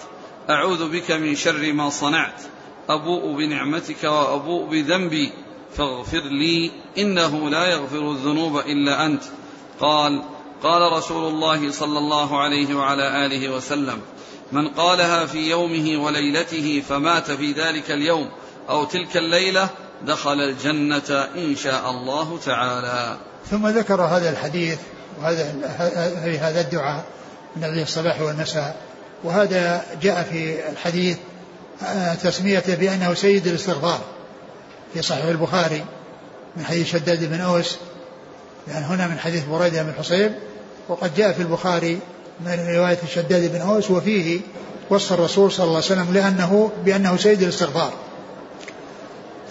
أعوذ 0.50 0.90
بك 0.90 1.12
من 1.12 1.36
شر 1.36 1.74
ما 1.74 1.90
صنعت 1.90 2.42
أبوء 2.90 3.38
بنعمتك 3.38 4.04
وأبوء 4.04 4.66
بذنبي 4.66 5.32
فاغفر 5.78 6.22
لي 6.22 6.72
إنه 6.98 7.50
لا 7.50 7.66
يغفر 7.66 8.12
الذنوب 8.12 8.58
إلا 8.58 9.06
أنت. 9.06 9.24
قال 9.80 10.24
قال 10.64 10.92
رسول 10.92 11.34
الله 11.34 11.72
صلى 11.72 12.00
الله 12.00 12.42
عليه 12.42 12.76
وعلى 12.76 13.26
آله 13.26 13.50
وسلم 13.50 14.02
من 14.52 14.68
قالها 14.68 15.26
في 15.26 15.50
يومه 15.50 16.04
وليلته 16.04 16.84
فمات 16.90 17.32
في 17.32 17.52
ذلك 17.52 17.92
اليوم 17.92 18.30
أو 18.70 18.86
تلك 18.86 19.18
الليلة 19.18 19.70
دخل 20.06 20.42
الجنة 20.42 21.28
إن 21.36 21.56
شاء 21.56 21.92
الله 21.92 22.40
تعالى. 22.46 23.18
ثم 23.52 23.68
ذكر 23.68 24.02
هذا 24.02 24.30
الحديث 24.30 24.80
وهذا 25.20 25.54
هذا 26.42 26.62
الدعاء 26.62 27.06
من 27.56 27.82
الصباح 27.82 28.22
والمساء. 28.22 28.76
وهذا 29.24 29.86
جاء 30.02 30.24
في 30.24 30.70
الحديث 30.70 31.18
آه، 31.84 32.14
تسميته 32.14 32.76
بأنه 32.76 33.14
سيد 33.14 33.48
الاستغفار 33.48 34.02
في 34.94 35.02
صحيح 35.02 35.26
البخاري 35.26 35.86
من 36.58 36.66
حديث 36.66 36.92
شداد 36.92 37.30
بن 37.30 37.42
أوس 37.42 37.78
يعني 38.68 38.86
هنا 38.86 39.08
من 39.08 39.20
حديث 39.20 39.44
بريدة 39.46 39.84
بن 39.84 39.94
حصيب. 39.94 40.32
وقد 40.90 41.16
جاء 41.16 41.32
في 41.32 41.42
البخاري 41.42 42.00
من 42.46 42.76
رواية 42.76 42.98
شداد 43.16 43.52
بن 43.52 43.62
أوس 43.62 43.92
وفيه 43.92 44.40
وصف 44.90 45.14
الرسول 45.14 45.52
صلى 45.52 45.64
الله 45.64 45.76
عليه 45.76 45.86
وسلم 45.86 46.14
لأنه 46.14 46.72
بأنه 46.86 47.18
سيد 47.18 47.42
الاستغفار. 47.42 47.92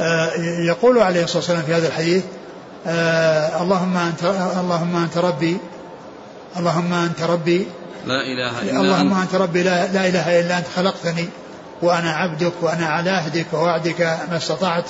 آه، 0.00 0.31
يقول 0.66 0.98
عليه 0.98 1.24
الصلاة 1.24 1.38
والسلام 1.38 1.62
في 1.62 1.74
هذا 1.74 1.88
الحديث 1.88 2.24
آه، 2.87 3.62
اللهم 3.62 3.96
أنت 3.96 4.24
اللهم 4.61 4.96
أنت 4.96 5.18
ربي 5.18 5.57
اللهم 6.57 6.92
أنت 6.92 7.22
ربي 7.22 7.66
لا 8.07 8.20
إله 8.20 8.62
إلا 8.62 8.81
اللهم 8.81 9.20
أنت 9.20 9.35
ربي 9.35 9.62
لا, 9.62 9.92
لا 9.92 10.09
إله 10.09 10.40
إلا 10.40 10.59
أنت 10.59 10.66
خلقتني 10.76 11.29
وأنا 11.83 12.11
عبدك 12.11 12.53
وأنا 12.61 12.87
على 12.87 13.11
عهدك 13.11 13.46
ووعدك 13.53 14.00
ما 14.31 14.37
استطعت. 14.37 14.85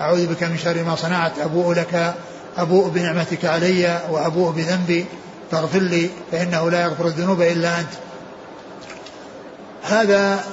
أعوذ 0.00 0.26
بك 0.26 0.42
من 0.42 0.58
شر 0.58 0.82
ما 0.82 0.96
صنعت 0.96 1.38
أبوء 1.38 1.74
لك 1.74 2.14
أبوء 2.58 2.88
بنعمتك 2.88 3.44
علي 3.44 4.00
وأبوء 4.10 4.52
بذنبي. 4.52 5.06
فاغفر 5.50 5.78
لي 5.78 6.10
فإنه 6.32 6.70
لا 6.70 6.82
يغفر 6.82 7.06
الذنوب 7.06 7.42
إلا 7.42 7.80
أنت. 7.80 7.88
هذا 9.82 10.44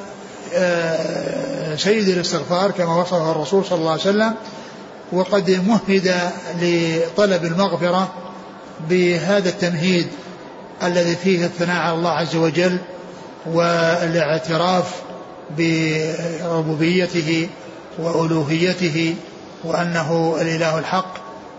آه، 0.53 1.75
سيد 1.75 2.09
الاستغفار 2.09 2.71
كما 2.71 2.95
وصفه 3.01 3.31
الرسول 3.31 3.65
صلى 3.65 3.79
الله 3.79 3.91
عليه 3.91 4.01
وسلم 4.01 4.33
وقد 5.11 5.51
مهد 5.67 6.15
لطلب 6.61 7.45
المغفرة 7.45 8.13
بهذا 8.89 9.49
التمهيد 9.49 10.07
الذي 10.83 11.15
فيه 11.15 11.45
الثناء 11.45 11.81
على 11.81 11.95
الله 11.95 12.09
عز 12.09 12.35
وجل 12.35 12.77
والاعتراف 13.45 15.01
بربوبيته 15.57 17.49
وألوهيته 17.99 19.15
وأنه 19.63 20.37
الإله 20.41 20.79
الحق 20.79 21.13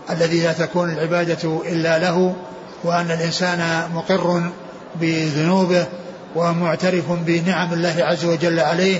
الذي 0.09 0.43
لا 0.43 0.53
تكون 0.53 0.89
العبادة 0.89 1.61
إلا 1.65 1.99
له. 1.99 2.35
وأن 2.83 3.11
الإنسان 3.11 3.89
مقر 3.95 4.51
بذنوبه 4.95 5.87
ومعترف 6.35 7.11
بنعم 7.11 7.73
الله 7.73 7.95
عز 7.99 8.25
وجل 8.25 8.59
عليه 8.59 8.99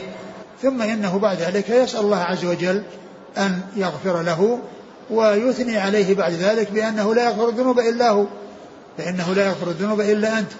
ثم 0.62 0.82
إنه 0.82 1.20
بعد 1.20 1.38
ذلك 1.38 1.70
يسأل 1.70 2.00
الله 2.00 2.18
عز 2.18 2.46
وجل 2.46 2.84
أن 3.38 3.62
يغفر 3.76 4.22
له 4.22 4.60
ويثني 5.10 5.78
عليه 5.78 6.16
بعد 6.16 6.32
ذلك 6.32 6.72
بأنه 6.72 7.16
لا 7.16 7.24
يغفر 7.26 7.50
الذنوب 7.50 7.80
إلا 7.80 8.10
هو 8.10 8.26
فإنه 8.98 9.34
لا 9.34 9.46
يغفر 9.46 9.68
الذنوب 9.68 10.02
إلا 10.02 10.40
أنت. 10.40 10.52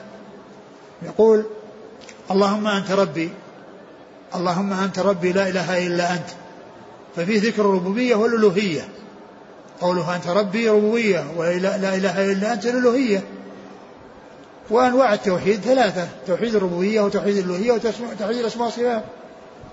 يقول 1.02 1.46
اللهم 2.32 2.68
أنت 2.68 2.92
ربي 2.92 3.30
اللهم 4.36 4.74
أنت 4.74 5.00
ربي 5.00 5.32
لا 5.32 5.50
إله 5.50 5.88
إلا 5.88 6.14
أنت. 6.14 6.28
ففي 7.16 7.38
ذكر 7.38 7.62
الربوبية 7.62 8.16
والألوهية. 8.16 8.88
قوله 9.84 10.16
أنت 10.16 10.28
ربي 10.28 10.70
ربوبية 10.70 11.26
ولا 11.38 11.96
إله 11.96 12.32
إلا 12.32 12.54
أنت 12.54 12.66
الألوهية 12.66 13.24
وأنواع 14.70 15.14
التوحيد 15.14 15.62
ثلاثة 15.62 16.08
توحيد 16.28 16.56
الربوبية 16.56 17.02
وتوحيد 17.02 17.38
الألوهية 17.38 17.72
وتوحيد 17.72 18.22
الأسماء 18.22 18.66
والصفات. 18.66 19.04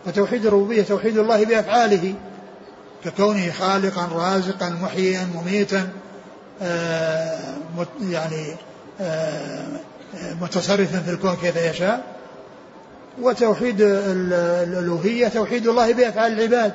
فتوحيد 0.06 0.46
الربوبية 0.46 0.82
توحيد 0.82 1.18
الله 1.18 1.44
بأفعاله. 1.44 2.14
ككونه 3.04 3.50
خالقا 3.50 4.08
رازقا 4.12 4.68
محييا 4.68 5.28
مميتا 5.34 5.88
آه 6.62 7.38
يعني 8.10 8.54
آه 9.00 9.66
متصرفا 10.40 10.98
في 10.98 11.10
الكون 11.10 11.36
كيف 11.42 11.56
يشاء. 11.56 12.04
وتوحيد 13.22 13.76
الألوهية 13.80 15.28
توحيد 15.28 15.66
الله 15.66 15.92
بأفعال 15.92 16.32
العباد. 16.32 16.72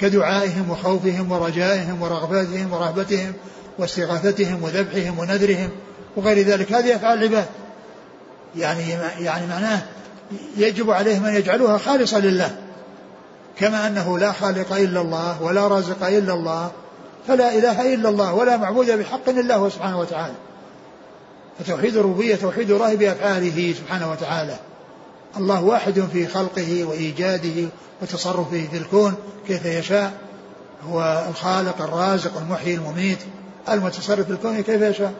كدعائهم 0.00 0.70
وخوفهم 0.70 1.32
ورجائهم 1.32 2.02
ورغبتهم 2.02 2.72
ورهبتهم 2.72 3.32
واستغاثتهم 3.78 4.62
وذبحهم 4.62 5.18
ونذرهم 5.18 5.70
وغير 6.16 6.46
ذلك. 6.46 6.72
هذه 6.72 6.96
أفعال 6.96 7.18
العباد. 7.18 7.46
يعني 8.56 8.90
يعني 9.18 9.46
معناه 9.46 9.82
يجب 10.56 10.90
عليهم 10.90 11.24
أن 11.24 11.34
يجعلوها 11.34 11.78
خالصة 11.78 12.18
لله. 12.18 12.56
كما 13.58 13.86
أنه 13.86 14.18
لا 14.18 14.32
خالق 14.32 14.72
إلا 14.72 15.00
الله 15.00 15.42
ولا 15.42 15.68
رازق 15.68 16.06
إلا 16.06 16.34
الله 16.34 16.70
فلا 17.28 17.54
إله 17.54 17.94
إلا 17.94 18.08
الله 18.08 18.34
ولا 18.34 18.56
معبود 18.56 18.90
بحق 18.90 19.28
إلا 19.28 19.56
هو 19.56 19.68
سبحانه 19.68 20.00
وتعالى. 20.00 20.34
فتوحيد 21.58 21.96
الربوبية 21.96 22.34
توحيد 22.34 22.70
الله 22.70 22.94
بأفعاله 22.94 23.74
سبحانه 23.78 24.10
وتعالى. 24.10 24.56
الله 25.36 25.64
واحد 25.64 26.00
في 26.12 26.26
خلقه 26.26 26.84
وإيجاده 26.84 27.68
وتصرفه 28.02 28.68
في 28.70 28.76
الكون 28.76 29.14
كيف 29.46 29.64
يشاء. 29.64 30.12
هو 30.88 31.26
الخالق 31.28 31.82
الرازق 31.82 32.38
المحيي 32.38 32.74
المميت. 32.74 33.18
المتصرف 33.68 34.26
في 34.26 34.32
الكون 34.32 34.60
كيف 34.60 34.82
يشاء. 34.82 35.12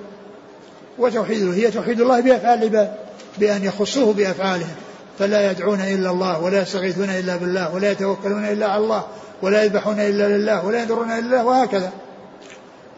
وتوحيده 0.98 1.52
هي 1.52 1.70
توحيد 1.70 2.00
الله 2.00 2.20
بأفعال 2.20 2.58
العباد 2.58 2.94
بأن 3.38 3.64
يخصوه 3.64 4.14
بأفعالهم. 4.14 4.74
فلا 5.18 5.50
يدعون 5.50 5.80
إلا 5.80 6.10
الله 6.10 6.40
ولا 6.40 6.62
يستغيثون 6.62 7.10
إلا 7.10 7.36
بالله 7.36 7.74
ولا 7.74 7.90
يتوكلون 7.90 8.44
إلا 8.44 8.66
على 8.66 8.84
الله 8.84 9.04
ولا 9.42 9.64
يذبحون 9.64 10.00
إلا 10.00 10.38
لله 10.38 10.66
ولا 10.66 10.82
ينذرون 10.82 11.10
إلا 11.10 11.18
الله 11.18 11.44
وهكذا. 11.44 11.92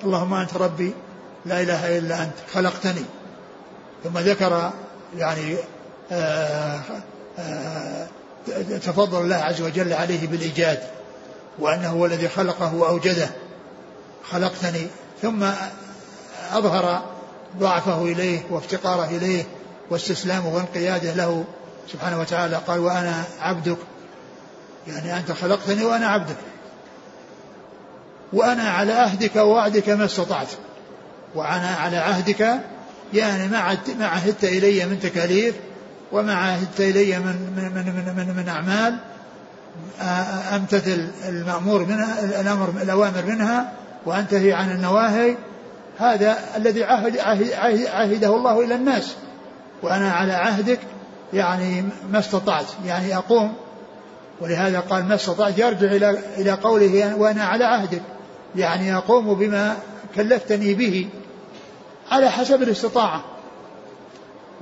اللهم 0.04 0.34
أنت 0.34 0.56
ربي 0.56 0.92
لا 1.46 1.60
إله 1.60 1.98
إلا 1.98 2.22
أنت 2.22 2.34
خلقتني. 2.54 3.04
ثم 4.04 4.18
ذكر 4.18 4.70
يعني 5.18 5.56
تفضل 8.82 9.20
الله 9.20 9.36
عز 9.36 9.62
وجل 9.62 9.92
عليه 9.92 10.26
بالإيجاد 10.26 10.78
وأنه 11.58 11.88
هو 11.88 12.06
الذي 12.06 12.28
خلقه 12.28 12.74
وأوجده 12.74 13.28
خلقتني 14.30 14.86
ثم 15.22 15.44
أظهر 16.52 17.02
ضعفه 17.58 18.02
إليه 18.02 18.40
وافتقاره 18.50 19.04
إليه 19.04 19.44
واستسلامه 19.90 20.54
وانقياده 20.54 21.12
له. 21.12 21.44
سبحانه 21.92 22.20
وتعالى 22.20 22.56
قال 22.56 22.80
وأنا 22.80 23.24
عبدك. 23.40 23.76
يعني 24.86 25.16
أنت 25.16 25.32
خلقتني 25.32 25.84
وأنا 25.84 26.06
عبدك. 26.06 26.36
وأنا 28.32 28.70
على 28.70 28.92
عهدك 28.92 29.36
ووعدك 29.36 29.88
ما 29.88 30.04
استطعت. 30.04 30.48
وأنا 31.34 31.76
على 31.76 31.96
عهدك 31.96 32.60
يعني 33.14 33.48
ما 33.98 34.06
عهدت 34.06 34.44
إلي 34.44 34.86
من 34.86 35.00
تكاليف 35.00 35.54
وما 36.12 36.34
عهدت 36.34 36.80
إلي 36.80 37.18
من 37.18 37.52
من 37.56 37.64
من 37.74 37.84
من, 37.84 38.26
من, 38.26 38.36
من 38.36 38.48
أعمال 38.48 38.98
أمتثل 40.54 41.08
المأمور 41.28 41.84
منها 41.84 42.40
الأمر 42.40 42.74
الأوامر 42.82 43.24
منها 43.26 43.72
وأنتهي 44.06 44.52
عن 44.52 44.70
النواهي. 44.70 45.36
هذا 45.98 46.38
الذي 46.56 46.84
عهد 46.84 47.18
عهد 47.18 47.86
عهده 47.86 48.36
الله 48.36 48.64
إلى 48.64 48.74
الناس. 48.74 49.14
وأنا 49.82 50.12
على 50.12 50.32
عهدك 50.32 50.78
يعني 51.32 51.84
ما 52.12 52.18
استطعت 52.18 52.66
يعني 52.86 53.16
أقوم. 53.16 53.54
ولهذا 54.40 54.80
قال 54.80 55.04
ما 55.04 55.14
استطعت 55.14 55.58
يرجع 55.58 55.86
إلى 55.86 56.18
إلى 56.36 56.50
قوله 56.50 57.16
وأنا 57.16 57.44
على 57.44 57.64
عهدك. 57.64 58.02
يعني 58.56 58.96
أقوم 58.96 59.34
بما 59.34 59.76
كلفتني 60.14 60.74
به 60.74 61.08
على 62.10 62.30
حسب 62.30 62.62
الاستطاعة. 62.62 63.24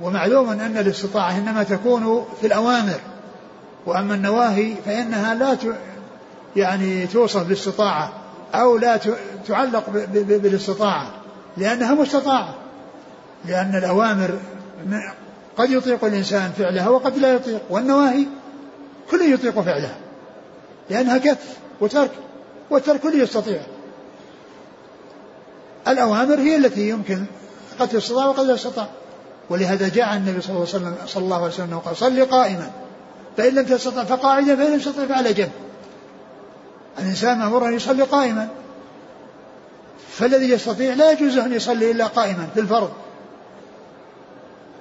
ومعلوم 0.01 0.49
أن 0.49 0.77
الاستطاعة 0.77 1.37
إنما 1.37 1.63
تكون 1.63 2.25
في 2.41 2.47
الأوامر 2.47 2.99
وأما 3.85 4.15
النواهي 4.15 4.75
فإنها 4.85 5.35
لا 5.35 5.57
يعني 6.55 7.07
توصف 7.07 7.43
بالاستطاعة 7.43 8.11
أو 8.53 8.77
لا 8.77 8.99
تعلق 9.47 9.89
بالاستطاعة 10.13 11.11
لأنها 11.57 11.93
مستطاعة 11.93 12.55
لأن 13.45 13.75
الأوامر 13.75 14.39
قد 15.57 15.69
يطيق 15.69 16.05
الإنسان 16.05 16.51
فعلها 16.57 16.89
وقد 16.89 17.17
لا 17.17 17.33
يطيق 17.33 17.61
والنواهي 17.69 18.25
كل 19.11 19.33
يطيق 19.33 19.59
فعلها 19.61 19.95
لأنها 20.89 21.17
كف 21.17 21.57
وترك 21.81 22.11
والترك 22.69 22.99
كل 22.99 23.21
يستطيع. 23.21 23.61
الأوامر 25.87 26.39
هي 26.39 26.55
التي 26.55 26.89
يمكن 26.89 27.25
قد 27.79 27.93
يستطاع 27.93 28.25
وقد 28.25 28.45
لا 28.45 28.53
يستطاع. 28.53 28.87
ولهذا 29.51 29.89
جاء 29.89 30.13
النبي 30.17 30.41
صلى 30.41 30.49
الله 30.49 30.67
عليه 30.67 30.75
وسلم 30.75 30.95
صلى 31.07 31.23
الله 31.23 31.35
عليه 31.35 31.47
وسلم 31.47 31.73
وقال 31.73 31.97
صل 31.97 32.25
قائما. 32.25 32.71
فإن 33.37 33.55
لم 33.55 33.65
تستطع 33.65 34.03
فقاعدا 34.03 34.55
فإن 34.55 34.71
لم 34.71 34.79
تستطع 34.79 35.05
فعلى 35.05 35.33
جنب. 35.33 35.51
الإنسان 36.99 37.39
مأمور 37.39 37.67
أن 37.67 37.73
يصلي 37.73 38.03
قائما. 38.03 38.47
فالذي 40.11 40.49
يستطيع 40.49 40.93
لا 40.93 41.11
يجوز 41.11 41.37
أن 41.37 41.53
يصلي 41.53 41.91
إلا 41.91 42.07
قائما 42.07 42.47
في 42.53 42.59
الفرض 42.59 42.91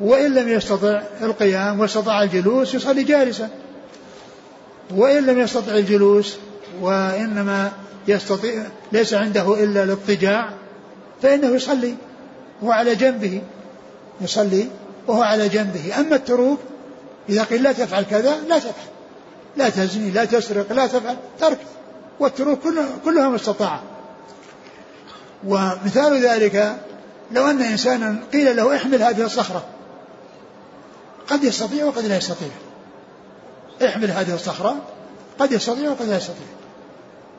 وإن 0.00 0.34
لم 0.34 0.48
يستطع 0.48 1.02
القيام 1.22 1.80
واستطاع 1.80 2.22
الجلوس 2.22 2.74
يصلي 2.74 3.02
جالسا. 3.02 3.48
وإن 4.90 5.26
لم 5.26 5.38
يستطع 5.38 5.72
الجلوس 5.72 6.36
وإنما 6.80 7.72
يستطيع 8.08 8.66
ليس 8.92 9.14
عنده 9.14 9.64
إلا 9.64 9.82
الاضطجاع 9.82 10.50
فإنه 11.22 11.46
يصلي 11.46 11.94
وهو 12.62 12.72
على 12.72 12.94
جنبه. 12.94 13.42
يصلي 14.20 14.68
وهو 15.06 15.22
على 15.22 15.48
جنبه. 15.48 16.00
أما 16.00 16.16
التروك 16.16 16.58
إذا 17.28 17.42
قيل 17.42 17.62
لا 17.62 17.72
تفعل 17.72 18.02
كذا 18.02 18.40
لا 18.48 18.58
تفعل. 18.58 18.90
لا 19.56 19.68
تزني 19.68 20.10
لا 20.10 20.24
تسرق 20.24 20.72
لا 20.72 20.86
تفعل 20.86 21.16
ترك. 21.40 21.58
والتروك 22.20 22.58
كلها 23.04 23.28
مستطاعة. 23.28 23.82
ومثال 25.46 26.26
ذلك 26.26 26.76
لو 27.32 27.46
أن 27.46 27.62
إنسانا 27.62 28.16
قيل 28.32 28.56
له 28.56 28.76
احمل 28.76 29.02
هذه 29.02 29.24
الصخرة. 29.24 29.64
قد 31.28 31.44
يستطيع 31.44 31.84
وقد 31.84 32.04
لا 32.04 32.16
يستطيع. 32.16 32.48
احمل 33.84 34.10
هذه 34.10 34.34
الصخرة. 34.34 34.76
قد 35.38 35.52
يستطيع 35.52 35.90
وقد 35.90 36.08
لا 36.08 36.16
يستطيع. 36.16 36.46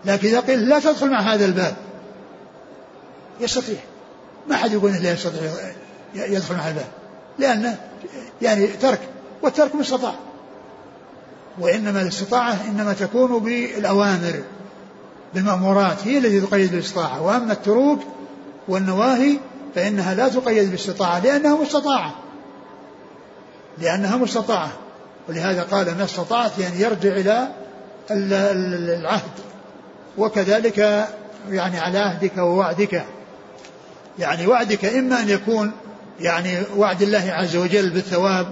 لكن 0.06 0.28
إذا 0.28 0.40
قيل 0.40 0.70
لا 0.70 0.80
تدخل 0.80 1.10
مع 1.10 1.20
هذا 1.20 1.46
الباب 1.46 1.76
يستطيع. 3.40 3.80
ما 4.48 4.56
حد 4.56 4.74
يقول 4.74 4.92
لا 4.92 5.12
يستطيع. 5.12 5.52
يدخل 6.16 6.56
مع 6.56 6.68
الباب. 6.68 6.88
لأنه 7.40 7.78
يعني 8.42 8.68
ترك 8.68 9.00
والترك 9.42 9.76
مستطاع 9.76 10.14
وإنما 11.60 12.02
الاستطاعة 12.02 12.58
إنما 12.70 12.94
تكون 12.94 13.40
بالأوامر 13.40 14.44
بالمأمورات 15.34 16.08
هي 16.08 16.18
التي 16.18 16.42
تقيد 16.42 16.72
بالاستطاعة. 16.72 17.22
وأما 17.22 17.54
التروك 17.54 18.00
والنواهي 18.68 19.38
فإنها 19.76 20.14
لا 20.14 20.30
تقيد 20.30 20.66
بالاستطاعة 20.66 21.20
لأنها 21.20 21.56
مستطاعة. 21.56 22.16
لأنها 23.78 24.18
مستطاعة. 24.18 24.72
ولهذا 25.30 25.64
قال 25.64 25.98
ما 25.98 26.04
استطعت 26.04 26.60
يعني 26.60 26.82
يرجع 26.82 27.10
إلى 27.10 27.48
العهد. 28.12 29.32
وكذلك 30.18 31.08
يعني 31.50 31.80
على 31.80 32.00
عهدك 32.00 32.38
ووعدك. 32.38 33.06
يعني 34.20 34.48
وعدك 34.48 34.86
إما 34.86 35.20
أن 35.20 35.30
يكون 35.30 35.72
يعني 36.20 36.58
وعد 36.78 37.02
الله 37.02 37.32
عز 37.32 37.56
وجل 37.56 37.90
بالثواب 37.90 38.48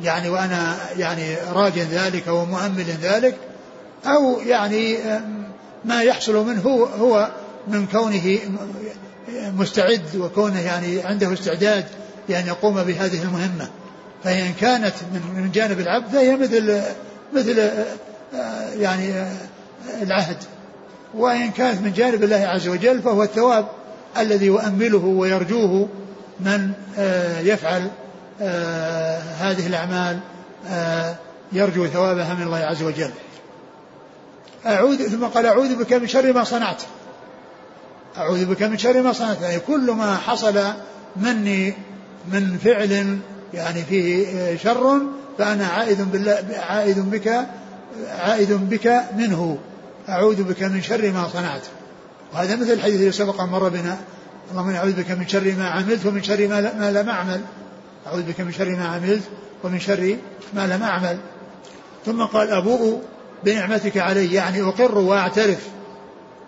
يعني 0.00 0.28
وأنا 0.28 0.76
يعني 0.96 1.36
راج 1.52 1.78
ذلك 1.78 2.28
ومؤمل 2.28 2.84
ذلك 3.02 3.36
أو 4.06 4.40
يعني 4.40 4.96
ما 5.84 6.02
يحصل 6.02 6.46
منه 6.46 6.88
هو 7.00 7.30
من 7.68 7.86
كونه 7.86 8.38
مستعد 9.58 10.16
وكونه 10.16 10.60
يعني 10.60 11.00
عنده 11.02 11.32
استعداد 11.32 11.84
لأن 12.28 12.46
يقوم 12.46 12.82
بهذه 12.82 13.22
المهمة. 13.22 13.68
فإن 14.24 14.52
كانت 14.60 14.94
من 15.36 15.50
جانب 15.54 15.80
العبد 15.80 16.12
فهي 16.12 16.36
مثل 16.36 16.80
مثل 17.34 17.70
يعني 18.78 19.24
العهد. 20.02 20.36
وإن 21.14 21.50
كانت 21.50 21.80
من 21.80 21.92
جانب 21.92 22.24
الله 22.24 22.36
عز 22.36 22.68
وجل 22.68 23.02
فهو 23.02 23.22
الثواب 23.22 23.68
الذي 24.18 24.46
يؤمله 24.46 25.04
ويرجوه 25.04 25.88
من 26.44 26.72
يفعل 27.44 27.90
هذه 29.40 29.66
الأعمال 29.66 30.18
يرجو 31.52 31.86
ثوابها 31.86 32.34
من 32.34 32.42
الله 32.42 32.58
عز 32.58 32.82
وجل. 32.82 33.10
أعوذ 34.66 35.08
ثم 35.08 35.24
قال 35.24 35.46
أعوذ 35.46 35.76
بك 35.76 35.92
من 35.92 36.06
شر 36.06 36.32
ما 36.32 36.44
صنعت. 36.44 36.82
أعوذ 38.16 38.44
بك 38.44 38.62
من 38.62 38.78
شر 38.78 39.02
ما 39.02 39.12
صنعت. 39.12 39.40
يعني 39.42 39.60
كل 39.60 39.90
ما 39.90 40.16
حصل 40.16 40.62
مني 41.16 41.74
من 42.32 42.58
فعل 42.64 43.18
يعني 43.54 43.82
فيه 43.82 44.56
شر 44.56 45.00
فأنا 45.38 45.66
عائد 45.66 46.12
بالله 46.12 46.44
عائد 46.68 47.10
بك 47.10 47.46
عائد 48.18 48.52
بك 48.52 49.02
منه. 49.16 49.58
أعوذ 50.08 50.42
بك 50.42 50.62
من 50.62 50.82
شر 50.82 51.12
ما 51.12 51.28
صنعت. 51.32 51.62
وهذا 52.32 52.56
مثل 52.56 52.72
الحديث 52.72 52.94
الذي 52.94 53.12
سبق 53.12 53.40
مر 53.40 53.68
بنا 53.68 53.98
اللهم 54.50 54.70
أعوذ 54.70 54.92
بك 54.92 55.10
من 55.10 55.28
شر 55.28 55.54
ما 55.58 55.68
عملت 55.68 56.06
ومن 56.06 56.22
شر 56.22 56.48
ما, 56.48 56.60
ما 56.60 56.90
لم 56.90 57.08
أعمل. 57.08 57.40
أعوذ 58.06 58.22
بك 58.22 58.40
من 58.40 58.52
شر 58.52 58.68
ما 58.68 58.88
عملت 58.88 59.22
ومن 59.64 59.80
شر 59.80 60.16
ما 60.54 60.66
لم 60.66 60.82
أعمل. 60.82 61.18
ثم 62.06 62.22
قال 62.22 62.50
أبوء 62.50 63.02
بنعمتك 63.44 63.98
علي 63.98 64.32
يعني 64.32 64.62
أقر 64.62 64.98
وأعترف 64.98 65.68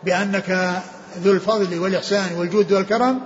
بأنك 0.05 0.81
ذو 1.25 1.33
الفضل 1.33 1.79
والإحسان 1.79 2.35
والجود 2.37 2.73
والكرم 2.73 3.21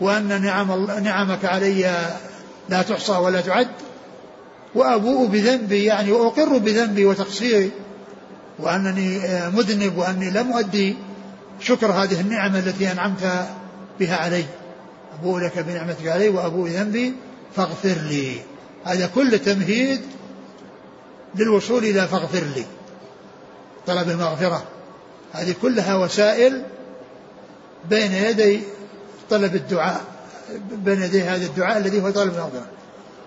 وأن 0.00 0.42
نعم 0.42 0.86
نعمك 1.02 1.44
علي 1.44 2.06
لا 2.68 2.82
تحصى 2.82 3.12
ولا 3.12 3.40
تعد. 3.40 3.68
وأبوء 4.74 5.26
بذنبي 5.26 5.84
يعني 5.84 6.12
وأقر 6.12 6.58
بذنبي 6.58 7.04
وتقصيري 7.04 7.70
وأنني 8.58 9.20
مذنب 9.54 9.98
وأني 9.98 10.30
لم 10.30 10.52
أؤدي 10.52 10.96
شكر 11.60 11.92
هذه 11.92 12.20
النعمة 12.20 12.58
التي 12.58 12.92
أنعمت 12.92 13.46
بها 14.00 14.16
علي. 14.16 14.44
أبوء 15.20 15.40
لك 15.40 15.58
بنعمتك 15.58 16.06
علي 16.06 16.28
وأبوء 16.28 16.68
ذنبي 16.68 17.14
فاغفر 17.56 17.96
لي. 18.08 18.40
هذا 18.84 19.10
كل 19.14 19.38
تمهيد 19.38 20.00
للوصول 21.34 21.84
إلى 21.84 22.08
فاغفر 22.08 22.44
لي. 22.56 22.64
طلب 23.86 24.10
المغفرة. 24.10 24.64
هذه 25.32 25.54
كلها 25.62 25.96
وسائل 25.96 26.62
بين 27.90 28.12
يدي 28.12 28.60
طلب 29.30 29.54
الدعاء 29.54 30.00
بين 30.72 31.02
يدي 31.02 31.22
هذا 31.22 31.46
الدعاء 31.46 31.78
الذي 31.78 32.02
هو 32.02 32.10
طلب 32.10 32.34
المغفرة. 32.34 32.66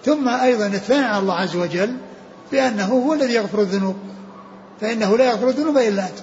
ثم 0.05 0.28
أيضا 0.28 0.67
الثناء 0.67 1.09
على 1.09 1.20
الله 1.20 1.36
عز 1.36 1.55
وجل 1.55 1.95
بأنه 2.51 2.86
هو 2.86 3.13
الذي 3.13 3.34
يغفر 3.34 3.61
الذنوب. 3.61 3.95
فإنه 4.82 5.17
لا 5.17 5.26
يغفر 5.26 5.49
الذنوب 5.49 5.78
إلا 5.78 6.03
أنت. 6.03 6.20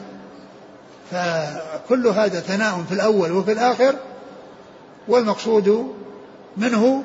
فكل 1.10 2.06
هذا 2.06 2.40
ثناء 2.40 2.84
في 2.88 2.94
الأول 2.94 3.32
وفي 3.32 3.52
الآخر 3.52 3.94
والمقصود 5.08 5.92
منه 6.56 7.04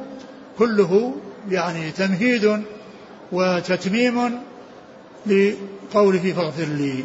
كله 0.60 1.16
يعني 1.49 1.91
تمهيد 1.91 2.64
وتتميم 3.32 4.39
لقوله 5.26 6.34
فاغفر 6.36 6.64
لي. 6.64 7.04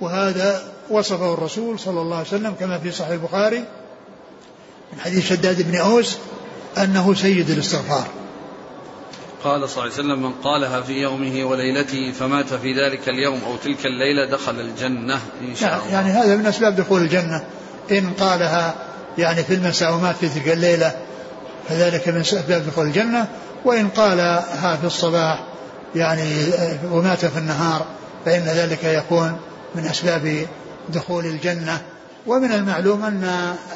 وهذا 0.00 0.62
وصفه 0.90 1.34
الرسول 1.34 1.78
صلى 1.78 2.00
الله 2.00 2.16
عليه 2.16 2.26
وسلم 2.26 2.54
كما 2.60 2.78
في 2.78 2.90
صحيح 2.90 3.10
البخاري 3.10 3.58
من 4.92 5.00
حديث 5.00 5.28
شداد 5.28 5.70
بن 5.70 5.76
أوس 5.76 6.18
أنه 6.78 7.14
سيد 7.14 7.50
الاستغفار. 7.50 8.06
قال 9.44 9.68
صلى 9.68 9.84
الله 9.84 9.94
عليه 9.94 10.04
وسلم 10.04 10.22
من 10.22 10.32
قالها 10.32 10.80
في 10.80 10.92
يومه 10.92 11.44
وليلته 11.44 12.12
فمات 12.12 12.54
في 12.54 12.72
ذلك 12.72 13.08
اليوم 13.08 13.40
أو 13.46 13.56
تلك 13.56 13.86
الليلة 13.86 14.24
دخل 14.24 14.60
الجنة 14.60 15.20
إن 15.40 15.54
شاء 15.54 15.78
الله. 15.78 15.92
يعني 15.92 16.10
هذا 16.10 16.36
من 16.36 16.46
أسباب 16.46 16.76
دخول 16.76 17.00
الجنة 17.00 17.44
إن 17.90 18.10
قالها 18.10 18.87
يعني 19.18 19.44
في 19.44 19.54
المساء 19.54 19.94
ومات 19.94 20.16
في 20.16 20.28
تلك 20.28 20.48
الليلة 20.48 20.96
فذلك 21.68 22.08
من 22.08 22.20
أسباب 22.20 22.66
دخول 22.66 22.86
الجنة. 22.86 23.28
وإن 23.64 23.88
قالها 23.88 24.76
في 24.76 24.86
الصباح 24.86 25.44
يعني 25.94 26.32
ومات 26.90 27.24
في 27.26 27.38
النهار 27.38 27.86
فإن 28.24 28.42
ذلك 28.42 28.84
يكون 28.84 29.36
من 29.74 29.84
أسباب 29.84 30.46
دخول 30.88 31.26
الجنة. 31.26 31.82
ومن 32.26 32.52
المعلوم 32.52 33.04
أن 33.04 33.24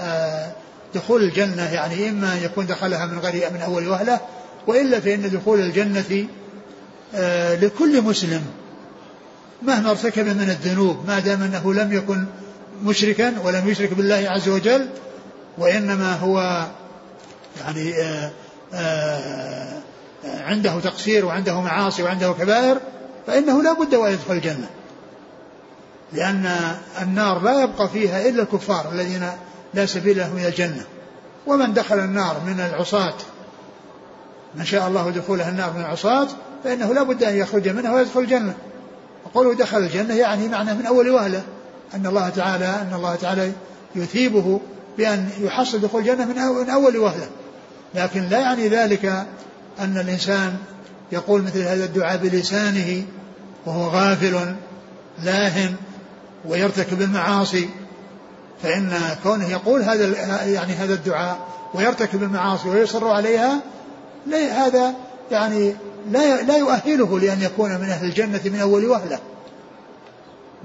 آه، 0.00 0.52
دخول 0.94 1.22
الجنة 1.22 1.72
يعني 1.72 2.08
إما 2.08 2.32
أن 2.32 2.38
يكون 2.42 2.66
دخلها 2.66 3.06
من 3.06 3.18
غير 3.18 3.50
من 3.52 3.60
أول 3.60 3.88
وهلة 3.88 4.20
وإلا 4.66 5.00
فإن 5.00 5.30
دخول 5.30 5.60
الجنة 5.60 6.26
آه، 7.14 7.54
لكل 7.54 8.02
مسلم. 8.02 8.42
مهما 9.62 9.90
ارتكب 9.90 10.26
من 10.26 10.50
الذنوب 10.50 11.06
ما 11.06 11.18
دام 11.18 11.42
أنه 11.42 11.74
لم 11.74 11.92
يكن 11.92 12.24
مشركا 12.84 13.34
ولم 13.44 13.68
يشرك 13.68 13.94
بالله 13.94 14.24
عز 14.28 14.48
وجل 14.48 14.88
وإنما 15.58 16.16
هو 16.16 16.66
يعني 17.60 17.94
آآ 17.94 18.30
آه، 18.74 19.82
آآ 20.24 20.42
عنده 20.42 20.80
تقصير 20.80 21.24
وعنده 21.24 21.60
معاصي 21.60 22.02
وعنده 22.02 22.32
كبائر 22.32 22.80
فإنه 23.26 23.62
لا 23.62 23.72
بد 23.72 23.94
وأن 23.94 24.12
يدخل 24.12 24.34
الجنة. 24.34 24.70
لأن 26.12 26.56
النار 27.02 27.42
لا 27.42 27.62
يبقى 27.62 27.88
فيها 27.88 28.28
إلا 28.28 28.42
الكفار 28.42 28.92
الذين 28.92 29.30
لا 29.74 29.86
سبيل 29.86 30.18
لهم 30.18 30.36
إلى 30.36 30.48
الجنة. 30.48 30.84
ومن 31.46 31.72
دخل 31.72 31.98
النار 31.98 32.40
من 32.46 32.60
العصاة 32.60 33.14
من 34.54 34.64
شاء 34.64 34.88
الله 34.88 35.10
دخوله 35.10 35.48
النار 35.48 35.72
من 35.72 35.80
العصاة 35.80 36.28
فإنه 36.64 36.94
لا 36.94 37.02
بد 37.02 37.22
أن 37.22 37.36
يخرج 37.36 37.68
منها 37.68 37.94
ويدخل 37.94 38.20
الجنة. 38.20 38.54
وقوله 39.24 39.54
دخل 39.54 39.78
الجنة 39.78 40.14
يعني 40.14 40.48
معنى 40.48 40.74
من 40.74 40.86
أول 40.86 41.10
وهلة 41.10 41.42
أن 41.94 42.06
الله 42.06 42.28
تعالى 42.28 42.66
أن 42.66 42.94
الله 42.94 43.14
تعالى 43.14 43.52
يثيبه 43.94 44.60
بأن 44.98 45.28
يحصل 45.40 45.80
دخول 45.80 46.00
الجنة 46.00 46.24
من 46.24 46.70
أول 46.70 46.96
وهلة. 46.96 47.28
لكن 47.94 48.28
لا 48.28 48.40
يعني 48.40 48.68
ذلك 48.68 49.04
أن 49.80 49.98
الإنسان 49.98 50.56
يقول 51.12 51.42
مثل 51.42 51.62
هذا 51.62 51.84
الدعاء 51.84 52.16
بلسانه 52.16 53.04
وهو 53.66 53.88
غافل 53.88 54.54
لاهن 55.22 55.74
ويرتكب 56.48 57.02
المعاصي. 57.02 57.68
فإن 58.62 58.92
كونه 59.22 59.50
يقول 59.50 59.82
هذا 59.82 60.04
يعني 60.46 60.72
هذا 60.72 60.94
الدعاء 60.94 61.38
ويرتكب 61.74 62.22
المعاصي 62.22 62.68
ويصر 62.68 63.08
عليها 63.08 63.60
هذا 64.32 64.94
يعني 65.30 65.74
لا 66.10 66.42
لا 66.42 66.56
يؤهله 66.56 67.20
لأن 67.20 67.42
يكون 67.42 67.70
من 67.70 67.88
أهل 67.88 68.06
الجنة 68.06 68.40
من 68.44 68.60
أول 68.60 68.86
وهلة. 68.86 69.18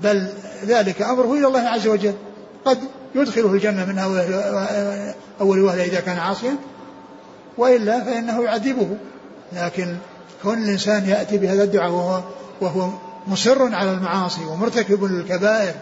بل 0.03 0.27
ذلك 0.65 1.01
أمره 1.01 1.33
إلى 1.33 1.47
الله 1.47 1.59
عز 1.59 1.87
وجل. 1.87 2.13
قد 2.65 2.77
يدخله 3.21 3.53
الجنة 3.53 3.85
من 3.85 3.99
أول 5.41 5.59
وهلة 5.59 5.83
إذا 5.83 5.99
كان 5.99 6.17
عاصيا 6.19 6.55
وإلا 7.57 8.03
فإنه 8.03 8.43
يعذبه. 8.43 8.97
لكن 9.53 9.95
كون 10.43 10.63
الإنسان 10.63 11.09
يأتي 11.09 11.37
بهذا 11.37 11.63
الدعاء 11.63 11.91
وهو, 11.91 12.21
وهو 12.61 12.89
مصر 13.27 13.75
على 13.75 13.91
المعاصي 13.91 14.45
ومرتكب 14.45 15.03
للكبائر 15.03 15.73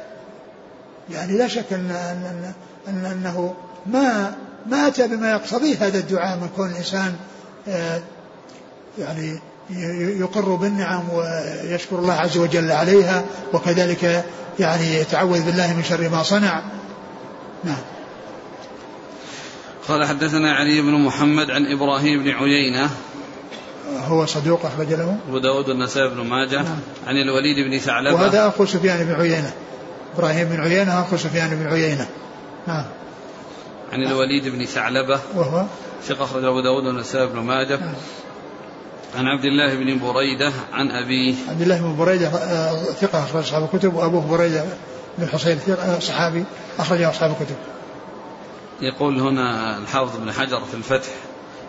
يعني 1.09 1.37
لا 1.37 1.47
شك 1.47 1.73
أن, 1.73 1.91
أن, 1.91 2.53
أن 2.87 3.05
أنه 3.05 3.53
ما 3.85 4.33
ما 4.65 4.87
أتى 4.87 5.07
بما 5.07 5.31
يقتضيه 5.31 5.87
هذا 5.87 5.97
الدعاء 5.97 6.37
من 6.37 6.49
كون 6.55 6.71
الإنسان 6.71 7.15
آه، 7.67 8.01
يعني 8.99 9.39
يقر 10.19 10.55
بالنعم 10.55 11.03
ويشكر 11.13 11.99
الله 11.99 12.13
عز 12.13 12.37
وجل 12.37 12.71
عليها 12.71 13.23
وكذلك 13.53 14.25
يعني 14.59 14.95
يتعوذ 14.95 15.43
بالله 15.45 15.73
من 15.73 15.83
شر 15.83 16.09
ما 16.09 16.23
صنع. 16.23 16.63
نعم. 17.65 17.81
قال 19.87 20.05
حدثنا 20.05 20.53
علي 20.53 20.81
بن 20.81 20.91
محمد 20.91 21.51
عن 21.51 21.71
إبراهيم 21.71 22.23
بن 22.23 22.29
عيينة. 22.29 22.89
هو 24.07 24.25
صدوق 24.25 24.65
أخرج 24.65 24.93
له. 24.93 25.17
أبو 25.27 25.37
داود 25.37 25.69
والنسائي 25.69 26.09
بن 26.09 26.21
ماجه. 26.21 26.55
نعم. 26.55 26.79
عن 27.07 27.15
الوليد 27.15 27.67
بن 27.69 27.79
ثعلبة. 27.79 28.15
وهذا 28.15 28.47
أخو 28.47 28.65
سفيان 28.65 29.05
بن 29.05 29.13
عيينة. 29.13 29.53
إبراهيم 30.15 30.49
بن 30.49 30.59
عيينة 30.59 31.01
أخو 31.01 31.17
سفيان 31.17 31.49
بن 31.49 31.67
عيينة. 31.67 32.07
نعم. 32.67 32.85
عن 33.93 34.03
الوليد 34.03 34.47
بن 34.47 34.65
ثعلبة. 34.65 35.19
وهو؟ 35.35 35.65
ثقة 36.03 36.23
أخرج 36.23 36.43
أبو 36.43 36.61
داود 36.61 36.85
والنسائي 36.85 37.27
بن 37.27 37.39
ماجه. 37.39 37.77
نعم. 37.77 37.93
عن 39.15 39.27
عبد 39.27 39.45
الله 39.45 39.75
بن 39.75 39.99
بريدة 39.99 40.51
عن 40.73 40.91
أبيه. 40.91 41.35
عبد 41.49 41.61
الله 41.61 41.81
بن 41.81 41.95
بريدة 41.95 42.27
آه، 42.27 42.73
ثقة 42.73 43.23
أخرج 43.23 43.43
أصحاب 43.43 43.69
الكتب. 43.73 43.93
وأبوه 43.93 44.27
بريدة 44.27 44.65
بن 45.17 45.27
حصين 45.27 45.59
آه، 45.69 45.99
صحابي 45.99 46.45
أخرجه 46.79 47.09
أصحاب 47.09 47.31
الكتب. 47.31 47.55
يقول 48.81 49.19
هنا 49.19 49.77
الحافظ 49.77 50.17
بن 50.17 50.31
حجر 50.31 50.61
في 50.61 50.73
الفتح 50.73 51.09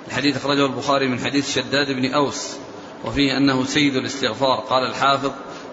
الحديث 0.09 0.37
أخرجه 0.37 0.67
البخاري 0.67 1.09
من 1.09 1.19
حديث 1.19 1.55
شداد 1.55 1.87
بن 1.93 2.15
أوس 2.15 2.57
وفيه 3.05 3.37
أنه 3.37 3.65
سيد 3.65 3.97
الاستغفار. 3.97 4.61
قال 4.61 4.91
الحافظ 4.91 5.31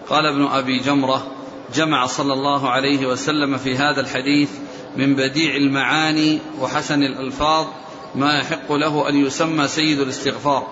قال 0.10 0.26
ابن 0.26 0.46
أبي 0.46 0.80
جمرة 0.80 1.28
جمع 1.76 2.06
صلى 2.06 2.34
الله 2.34 2.70
عليه 2.70 3.06
وسلم 3.06 3.58
في 3.58 3.78
هذا 3.78 4.02
الحديث 4.02 4.50
من 4.96 5.16
بديع 5.16 5.56
المعاني 5.56 6.40
وحسن 6.62 7.04
الألفاظ 7.04 7.68
ما 8.16 8.40
يحق 8.40 8.72
له 8.72 9.10
أن 9.10 9.26
يسمى 9.26 9.68
سيد 9.68 10.00
الاستغفار. 10.00 10.68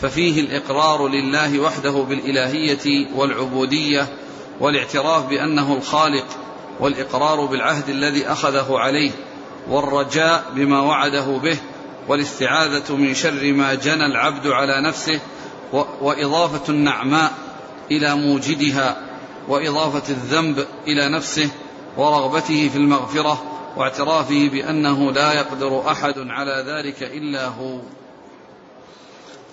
ففيه 0.00 0.40
الإقرار 0.40 1.08
لله 1.08 1.60
وحده 1.60 1.90
بالإلهية 1.90 3.06
والعبودية 3.14 4.08
والاعتراف 4.60 5.26
بأنه 5.26 5.74
الخالق 5.74 6.26
والإقرار 6.80 7.44
بالعهد 7.44 7.88
الذي 7.88 8.26
أخذه 8.26 8.78
عليه 8.78 9.10
والرجاء 9.68 10.44
بما 10.54 10.80
وعده 10.80 11.26
به 11.26 11.58
والاستعاذة 12.08 12.96
من 12.96 13.14
شر 13.14 13.52
ما 13.52 13.74
جنى 13.74 14.06
العبد 14.06 14.46
على 14.46 14.80
نفسه 14.80 15.20
وإضافة 16.00 16.72
النعماء 16.72 17.32
إلى 17.90 18.14
موجدها 18.14 18.96
وإضافة 19.48 20.12
الذنب 20.12 20.66
إلى 20.86 21.08
نفسه 21.08 21.50
ورغبته 21.96 22.68
في 22.68 22.76
المغفرة 22.76 23.42
واعترافه 23.76 24.48
بأنه 24.48 25.12
لا 25.12 25.32
يقدر 25.32 25.90
أحد 25.90 26.14
على 26.18 26.64
ذلك 26.66 27.02
إلا 27.02 27.46
هو. 27.46 27.78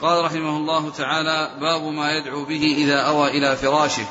قال 0.02 0.26
رحمه 0.26 0.58
الله 0.58 0.90
تعالى 0.90 1.52
باب 1.62 1.84
ما 1.84 2.12
يدعو 2.12 2.46
به 2.46 2.76
إذا 2.78 3.00
أوى 3.00 3.38
إلى 3.38 3.56
فراشه. 3.56 4.06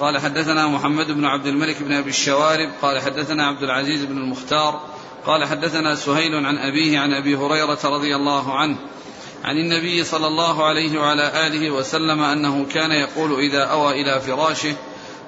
قال 0.00 0.18
حدثنا 0.18 0.66
محمد 0.66 1.06
بن 1.10 1.24
عبد 1.24 1.46
الملك 1.46 1.82
بن 1.82 1.92
أبي 1.92 2.10
الشوارب 2.10 2.70
قال 2.82 3.00
حدثنا 3.00 3.46
عبد 3.46 3.62
العزيز 3.62 4.04
بن 4.04 4.18
المختار 4.18 4.80
قال 5.26 5.44
حدثنا 5.44 5.94
سهيل 5.94 6.34
عن 6.46 6.58
أبيه 6.58 6.98
عن 6.98 7.12
أبي 7.12 7.36
هريرة 7.36 7.78
رضي 7.84 8.16
الله 8.16 8.54
عنه 8.58 8.76
عن 9.44 9.56
النبي 9.56 10.04
صلى 10.04 10.26
الله 10.26 10.64
عليه 10.64 11.00
وعلى 11.00 11.46
آله 11.46 11.70
وسلم 11.70 12.22
أنه 12.22 12.66
كان 12.74 12.90
يقول 12.90 13.40
إذا 13.40 13.64
أوى 13.64 14.02
إلى 14.02 14.20
فراشه 14.20 14.74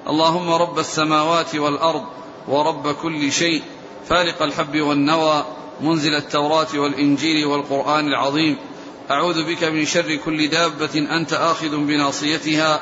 اللهم 0.07 0.49
رب 0.49 0.79
السماوات 0.79 1.55
والأرض 1.55 2.03
ورب 2.47 2.95
كل 2.95 3.31
شيء 3.31 3.61
فالق 4.09 4.41
الحب 4.41 4.81
والنوى 4.81 5.45
منزل 5.81 6.15
التوراة 6.15 6.67
والإنجيل 6.75 7.45
والقرآن 7.45 8.07
العظيم 8.07 8.57
أعوذ 9.11 9.43
بك 9.43 9.63
من 9.63 9.85
شر 9.85 10.15
كل 10.15 10.47
دابة 10.47 11.17
أنت 11.17 11.33
آخذ 11.33 11.77
بناصيتها 11.77 12.81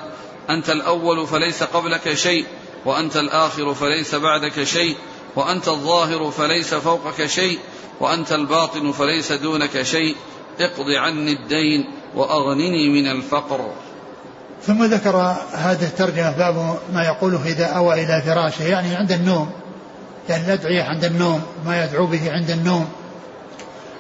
أنت 0.50 0.70
الأول 0.70 1.28
فليس 1.28 1.64
قبلك 1.64 2.14
شيء 2.14 2.46
وأنت 2.86 3.18
الآخر 3.18 3.74
فليس 3.74 4.16
بعدك 4.16 4.64
شيء 4.64 4.96
وأنت 5.36 5.68
الظاهر 5.68 6.32
فليس 6.32 6.74
فوقك 6.74 7.26
شيء 7.26 7.60
وأنت 8.00 8.32
الباطن 8.32 8.92
فليس 8.92 9.32
دونك 9.32 9.82
شيء. 9.82 10.16
اقض 10.60 10.90
عني 10.90 11.34
الدين 11.34 11.94
وأغنني 12.16 12.90
من 12.90 13.12
الفقر. 13.12 13.72
ثم 14.64 14.84
ذكر 14.84 15.18
هذه 15.54 15.86
الترجمة 15.86 16.32
باب 16.38 16.80
ما 16.94 17.04
يقوله 17.04 17.46
إذا 17.46 17.66
أوى 17.66 17.94
إلى 17.94 18.22
فراشه 18.26 18.64
يعني 18.64 18.96
عند 18.96 19.12
النوم 19.12 19.52
يعني 20.30 20.46
الأدعية 20.46 20.84
عند 20.84 21.06
النوم 21.06 21.42
ما 21.66 21.84
يدعو 21.84 22.06
به 22.06 22.32
عند 22.32 22.50
النوم. 22.50 22.90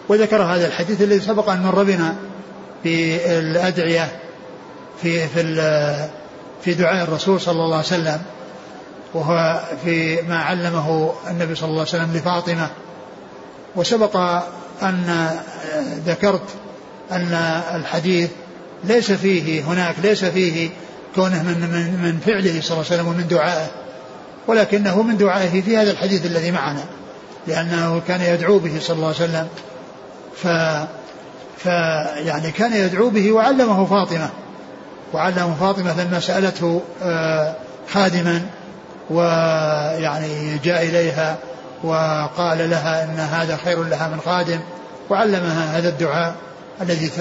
وذكر 0.09 0.41
هذا 0.41 0.67
الحديث 0.67 1.01
الذي 1.01 1.19
سبق 1.19 1.49
أن 1.49 1.61
مر 1.61 1.83
بنا 1.83 2.15
في 2.83 3.15
الأدعية 3.39 4.19
في 5.01 5.27
في 5.27 5.41
في 6.63 6.73
دعاء 6.73 7.03
الرسول 7.03 7.41
صلى 7.41 7.63
الله 7.63 7.77
عليه 7.77 7.85
وسلم 7.85 8.21
وهو 9.13 9.61
في 9.83 10.21
ما 10.21 10.39
علمه 10.39 11.13
النبي 11.29 11.55
صلى 11.55 11.69
الله 11.69 11.79
عليه 11.79 11.89
وسلم 11.89 12.13
لفاطمة. 12.13 12.69
وسبق 13.75 14.17
أن 14.81 15.29
ذكرت 16.05 16.49
أن 17.11 17.33
الحديث 17.75 18.29
ليس 18.83 19.11
فيه 19.11 19.63
هناك 19.63 19.95
ليس 20.03 20.25
فيه 20.25 20.69
كونه 21.15 21.43
من 21.43 21.59
من 21.59 22.03
من 22.03 22.19
فعله 22.25 22.61
صلى 22.61 22.71
الله 22.71 22.85
عليه 22.91 23.01
وسلم 23.01 23.07
ومن 23.07 23.27
دعائه 23.27 23.67
ولكنه 24.47 25.01
من 25.01 25.17
دعائه 25.17 25.61
في 25.61 25.77
هذا 25.77 25.91
الحديث 25.91 26.25
الذي 26.25 26.51
معنا 26.51 26.83
لأنه 27.47 28.01
كان 28.07 28.21
يدعو 28.21 28.59
به 28.59 28.79
صلى 28.79 28.95
الله 28.95 29.07
عليه 29.07 29.15
وسلم. 29.15 29.47
ف 30.35 30.47
فيعني 31.57 32.51
كان 32.51 32.73
يدعو 32.73 33.09
به 33.09 33.31
وعلمه 33.31 33.85
فاطمة. 33.85 34.29
وعلمه 35.13 35.55
فاطمة 35.59 36.03
لما 36.03 36.19
سألته 36.19 36.81
آه، 37.03 37.55
خادما 37.93 38.41
ويعني 39.09 40.57
جاء 40.63 40.83
إليها 40.83 41.37
وقال 41.83 42.69
لها 42.69 43.03
إن 43.03 43.19
هذا 43.19 43.57
خير 43.65 43.83
لها 43.83 44.07
من 44.07 44.19
خادم 44.25 44.59
وعلمها 45.09 45.77
هذا 45.77 45.89
الدعاء 45.89 46.35
الذي 46.81 47.11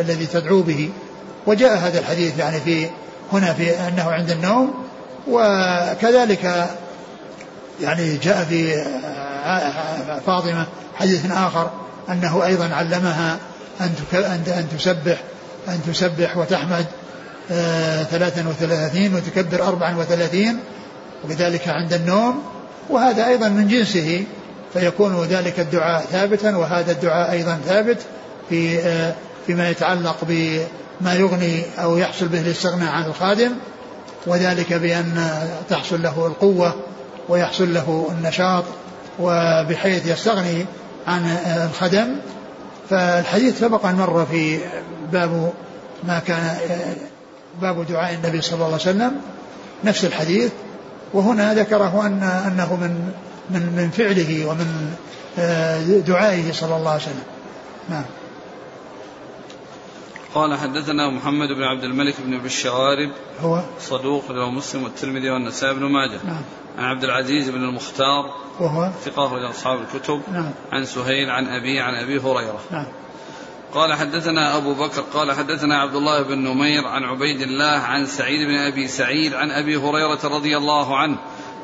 الذي 0.00 0.26
تدعو 0.26 0.62
به. 0.62 0.90
وجاء 1.46 1.76
هذا 1.78 1.98
الحديث 1.98 2.38
يعني 2.38 2.60
في 2.60 2.88
هنا 3.32 3.52
في 3.52 3.88
أنه 3.88 4.10
عند 4.10 4.30
النوم 4.30 4.74
وكذلك 5.28 6.68
يعني 7.80 8.16
جاء 8.16 8.44
في 8.44 8.84
فاطمة 10.26 10.66
حديث 10.94 11.30
آخر 11.30 11.70
أنه 12.08 12.44
أيضا 12.44 12.74
علمها 12.74 13.38
أن 13.80 13.94
أن 14.46 14.66
تسبح 14.78 15.22
أن 15.68 15.80
تسبح 15.86 16.36
وتحمد 16.36 16.86
آه، 16.86 16.99
ثلاثا 18.10 18.48
وثلاثين 18.48 19.14
وتكبر 19.14 19.62
أربعا 19.62 19.96
وثلاثين 19.96 20.58
وكذلك 21.24 21.68
عند 21.68 21.92
النوم 21.92 22.42
وهذا 22.90 23.26
أيضا 23.26 23.48
من 23.48 23.68
جنسه 23.68 24.24
فيكون 24.72 25.24
ذلك 25.24 25.60
الدعاء 25.60 26.02
ثابتا 26.12 26.56
وهذا 26.56 26.92
الدعاء 26.92 27.32
أيضا 27.32 27.60
ثابت 27.66 27.98
في 28.48 28.78
آه، 28.78 29.14
فيما 29.46 29.70
يتعلق 29.70 30.16
بما 30.28 31.14
يغني 31.14 31.62
أو 31.78 31.96
يحصل 31.96 32.28
به 32.28 32.40
الاستغناء 32.40 32.92
عن 32.92 33.04
الخادم 33.04 33.52
وذلك 34.26 34.72
بأن 34.72 35.30
تحصل 35.68 36.02
له 36.02 36.26
القوة 36.26 36.74
ويحصل 37.28 37.74
له 37.74 38.08
النشاط 38.18 38.64
وبحيث 39.18 40.06
يستغني 40.06 40.66
عن 41.06 41.36
الخدم. 41.70 42.16
فالحديث 42.90 43.60
سبق 43.60 43.86
أن 43.86 43.94
مر 43.94 44.26
في 44.30 44.58
باب 45.12 45.52
ما 46.04 46.18
كان 46.18 46.56
باب 47.60 47.86
دعاء 47.86 48.14
النبي 48.14 48.40
صلى 48.40 48.54
الله 48.54 48.64
عليه 48.64 48.74
وسلم 48.74 49.20
نفس 49.84 50.04
الحديث. 50.04 50.52
وهنا 51.14 51.54
ذكره 51.54 52.06
أن 52.06 52.22
أنه 52.22 52.76
من 52.76 53.12
من 53.50 53.72
من 53.76 53.90
فعله 53.90 54.46
ومن 54.46 54.94
آه، 55.38 55.98
دعائه 55.98 56.52
صلى 56.52 56.76
الله 56.76 56.90
عليه 56.90 57.02
وسلم. 57.02 57.22
نعم. 57.88 58.04
قال 60.34 60.58
حدثنا 60.58 61.10
محمد 61.10 61.48
بن 61.48 61.62
عبد 61.62 61.84
الملك 61.84 62.14
بن 62.18 62.34
ابي 62.34 62.46
الشوارب 62.46 63.10
هو؟ 63.40 63.60
صدوق 63.80 64.32
له 64.32 64.50
مسلم 64.50 64.82
والترمذي 64.84 65.30
والنسائي 65.30 65.74
بن 65.74 65.82
ماجه. 65.82 66.20
نعم. 66.26 66.42
عن 66.78 66.84
عبد 66.84 67.04
العزيز 67.04 67.48
بن 67.48 67.64
المختار 67.64 68.24
وهو؟ 68.60 68.90
ثقة 69.04 69.50
أصحاب 69.50 69.78
الكتب. 69.80 70.20
نعم. 70.32 70.50
عن 70.72 70.84
سهيل 70.84 71.30
عن 71.30 71.46
أبي 71.46 71.80
عن 71.80 71.94
أبي 71.94 72.18
هريرة. 72.18 72.60
نعم. 72.70 72.86
قال 73.74 73.94
حدثنا 73.94 74.56
أبو 74.56 74.74
بكر 74.74 75.00
قال 75.00 75.32
حدثنا 75.32 75.80
عبد 75.80 75.94
الله 75.94 76.22
بن 76.22 76.38
نمير 76.38 76.86
عن 76.86 77.04
عبيد 77.04 77.40
الله 77.40 77.66
عن 77.66 78.06
سعيد 78.06 78.48
بن 78.48 78.58
أبي 78.58 78.88
سعيد 78.88 79.34
عن 79.34 79.50
أبي 79.50 79.76
هريرة 79.76 80.20
رضي 80.24 80.56
الله 80.56 80.96
عنه 80.96 81.16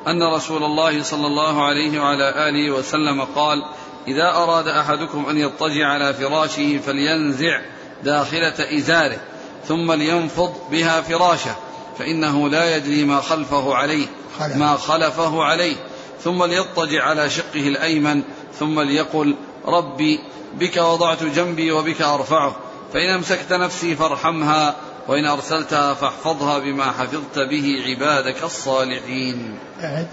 أن 0.06 0.22
رسول 0.22 0.64
الله 0.64 1.02
صلى 1.02 1.26
الله 1.26 1.64
عليه 1.64 2.00
وعلى 2.00 2.48
آله 2.48 2.70
وسلم 2.70 3.22
قال 3.22 3.64
إذا 4.08 4.28
أراد 4.34 4.68
أحدكم 4.68 5.26
أن 5.26 5.38
يضطجع 5.38 5.86
على 5.86 6.14
فراشه 6.14 6.78
فلينزع 6.86 7.60
داخلة 8.04 8.78
إزاره 8.78 9.18
ثم 9.68 9.92
لينفض 9.92 10.54
بها 10.70 11.00
فراشه 11.00 11.56
فإنه 11.98 12.48
لا 12.48 12.76
يدري 12.76 13.04
ما 13.04 13.20
خلفه 13.20 13.74
عليه 13.74 14.06
ما 14.54 14.76
خلفه 14.76 15.42
عليه 15.44 15.76
ثم 16.24 16.44
ليضطجع 16.44 17.04
على 17.04 17.30
شقه 17.30 17.68
الأيمن 17.68 18.22
ثم 18.58 18.80
ليقل 18.80 19.34
ربي 19.66 20.20
بك 20.54 20.76
وضعت 20.76 21.24
جنبي 21.24 21.72
وبك 21.72 22.02
أرفعه 22.02 22.56
فإن 22.92 23.08
أمسكت 23.08 23.52
نفسي 23.52 23.96
فارحمها 23.96 24.76
وإن 25.08 25.26
أرسلتها 25.26 25.94
فاحفظها 25.94 26.58
بما 26.58 26.84
حفظت 26.84 27.38
به 27.38 27.84
عبادك 27.86 28.44
الصالحين 28.44 29.58
أعد. 29.82 30.08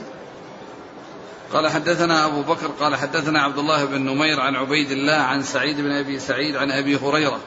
قال 1.53 1.69
حدثنا 1.69 2.25
أبو 2.25 2.41
بكر 2.41 2.67
قال 2.79 2.95
حدثنا 2.95 3.41
عبد 3.41 3.57
الله 3.57 3.85
بن 3.85 4.01
نمير 4.01 4.39
عن 4.39 4.55
عبيد 4.55 4.91
الله 4.91 5.13
عن 5.13 5.43
سعيد 5.43 5.81
بن 5.81 5.91
أبي 5.91 6.19
سعيد 6.19 6.55
عن 6.55 6.71
أبي 6.71 6.95
هريرة 6.95 7.39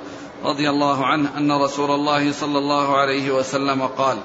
رضي 0.44 0.70
الله 0.70 1.06
عنه 1.06 1.30
أن 1.38 1.52
رسول 1.52 1.90
الله 1.90 2.32
صلى 2.32 2.58
الله 2.58 2.96
عليه 2.96 3.30
وسلم 3.30 3.86
قال 3.86 4.18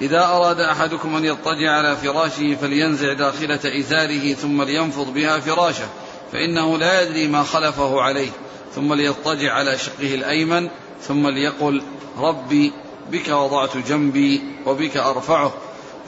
إذا 0.00 0.24
أراد 0.26 0.60
أحدكم 0.60 1.16
أن 1.16 1.24
يضطجع 1.24 1.70
على 1.70 1.96
فراشه 1.96 2.54
فلينزع 2.60 3.12
داخلة 3.12 3.80
إزاره 3.80 4.32
ثم 4.34 4.62
لينفض 4.62 5.14
بها 5.14 5.40
فراشه 5.40 5.86
فإنه 6.32 6.78
لا 6.78 7.02
يدري 7.02 7.28
ما 7.28 7.42
خلفه 7.42 8.00
عليه 8.00 8.30
ثم 8.74 8.94
ليضطجع 8.94 9.52
على 9.52 9.78
شقه 9.78 10.14
الأيمن 10.14 10.68
ثم 11.08 11.28
ليقل 11.28 11.82
ربي 12.18 12.72
بك 13.12 13.28
وضعت 13.28 13.76
جنبي 13.76 14.42
وبك 14.66 14.96
أرفعه 14.96 15.52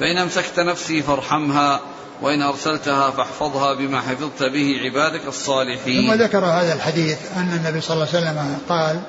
فإن 0.01 0.19
أمسكت 0.19 0.61
نفسي 0.61 1.03
فارحمها 1.03 1.81
وإن 2.23 2.43
أرسلتها 2.43 3.11
فاحفظها 3.11 3.75
بما 3.75 4.01
حفظت 4.01 4.43
به 4.43 4.81
عبادك 4.85 5.27
الصالحين. 5.27 6.07
ثم 6.07 6.23
ذكر 6.23 6.45
هذا 6.45 6.73
الحديث 6.73 7.19
أن 7.37 7.53
النبي 7.53 7.81
صلى 7.81 7.95
الله 7.95 8.09
عليه 8.15 8.19
وسلم 8.19 8.59
قال 8.69 9.01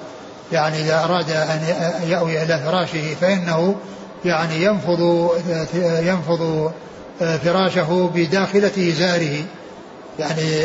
يعني 0.51 0.81
إذا 0.81 1.03
أراد 1.03 1.29
أن 1.31 1.61
يأوي 2.07 2.43
إلى 2.43 2.61
فراشه 2.65 3.15
فإنه 3.21 3.75
يعني 4.25 4.63
ينفض 4.63 5.29
ينفض 6.03 6.71
فراشه 7.19 8.11
بداخلة 8.15 8.89
إزاره 8.89 9.43
يعني 10.19 10.59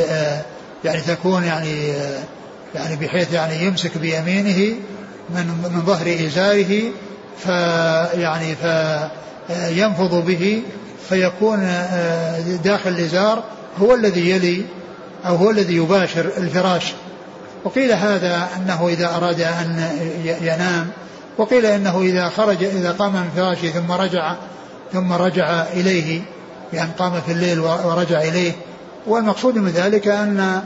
يعني 0.84 1.01
تكون 1.01 1.44
يعني 1.44 1.88
يعني 2.74 2.96
بحيث 2.96 3.32
يعني 3.32 3.62
يمسك 3.64 3.99
بيمينه 3.99 4.76
من 5.30 5.46
من 5.46 5.82
ظهر 5.86 6.26
إزاره 6.26 6.82
فيعني 7.38 8.57
فينفض 8.57 10.26
به 10.26 10.62
فيكون 11.09 11.59
داخل 12.64 12.90
الإزار 12.90 13.44
هو 13.78 13.94
الذي 13.94 14.30
يلي 14.30 14.64
أو 15.26 15.36
هو 15.36 15.51
الذي 15.51 15.76
يباشر 15.76 16.30
الفراش. 16.36 16.92
وقيل 17.64 17.92
هذا 17.92 18.49
أنه 18.57 18.88
إذا 18.88 19.16
أراد 19.16 19.40
أن 19.40 19.90
ينام 20.24 20.90
وقيل 21.38 21.66
أنه 21.66 22.01
إذا 22.01 22.28
خرج 22.28 22.64
إذا 22.64 22.90
قام 22.90 23.12
من 23.12 23.30
فراشه 23.36 23.68
ثم 23.70 23.92
رجع 23.92 24.34
ثم 24.92 25.12
رجع 25.12 25.62
إليه 25.62 26.22
يعني 26.72 26.90
قام 26.99 27.20
في 27.26 27.32
الليل 27.32 27.61
ورجع 27.61 28.22
إليه 28.22 28.53
والمقصود 29.09 29.59
من 29.59 29.69
ذلك 29.69 30.09
أن 30.09 30.63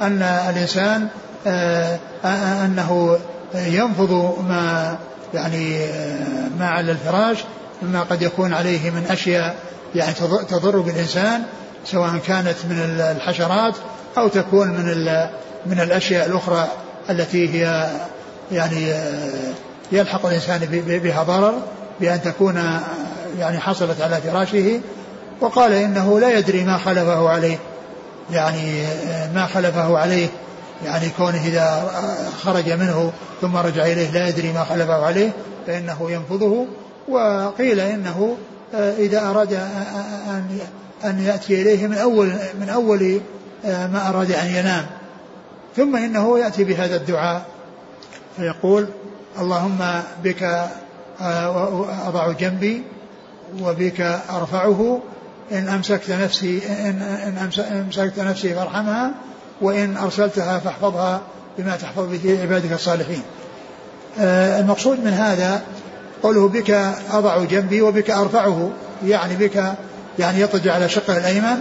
أن 0.00 0.22
الإنسان 0.22 1.08
آه، 1.46 1.98
آه، 2.24 2.64
أنه 2.64 3.18
ينفض 3.54 4.38
ما 4.48 4.96
يعني 5.34 5.84
آه، 5.84 6.48
ما 6.58 6.68
على 6.68 6.92
الفراش 6.92 7.44
مما 7.82 8.02
قد 8.02 8.22
يكون 8.22 8.52
عليه 8.52 8.90
من 8.90 9.06
أشياء 9.10 9.56
يعني 9.94 10.14
تضر 10.48 10.80
بالإنسان 10.80 11.42
سواء 11.84 12.18
كانت 12.26 12.56
من 12.70 12.78
الحشرات 13.16 13.74
أو 14.18 14.28
تكون 14.28 14.68
من 14.68 15.06
من 15.66 15.80
الأشياء 15.80 16.26
الأخرى 16.26 16.68
التي 17.10 17.48
هي 17.48 17.90
يعني 18.52 18.94
يلحق 19.92 20.26
الإنسان 20.26 20.60
بها 20.86 21.22
ضرر 21.22 21.54
بأن 22.00 22.22
تكون 22.22 22.80
يعني 23.38 23.58
حصلت 23.58 24.00
على 24.00 24.16
فراشه 24.16 24.80
وقال 25.40 25.72
إنه 25.72 26.20
لا 26.20 26.38
يدري 26.38 26.64
ما 26.64 26.78
خلفه 26.78 27.28
عليه. 27.28 27.58
يعني 28.30 28.86
ما 29.34 29.46
خلفه 29.46 29.98
عليه 29.98 30.28
يعني 30.84 31.08
كونه 31.16 31.46
إذا 31.46 31.90
خرج 32.42 32.70
منه 32.70 33.12
ثم 33.40 33.56
رجع 33.56 33.86
إليه 33.86 34.10
لا 34.10 34.28
يدري 34.28 34.52
ما 34.52 34.64
خلفه 34.64 35.06
عليه 35.06 35.32
فإنه 35.66 36.10
ينفضه. 36.10 36.66
وقيل 37.08 37.80
إنه 37.80 38.36
إذا 38.74 39.30
أراد 39.30 39.52
أن 40.28 40.58
أن 41.04 41.24
يأتي 41.24 41.62
إليه 41.62 41.86
من 41.86 41.98
أول 41.98 42.32
من 42.60 42.68
أول 42.68 43.20
ما 43.64 44.08
أراد 44.08 44.32
أن 44.32 44.46
ينام. 44.46 44.86
ثم 45.76 45.96
إنه 45.96 46.38
يأتي 46.38 46.64
بهذا 46.64 46.96
الدعاء 46.96 47.46
فيقول 48.36 48.88
اللهم 49.38 50.02
بك 50.24 50.42
آه، 51.20 52.08
أضع 52.08 52.32
جنبي 52.32 52.82
وبك 53.62 54.00
أرفعه 54.30 55.00
إن 55.52 55.68
أمسكت 55.68 56.10
نفسي 56.10 56.60
إن, 56.68 57.02
إن 57.02 57.50
أمسكت 57.86 58.18
نفسي 58.18 58.54
فارحمها 58.54 59.10
وإن 59.60 59.96
أرسلتها 59.96 60.58
فاحفظها 60.58 61.20
بما 61.58 61.76
تحفظ 61.76 62.08
به 62.10 62.38
عبادك 62.42 62.72
الصالحين. 62.72 63.22
آه، 64.20 64.60
المقصود 64.60 65.04
من 65.04 65.12
هذا 65.12 65.62
قوله 66.22 66.48
بك 66.48 66.70
أضع 67.12 67.44
جنبي 67.44 67.82
وبك 67.82 68.10
أرفعه 68.10 68.70
يعني 69.06 69.36
بك 69.36 69.74
يعني 70.18 70.40
يطج 70.40 70.68
على 70.68 70.88
شقه 70.88 71.16
الأيمن 71.16 71.60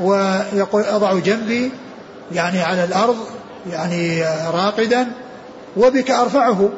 ويقول 0.00 0.82
أضع 0.82 1.18
جنبي 1.18 1.72
يعني 2.32 2.62
على 2.62 2.84
الأرض 2.84 3.16
يعني 3.70 4.22
راقدا 4.52 5.06
وبك 5.76 6.10
أرفعه. 6.10 6.70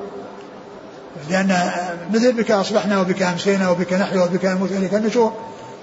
لأن 1.31 1.71
مثل 2.15 2.33
بك 2.33 2.51
أصبحنا 2.51 3.01
وبك 3.01 3.23
أمسينا 3.23 3.71
وبك 3.71 3.93
نحيا 3.93 4.23
وبك 4.23 4.45
نموت 4.45 4.73
وإليك 4.73 4.95
النشور. 4.95 5.33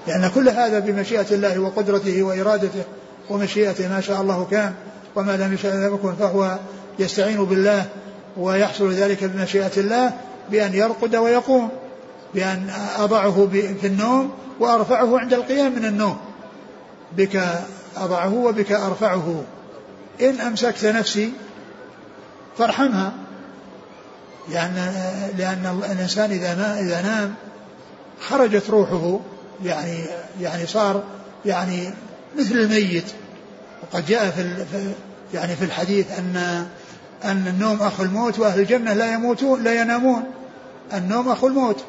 لأن 0.06 0.30
كل 0.34 0.48
هذا 0.48 0.78
بمشيئة 0.78 1.26
الله 1.30 1.58
وقدرته 1.58 2.22
وإرادته 2.22 2.84
ومشيئته 3.30 3.88
ما 3.88 4.00
شاء 4.00 4.20
الله 4.20 4.46
كان 4.50 4.74
وما 5.16 5.36
لم 5.36 5.54
يشاء 5.54 5.74
لم 5.74 5.94
يكن 5.94 6.14
فهو 6.14 6.58
يستعين 6.98 7.44
بالله 7.44 7.84
ويحصل 8.36 8.92
ذلك 8.92 9.24
بمشيئة 9.24 9.70
الله 9.76 10.12
بأن 10.50 10.74
يرقد 10.74 11.16
ويقوم 11.16 11.68
بأن 12.34 12.70
أضعه 12.98 13.48
في 13.80 13.86
النوم 13.86 14.30
وأرفعه 14.60 15.18
عند 15.18 15.34
القيام 15.34 15.72
من 15.72 15.84
النوم. 15.84 16.16
بك 17.16 17.42
أضعه 17.96 18.34
وبك 18.34 18.72
أرفعه. 18.72 19.44
إن 20.20 20.40
أمسكت 20.40 20.84
نفسي 20.84 21.32
فارحمها. 22.58 23.12
لأن 24.48 24.92
لأن 25.38 25.82
الإنسان 25.84 26.30
إذا 26.30 26.52
إذا 26.80 27.02
نام 27.02 27.34
خرجت 28.20 28.70
روحه 28.70 29.20
يعني 29.64 30.04
يعني 30.40 30.66
صار 30.66 31.02
يعني 31.46 31.90
مثل 32.38 32.54
الميت. 32.54 33.04
وقد 33.82 34.06
جاء 34.06 34.30
في 34.30 34.92
يعني 35.34 35.56
في 35.56 35.64
الحديث 35.64 36.18
أن 36.18 36.66
أن 37.24 37.46
النوم 37.46 37.82
أخو 37.82 38.02
الموت 38.02 38.38
وأهل 38.38 38.60
الجنة 38.60 38.92
لا 38.92 39.14
يموتون 39.14 39.64
لا 39.64 39.80
ينامون. 39.80 40.22
النوم 40.94 41.28
أخو 41.28 41.46
الموت 41.46 41.84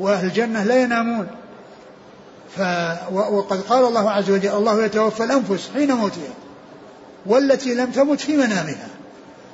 وأهل 0.00 0.26
الجنة 0.26 0.64
لا 0.64 0.82
ينامون. 0.82 1.26
ف 2.56 2.60
وقد 3.12 3.60
قال 3.60 3.84
الله 3.84 4.10
عز 4.10 4.30
وجل 4.30 4.48
الله 4.48 4.84
يتوفى 4.84 5.24
الأنفس 5.24 5.70
حين 5.74 5.92
موتها 5.92 6.32
والتي 7.26 7.74
لم 7.74 7.90
تمت 7.90 8.20
في 8.20 8.36
منامها. 8.36 8.88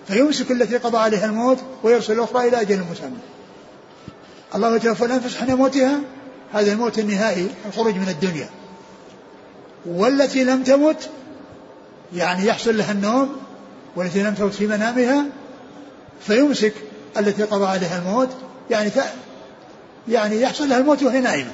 فيمسك 0.08 0.50
التي 0.50 0.76
قضى 0.76 0.98
عليها 0.98 1.26
الموت 1.26 1.58
ويرسل 1.82 2.12
الأخرى 2.12 2.48
إلى 2.48 2.60
أجل 2.60 2.84
مسمى. 2.92 3.18
الله 4.54 4.76
يتوفى 4.76 5.04
الأنفس 5.04 5.36
حين 5.36 5.54
موتها 5.54 6.00
هذا 6.52 6.72
الموت 6.72 6.98
النهائي 6.98 7.48
الخروج 7.68 7.94
من 7.94 8.08
الدنيا. 8.08 8.48
والتي 9.86 10.44
لم 10.44 10.62
تمت 10.62 11.10
يعني 12.14 12.46
يحصل 12.46 12.78
لها 12.78 12.92
النوم 12.92 13.36
والتي 13.96 14.22
لم 14.22 14.34
تمت 14.34 14.54
في 14.54 14.66
منامها 14.66 15.24
فيمسك 16.20 16.72
التي 17.18 17.42
قضى 17.42 17.66
عليها 17.66 17.98
الموت. 17.98 18.28
يعني 18.70 18.90
يعني 20.08 20.40
يحصل 20.40 20.68
لها 20.68 20.78
الموت 20.78 21.02
وهي 21.02 21.20
نائمة. 21.20 21.52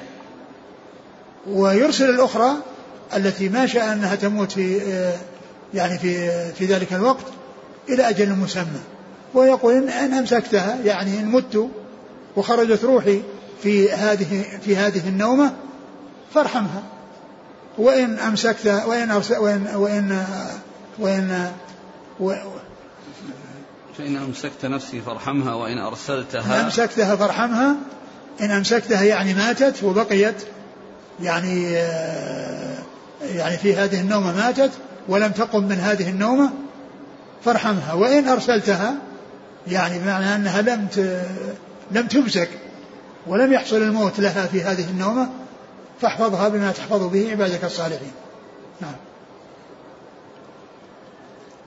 ويرسل 1.50 2.10
الأخرى 2.10 2.52
التي 3.16 3.48
ما 3.48 3.66
شاء 3.66 3.92
أنها 3.92 4.14
تموت 4.14 4.52
في 4.52 4.80
يعني 5.74 5.98
في 5.98 6.28
في 6.52 6.64
ذلك 6.64 6.92
الوقت 6.92 7.26
إلى 7.88 8.08
أجل 8.08 8.32
مسمى. 8.32 8.80
ويقول 9.34 9.88
إن 9.88 10.14
أمسكتها 10.14 10.78
يعني 10.84 11.20
إن 11.20 11.26
مت 11.26 11.68
وخرجت 12.36 12.84
روحي 12.84 13.22
في 13.62 13.92
هذه 13.92 14.58
في 14.64 14.76
هذه 14.76 15.08
النومة 15.08 15.52
فارحمها. 16.34 16.82
وإن 17.78 18.18
أمسكت 18.18 18.66
وإن 18.86 19.10
أرسل 19.10 19.36
وإن 19.36 19.66
وإن 19.74 20.24
وإن, 20.98 21.50
وإن 22.18 22.38
فإن 23.98 24.16
أمسكت 24.16 24.66
نفسي 24.66 25.00
فارحمها 25.00 25.54
وإن 25.54 25.78
أرسلتها 25.78 26.60
إن 26.60 26.64
أمسكتها 26.64 27.16
فارحمها. 27.16 27.76
إن 28.40 28.50
أمسكتها 28.50 29.02
يعني 29.02 29.34
ماتت 29.34 29.82
وبقيت 29.82 30.42
يعني 31.22 31.72
يعني 33.22 33.56
في 33.56 33.76
هذه 33.76 34.00
النومة 34.00 34.36
ماتت 34.36 34.70
ولم 35.08 35.32
تقم 35.32 35.64
من 35.64 35.78
هذه 35.78 36.10
النومة 36.10 36.50
فارحمها. 37.44 37.92
وإن 37.92 38.28
أرسلتها 38.28 38.94
يعني 39.66 39.98
بمعنى 39.98 40.34
أنها 40.34 40.62
لم 40.62 40.88
لم 41.90 42.06
تمسك. 42.06 42.48
ولم 43.26 43.52
يحصل 43.52 43.76
الموت 43.76 44.20
لها 44.20 44.46
في 44.46 44.62
هذه 44.62 44.90
النومة 44.90 45.30
فاحفظها 46.00 46.48
بما 46.48 46.72
تحفظ 46.72 47.02
به 47.02 47.30
عبادك 47.30 47.64
الصالحين. 47.64 48.12
نعم. 48.80 48.94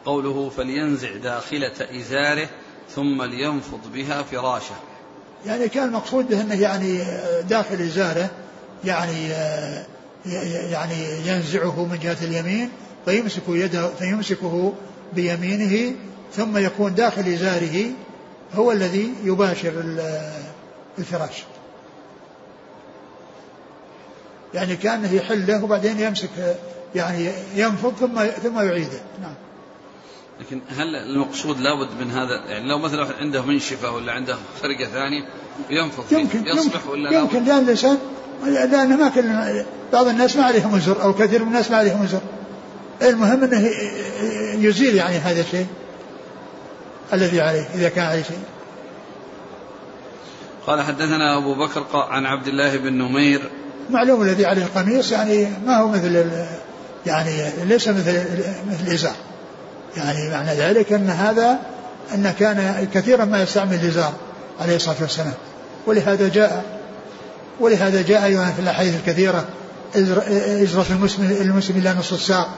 قوله 0.06 0.50
فلينزع 0.58 1.16
داخلة 1.16 1.74
إزاره 2.00 2.50
ثم 2.96 3.22
لينفض 3.22 3.92
بها 3.94 4.24
فراشه. 4.24 4.76
يعني 5.46 5.68
كان 5.70 5.88
المقصود 5.88 6.28
به 6.30 6.42
أنه 6.42 6.62
يعني 6.62 7.04
داخل 7.50 7.76
إزاره 7.76 8.30
يعني 8.84 9.28
يعني 10.72 10.96
ينزعه 11.26 11.86
من 11.86 12.00
جهة 12.04 12.18
اليمين 12.22 12.70
فيمسك 13.06 13.44
يده 13.48 13.88
فيمسكه 13.88 14.74
بيمينه 15.14 15.96
ثم 16.34 16.58
يكون 16.58 16.96
داخل 16.96 17.22
إزاره 17.22 17.92
هو 18.56 18.72
الذي 18.72 19.14
يباشر 19.24 19.72
الفراش 21.00 21.44
يعني 24.54 24.76
كأنه 24.76 25.14
يحله 25.14 25.64
وبعدين 25.64 26.00
يمسك 26.00 26.30
يعني 26.96 27.32
ينفض 27.56 27.94
ثم 28.00 28.26
ثم 28.26 28.60
يعيده. 28.60 29.02
نعم. 29.22 29.34
لكن 30.40 30.62
هل 30.78 30.96
المقصود 30.96 31.60
لابد 31.60 31.90
من 32.00 32.12
هذا؟ 32.12 32.46
يعني 32.46 32.70
لو 32.70 32.78
مثلا 32.78 33.08
عنده 33.20 33.42
منشفة 33.42 33.92
ولا 33.92 34.14
عنده 34.14 34.36
خرقة 34.62 34.86
ثانية 34.86 35.26
ينفض 35.70 36.14
يمكن 36.14 36.48
يصلح 36.48 36.88
ولا 36.88 37.10
لا 37.10 37.20
يمكن 37.20 37.44
لأن 37.44 37.64
الإنسان 37.64 37.98
لأن 38.46 38.98
ما 38.98 39.10
كل 39.10 39.32
بعض 39.94 40.08
الناس 40.08 40.36
ما 40.36 40.44
عليهم 40.44 40.74
وزر 40.74 41.04
أو 41.04 41.14
كثير 41.14 41.42
من 41.42 41.48
الناس 41.48 41.72
ما 41.72 41.78
عليهم 41.78 42.04
وزر 42.04 42.22
المهم 43.02 43.44
أنه 43.44 43.70
يزيل 44.68 44.96
يعني 44.96 45.18
هذا 45.18 45.42
الشيء 45.42 45.68
الذي 47.14 47.42
عليه 47.42 47.66
إذا 47.76 47.90
كان 47.90 48.06
عليه 48.06 48.24
شيء. 48.24 48.40
قال 50.68 50.82
حدثنا 50.82 51.38
أبو 51.38 51.56
بكر 51.56 51.86
عن 51.94 52.26
عبد 52.26 52.48
الله 52.48 52.78
بن 52.78 52.94
نمير. 52.94 53.50
معلوم 53.90 54.22
الذي 54.22 54.46
عليه 54.46 54.64
القميص 54.64 55.12
يعني 55.12 55.48
ما 55.66 55.78
هو 55.78 55.88
مثل 55.88 56.26
يعني 57.06 57.32
ليس 57.66 57.88
مثل 57.88 58.26
مثل 58.70 58.88
الإزار. 58.88 59.16
يعني 59.98 60.30
معنى 60.30 60.50
ذلك 60.50 60.94
أن 60.94 61.10
هذا 61.10 61.60
أن 62.14 62.34
كان 62.40 62.88
كثيرا 62.94 63.26
ما 63.26 63.42
يستعمل 63.42 63.74
الإزار 63.74 64.14
عليه 64.62 64.76
الصلاة 64.76 64.96
والسلام. 65.02 65.34
ولهذا 65.86 66.28
جاء 66.28 66.64
ولهذا 67.60 68.02
جاء 68.02 68.26
أيضا 68.26 68.46
في 68.46 68.60
الأحاديث 68.60 68.96
الكثيرة 68.96 69.46
إزرة 69.96 70.86
المسلم 70.90 71.38
المسلم 71.42 71.78
إلى 71.78 71.94
نصف 72.00 72.14
الساق 72.14 72.50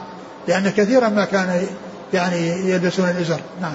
لأن 0.47 0.69
كثيرا 0.69 1.09
ما 1.09 1.25
كان 1.25 1.67
يعني 2.13 2.69
يلبسون 2.69 3.09
الإزر 3.09 3.39
نعم. 3.61 3.73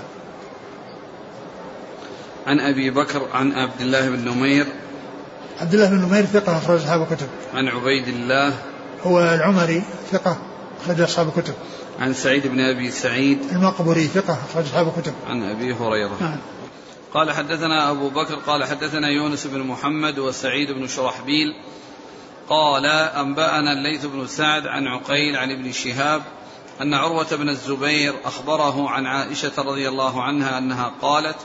عن 2.47 2.61
أبي 2.61 2.91
بكر 2.91 3.29
عن 3.33 3.53
عبد 3.53 3.81
الله 3.81 4.09
بن 4.09 4.29
نمير. 4.29 4.67
عبد 5.61 5.75
الله 5.75 5.89
بن 5.89 5.97
نمير 5.97 6.25
ثقة 6.25 6.59
أخرج 6.59 6.81
أصحاب 6.81 7.03
الكتب. 7.03 7.29
عن 7.55 7.69
عبيد 7.69 8.09
الله. 8.09 8.55
هو 9.03 9.21
العمري 9.21 9.83
ثقة 10.11 10.39
أخرج 10.85 11.01
أصحاب 11.01 11.29
الكتب. 11.29 11.55
عن 12.01 12.15
سعيد 12.15 12.47
بن 12.47 12.61
أبي 12.61 12.91
سعيد. 12.91 13.39
المقبري 13.53 14.07
ثقة 14.07 14.39
أخرج 14.51 14.65
أصحاب 14.65 14.89
الكتب. 14.89 15.13
عن 15.29 15.43
أبي 15.43 15.73
هريرة. 15.73 16.17
نعم. 16.21 16.39
قال 17.15 17.33
حدثنا 17.33 17.91
أبو 17.91 18.09
بكر 18.09 18.35
قال 18.35 18.65
حدثنا 18.65 19.09
يونس 19.09 19.47
بن 19.47 19.61
محمد 19.61 20.19
وسعيد 20.19 20.71
بن 20.71 20.89
شرحبيل. 20.89 21.47
قال 22.49 22.87
أنبأنا 22.87 23.73
الليث 23.73 24.07
بن 24.07 24.27
سعد 24.27 24.67
عن 24.67 24.87
عقيل 24.87 25.37
عن 25.37 25.51
ابن 25.51 25.73
شهاب 25.73 26.23
أن 26.81 26.95
عروة 26.95 27.37
بن 27.37 27.49
الزبير 27.49 28.15
أخبره 28.25 28.91
عن 28.91 29.07
عائشة 29.07 29.53
رضي 29.59 29.89
الله 29.89 30.23
عنها 30.23 30.59
أنها 30.59 30.93
قالت 31.03 31.37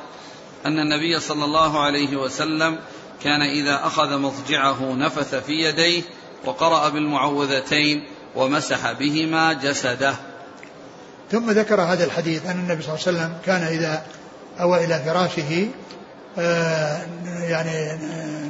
أن 0.66 0.80
النبي 0.80 1.20
صلى 1.20 1.46
الله 1.46 1.80
عليه 1.80 2.18
وسلم 2.18 2.80
كان 3.24 3.42
إذا 3.42 3.80
أخذ 3.84 4.18
مضجعه 4.18 4.94
نفث 4.94 5.36
في 5.36 5.52
يديه 5.52 6.02
وقرأ 6.46 6.90
بالمعوذتين 6.90 8.04
ومسح 8.36 8.92
بهما 8.92 9.54
جسده. 9.54 10.16
ثم 11.32 11.52
ذكر 11.52 11.82
هذا 11.82 12.04
الحديث 12.06 12.46
أن 12.46 12.60
النبي 12.60 12.84
صلى 12.84 12.96
الله 12.96 13.08
عليه 13.08 13.18
وسلم 13.18 13.34
كان 13.46 13.62
إذا 13.62 14.04
أوى 14.60 14.86
إلى 14.86 15.02
فراشه 15.06 15.68
آه، 16.40 17.02
يعني 17.42 18.00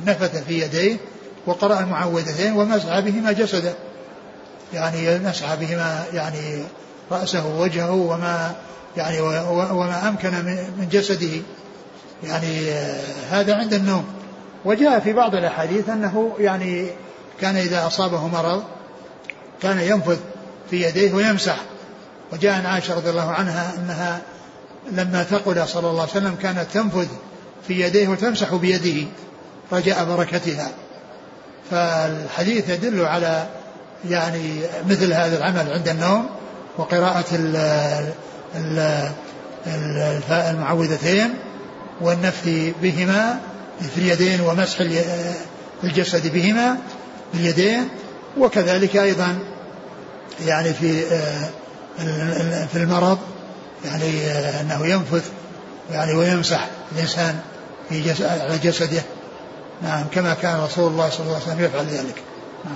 نفث 0.05 0.43
في 0.43 0.61
يديه 0.61 0.97
وقرأ 1.45 1.79
المعوذتين 1.79 2.53
ومسح 2.53 2.99
بهما 2.99 3.31
جسده. 3.31 3.73
يعني 4.73 5.19
مسح 5.19 5.55
بهما 5.55 6.05
يعني 6.13 6.63
رأسه 7.11 7.47
ووجهه 7.47 7.91
وما 7.91 8.55
يعني 8.97 9.21
وما 9.71 10.07
أمكن 10.07 10.31
من 10.77 10.87
جسده. 10.91 11.41
يعني 12.23 12.71
آه، 12.71 13.01
هذا 13.31 13.55
عند 13.55 13.73
النوم. 13.73 14.05
وجاء 14.65 14.99
في 14.99 15.13
بعض 15.13 15.35
الأحاديث 15.35 15.89
أنه 15.89 16.35
يعني 16.39 16.87
كان 17.41 17.55
إذا 17.55 17.87
أصابه 17.87 18.27
مرض 18.27 18.63
كان 19.61 19.79
ينفذ 19.79 20.17
في 20.69 20.83
يديه 20.83 21.13
ويمسح. 21.13 21.57
وجاء 22.33 22.53
عن 22.53 22.65
عائشة 22.65 22.95
رضي 22.95 23.09
الله 23.09 23.31
عنها 23.31 23.73
أنها 23.77 24.21
لما 24.91 25.23
ثقل 25.23 25.67
صلى 25.67 25.89
الله 25.89 26.01
عليه 26.01 26.11
وسلم 26.11 26.35
كانت 26.35 26.65
تنفذ 26.73 27.07
في 27.67 27.81
يديه 27.81 28.07
وتمسح 28.07 28.55
بيده 28.55 29.07
رجاء 29.71 30.05
بركتها. 30.05 30.71
فالحديث 31.71 32.69
يدل 32.69 33.05
على 33.05 33.47
يعني 34.09 34.59
مثل 34.89 35.13
هذا 35.13 35.37
العمل 35.37 35.73
عند 35.73 35.87
النوم 35.87 36.29
وقراءة 36.77 37.25
المعوذتين. 40.49 41.33
والنفث 42.01 42.49
بهما 42.81 43.39
في 43.95 43.97
اليدين 43.97 44.41
ومسح 44.41 44.77
الجسد 45.83 46.33
بهما 46.33 46.77
باليدين 47.33 47.89
وكذلك 48.37 48.97
أيضا 48.97 49.39
يعني 50.45 50.73
في 50.73 51.01
في 52.67 52.75
المرض 52.75 53.17
يعني 53.85 54.31
أنه 54.61 54.87
ينفث 54.87 55.31
يعني 55.91 56.13
ويمسح 56.13 56.67
الإنسان 56.91 57.39
في 57.89 58.01
جسد 58.01 58.25
على 58.25 58.57
جسده. 58.57 59.01
نعم 59.81 60.03
كما 60.11 60.33
كان 60.33 60.59
رسول 60.61 60.91
الله 60.91 61.09
صلى 61.09 61.25
الله 61.25 61.35
عليه 61.35 61.45
وسلم 61.45 61.65
يفعل 61.65 61.85
ذلك. 61.85 62.23
نعم. 62.65 62.75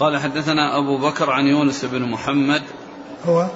قال 0.00 0.18
حدثنا 0.20 0.78
أبو 0.78 0.98
بكر 0.98 1.30
عن 1.30 1.46
يونس 1.46 1.84
بن 1.84 2.02
محمد. 2.02 2.62
هو؟ 3.26 3.46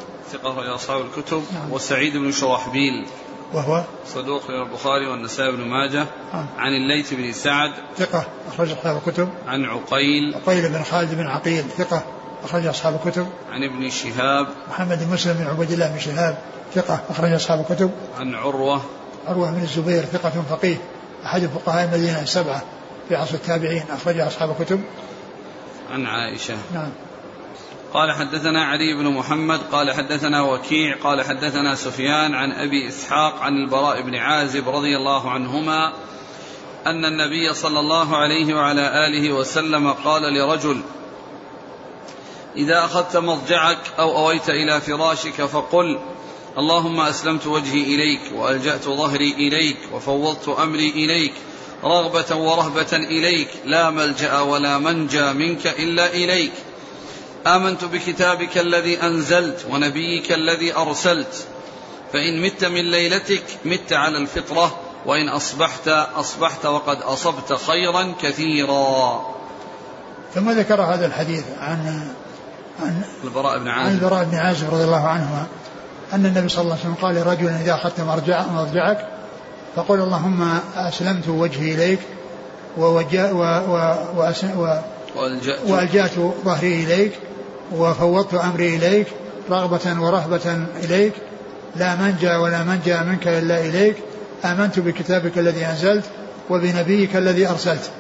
ثقة 0.43 0.65
يا 0.65 0.75
أصحاب 0.75 1.01
الكتب 1.01 1.43
نعم. 1.55 1.73
وسعيد 1.73 2.17
بن 2.17 2.33
شرحبيل. 2.33 3.07
وهو؟ 3.53 3.83
صدوق 4.07 4.51
من 4.51 4.63
البخاري 4.63 5.07
والنسائي 5.07 5.53
بن 5.53 5.61
ماجه. 5.61 6.07
نعم. 6.35 6.47
عن 6.59 6.73
الليث 6.73 7.15
بن 7.15 7.33
سعد. 7.33 7.73
ثقة 7.97 8.27
أخرج 8.49 8.71
أصحاب 8.71 8.97
الكتب. 8.97 9.29
عن 9.47 9.65
عقيل. 9.65 10.35
عقيل 10.35 10.69
بن 10.69 10.83
خالد 10.83 11.15
بن 11.15 11.27
عقيل 11.27 11.65
ثقة 11.79 12.03
أخرج 12.45 12.67
أصحاب 12.67 13.01
الكتب. 13.05 13.27
عن 13.51 13.63
ابن 13.63 13.91
شهاب. 13.91 14.47
محمد 14.69 15.05
بن 15.05 15.13
مسلم 15.13 15.33
بن 15.33 15.47
عبد 15.47 15.73
الله 15.73 15.89
بن 15.89 15.99
شهاب 15.99 16.39
ثقة 16.75 17.01
أخرج 17.09 17.33
أصحاب 17.33 17.61
الكتب. 17.61 17.91
عن 18.19 18.35
عروة. 18.35 18.83
عروة 19.27 19.51
بن 19.51 19.63
الزبير 19.63 20.03
ثقة 20.03 20.45
فقيه. 20.51 20.77
أحد 21.25 21.47
فقهاء 21.47 21.85
المدينة 21.85 22.23
السبعة 22.23 22.63
في 23.09 23.17
عصر 23.17 23.35
التابعين 23.35 23.85
أخرج 23.91 24.19
أصحاب 24.19 24.51
الكتب. 24.51 24.81
عن 25.93 26.07
عائشة. 26.07 26.55
نعم. 26.75 26.91
قال 27.97 28.13
حدثنا 28.13 28.65
علي 28.65 28.95
بن 28.95 29.09
محمد 29.09 29.61
قال 29.73 29.93
حدثنا 29.93 30.43
وكيع 30.43 30.97
قال 30.97 31.25
حدثنا 31.25 31.75
سفيان 31.75 32.35
عن 32.35 32.53
أبي 32.53 32.89
إسحاق 32.89 33.41
عن 33.41 33.53
البراء 33.57 34.03
بن 34.03 34.15
عازب 34.15 34.69
رضي 34.69 34.97
الله 34.97 35.31
عنهما 35.31 35.93
أن 36.87 37.05
النبي 37.05 37.55
صلى 37.55 37.81
الله 37.81 38.17
عليه 38.17 38.55
وعلى 38.55 39.07
آله 39.07 39.33
وسلم 39.33 39.93
قال 39.93 40.23
لرجل 40.23 40.81
إذا 42.57 42.85
أخذت 42.85 43.17
مضجعك 43.17 43.79
أو 43.99 44.19
أويت 44.19 44.51
إلى 44.51 44.81
فراشك 44.81 45.45
فقل 45.45 45.99
اللهم 46.59 47.01
أسلمت 47.01 47.47
وجهي 47.47 47.83
إليك 47.83 48.21
وألجأت 48.35 48.85
ظهري 48.85 49.33
إليك 49.33 49.79
وفوضت 49.93 50.49
أمري 50.49 50.91
إليك 50.91 51.35
رغبة 51.85 52.37
ورهبة 52.37 52.93
إليك 52.93 53.49
لا 53.65 53.91
ملجأ 53.91 54.41
ولا 54.41 54.79
منجى 54.79 55.33
منك 55.33 55.67
إلا 55.67 56.15
إليك 56.15 56.53
آمنت 57.47 57.85
بكتابك 57.85 58.59
الذي 58.59 59.03
أنزلت 59.03 59.67
ونبيك 59.71 60.33
الذي 60.33 60.75
أرسلت. 60.75 61.47
فإن 62.13 62.43
مت 62.43 62.65
من 62.65 62.91
ليلتك 62.91 63.45
مت 63.65 63.93
على 63.93 64.19
الفطرة 64.19 64.79
وإن 65.07 65.29
أصبحت 65.29 65.89
أصبحت 66.17 66.67
وقد 66.67 67.03
أصبت 67.03 67.53
خيرا 67.53 68.15
كثيرا. 68.23 69.23
ثم 70.35 70.51
ذكر 70.51 70.83
هذا 70.83 71.07
الحديث 71.07 71.45
عن 71.61 72.09
عن 72.83 73.03
البراء 73.25 73.59
بن 73.59 73.69
عازب. 73.69 73.87
عن 73.87 73.95
البراء 73.95 74.25
بن 74.25 74.35
عازب 74.35 74.75
رضي 74.75 74.85
الله 74.85 75.09
عنهما. 75.09 75.47
أن 76.13 76.27
النبي 76.27 76.49
صلى 76.49 76.63
الله 76.63 76.73
عليه 76.73 76.83
وسلم 76.83 76.95
قال 76.95 77.15
لرجل 77.15 77.49
إذا 77.49 77.75
أخذت 77.75 78.01
مرجع 78.01 78.47
مرجعك 78.47 79.09
فقل 79.77 80.01
اللهم 80.01 80.59
أسلمت 80.77 81.29
وجهي 81.29 81.75
إليك 81.75 82.01
ووجه 82.79 83.33
و 83.33 83.39
و 83.39 83.97
و 84.57 84.81
وألجأت 85.67 86.11
ظهري 86.45 86.85
إليك 86.85 87.13
وفوضت 87.73 88.35
أمري 88.35 88.77
إليك 88.77 89.07
رغبة 89.51 90.01
ورهبة 90.01 90.67
إليك. 90.85 91.13
لا 91.77 91.97
منجى 91.97 92.35
ولا 92.35 92.63
منجى 92.63 92.97
منك 92.99 93.29
إلا 93.29 93.61
إليك. 93.61 93.97
آمنت 94.45 94.79
بكتابك 94.79 95.39
الذي 95.39 95.67
أنزلت 95.67 96.05
وبنبيك 96.51 97.17
الذي 97.17 97.49
أرسلت. 97.49 97.91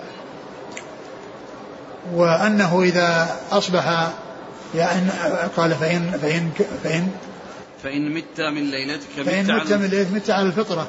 وأنه 2.15 2.83
إذا 2.83 3.37
أصبح 3.53 4.09
يعني 4.75 5.11
قال 5.57 5.75
فإن 5.75 6.19
فإن 6.23 6.51
فإن. 6.85 7.09
فإن 7.83 8.15
مت 8.15 8.41
من 8.41 8.71
ليلتك 8.71 9.19
مت 9.19 9.27
فإن 9.27 9.57
مت 9.57 9.73
من 9.73 9.87
ليلتك 9.87 10.13
مت 10.13 10.31
على 10.31 10.47
الفطرة. 10.47 10.89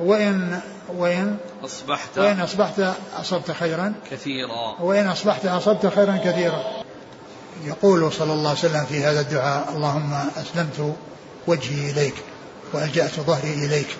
وإن 0.00 0.60
وإن 0.96 1.36
أصبحت 1.64 2.18
وإن 2.18 2.40
أصبحت 2.40 2.82
أصبت 3.16 3.50
خيرا. 3.50 3.92
كثيرا. 4.10 4.76
وإن 4.80 5.06
أصبحت 5.06 5.46
أصبت 5.46 5.86
خيرا 5.86 6.16
كثيرا. 6.24 6.83
يقول 7.64 8.12
صلى 8.12 8.32
الله 8.32 8.48
عليه 8.48 8.58
وسلم 8.58 8.84
في 8.84 9.04
هذا 9.04 9.20
الدعاء 9.20 9.72
اللهم 9.76 10.14
أسلمت 10.14 10.94
وجهي 11.46 11.90
إليك 11.90 12.14
وألجأت 12.72 13.20
ظهري 13.20 13.54
إليك. 13.54 13.96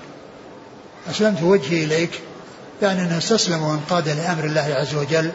أسلمت 1.11 1.43
وجهي 1.43 1.85
إليك 1.85 2.21
يعني 2.83 3.03
أنه 3.03 3.19
استسلم 3.19 3.63
وانقاد 3.63 4.09
لأمر 4.09 4.45
الله 4.45 4.75
عز 4.81 4.95
وجل. 4.95 5.33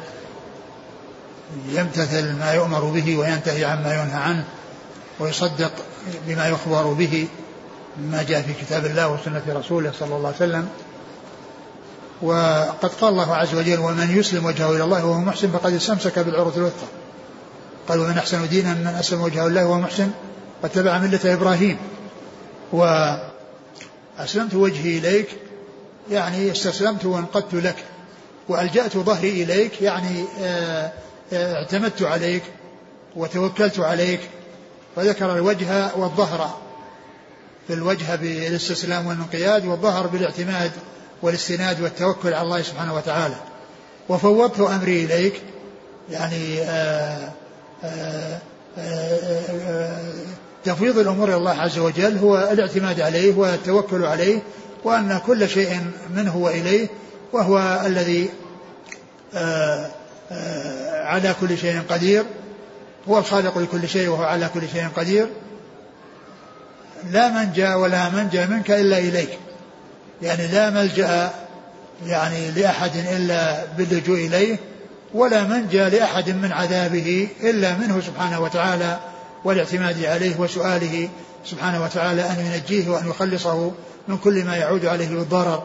يمتثل 1.70 2.34
ما 2.34 2.53
يؤمر 2.53 2.80
به 2.80 3.17
وينتهي 3.17 3.65
عما 3.65 3.93
ينهى 3.93 4.22
عنه 4.22 4.43
ويصدق 5.20 5.72
بما 6.28 6.47
يخبر 6.47 6.93
به 6.93 7.28
مما 7.97 8.24
جاء 8.24 8.41
في 8.41 8.53
كتاب 8.53 8.86
الله 8.86 9.09
وسنة 9.09 9.41
رسوله 9.49 9.91
صلى 9.99 10.15
الله 10.15 10.28
عليه 10.28 10.38
وسلم. 10.38 10.70
وقد 12.22 12.89
قال 13.01 13.09
الله 13.09 13.36
عز 13.36 13.55
وجل 13.55 13.80
ومن 13.80 14.17
يسلم 14.17 14.45
وجهه 14.45 14.76
إلى 14.76 14.84
الله 14.84 15.05
وهو 15.05 15.20
محسن 15.20 15.51
فقد 15.51 15.74
استمسك 15.74 16.20
بالعروة 16.20 16.53
الوثقى. 16.57 16.88
قال 17.90 18.00
ومن 18.00 18.18
أحسن 18.18 18.50
دينا 18.50 18.74
من 18.74 18.88
أسلم 18.88 19.22
وجهه 19.22 19.48
لله 19.48 19.66
وهو 19.66 19.80
محسن 19.80 20.12
واتبع 20.64 20.98
ملة 20.98 21.20
إبراهيم. 21.26 21.78
وأسلمت 22.72 24.54
وجهي 24.54 24.98
إليك 24.98 25.28
يعني 26.12 26.52
استسلمت 26.52 27.06
وانقدت 27.06 27.54
لك 27.54 27.76
وألجأت 28.50 28.98
ظهري 28.98 29.44
إليك 29.44 29.82
يعني 29.82 30.26
آه، 30.42 30.92
آه، 31.34 31.54
اعتمدت 31.54 32.02
عليك 32.02 32.44
وتوكلت 33.16 33.80
عليك 33.80 34.20
فذكر 34.96 35.36
الوجه 35.36 35.96
والظهر. 35.96 36.58
في 37.68 37.74
الوجه 37.74 38.16
بالاستسلام 38.16 39.08
والانقياد 39.08 39.66
والظهر 39.66 40.08
بالاعتماد 40.08 40.72
والاستناد 41.22 41.82
والتوكل 41.82 42.34
على 42.34 42.42
الله 42.42 42.62
سبحانه 42.62 42.96
وتعالى. 42.96 43.36
وفوضت 44.10 44.60
أمري 44.60 45.06
إليك 45.06 45.42
يعني 46.10 46.62
آآ 46.62 47.39
تفويض 50.63 50.97
الأمور 50.97 51.27
إلى 51.27 51.38
الله 51.38 51.61
عز 51.61 51.80
وجل 51.80 52.17
هو 52.17 52.49
الاعتماد 52.51 53.01
عليه 53.01 53.36
والتوكل 53.36 54.03
عليه 54.03 54.39
وأن 54.84 55.19
كل 55.25 55.49
شيء 55.49 55.82
منه 56.15 56.38
وإليه 56.38 56.88
وهو 57.34 57.82
الذي 57.86 58.30
على 60.91 61.36
كل 61.41 61.57
شيء 61.57 61.82
قدير 61.89 62.23
هو 63.09 63.17
الخالق 63.17 63.57
لكل 63.57 63.89
شيء 63.89 64.09
وهو 64.09 64.23
على 64.23 64.49
كل 64.53 64.61
شيء 64.73 64.88
قدير. 64.95 65.27
لا 67.11 67.30
منجا 67.30 67.75
ولا 67.75 68.09
منجا 68.09 68.45
منك 68.45 68.71
إلا 68.71 68.97
إليك. 68.97 69.39
يعني 70.21 70.47
لا 70.47 70.69
ملجأ 70.69 71.30
يعني 72.05 72.51
لأحد 72.51 72.91
إلا 72.95 73.65
باللجوء 73.77 74.17
إليه. 74.17 74.59
ولا 75.14 75.43
منجا 75.43 75.89
لأحد 75.89 76.30
من 76.30 76.51
عذابه 76.51 77.28
إلا 77.43 77.78
منه 77.78 78.01
سبحانه 78.01 78.39
وتعالى 78.39 78.99
والاعتماد 79.43 80.05
عليه 80.05 80.39
وسؤاله 80.39 81.10
سبحانه 81.45 81.84
وتعالى 81.84 82.22
أن 82.22 82.45
ينجيه 82.45 82.89
وأن 82.89 83.10
يخلصه 83.10 83.72
من 84.07 84.18
كل 84.18 84.45
ما 84.45 84.55
يعود 84.55 84.86
عليه 84.86 85.10
بالضرر 85.10 85.64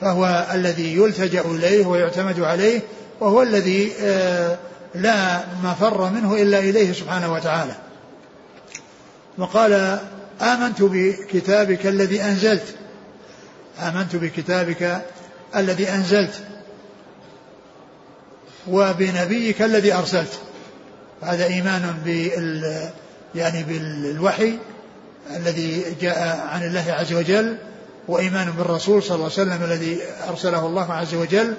فهو 0.00 0.46
الذي 0.54 0.96
يلتجأ 0.96 1.40
إليه 1.40 1.86
ويعتمد 1.86 2.40
عليه 2.40 2.80
وهو 3.20 3.42
الذي 3.42 3.92
آه 4.00 4.58
لا 4.94 5.40
مفر 5.64 6.10
منه 6.10 6.34
إلا 6.34 6.58
إليه 6.58 6.92
سبحانه 6.92 7.32
وتعالى. 7.32 7.74
وقال 9.38 9.98
آمنت 10.40 10.82
بكتابك 10.82 11.86
الذي 11.86 12.22
أنزلت. 12.22 12.74
آمنت 13.80 14.16
بكتابك 14.16 15.02
الذي 15.56 15.88
أنزلت. 15.90 16.42
وبنبيك 18.68 19.62
الذي 19.62 19.94
أرسلت. 19.94 20.40
هذا 21.22 21.46
إيمان 21.46 21.94
بال 22.04 22.90
يعني 23.34 23.62
بالوحي 23.62 24.58
الذي 25.36 25.84
جاء 26.00 26.46
عن 26.48 26.62
الله 26.62 26.84
عز 26.88 27.12
وجل 27.12 27.56
وإيمان 28.08 28.50
بالرسول 28.50 29.02
صلى 29.02 29.14
الله 29.14 29.24
عليه 29.24 29.34
وسلم 29.34 29.64
الذي 29.64 29.98
أرسله 30.28 30.66
الله 30.66 30.92
عز 30.92 31.14
وجل 31.14 31.54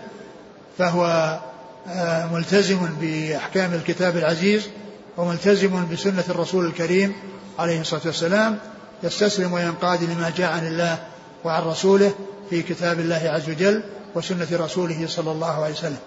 فهو 0.77 1.39
آه، 1.87 2.25
ملتزم 2.25 2.89
بأحكام 3.01 3.73
الكتاب 3.73 4.17
العزيز 4.17 4.69
وملتزم 5.17 5.87
بسنة 5.91 6.23
الرسول 6.29 6.65
الكريم 6.65 7.13
عليه 7.59 7.81
الصلاة 7.81 8.01
والسلام 8.05 8.57
يستسلم 9.03 9.53
وينقاد 9.53 10.03
لما 10.03 10.31
جاء 10.37 10.51
عن 10.51 10.67
الله 10.67 10.97
وعن 11.43 11.63
رسوله 11.63 12.11
في 12.49 12.61
كتاب 12.61 12.99
الله 12.99 13.21
عز 13.25 13.49
وجل 13.49 13.83
وسنة 14.15 14.47
رسوله 14.51 15.05
صلى 15.07 15.31
الله 15.31 15.63
عليه 15.63 15.73
وسلم. 15.73 15.97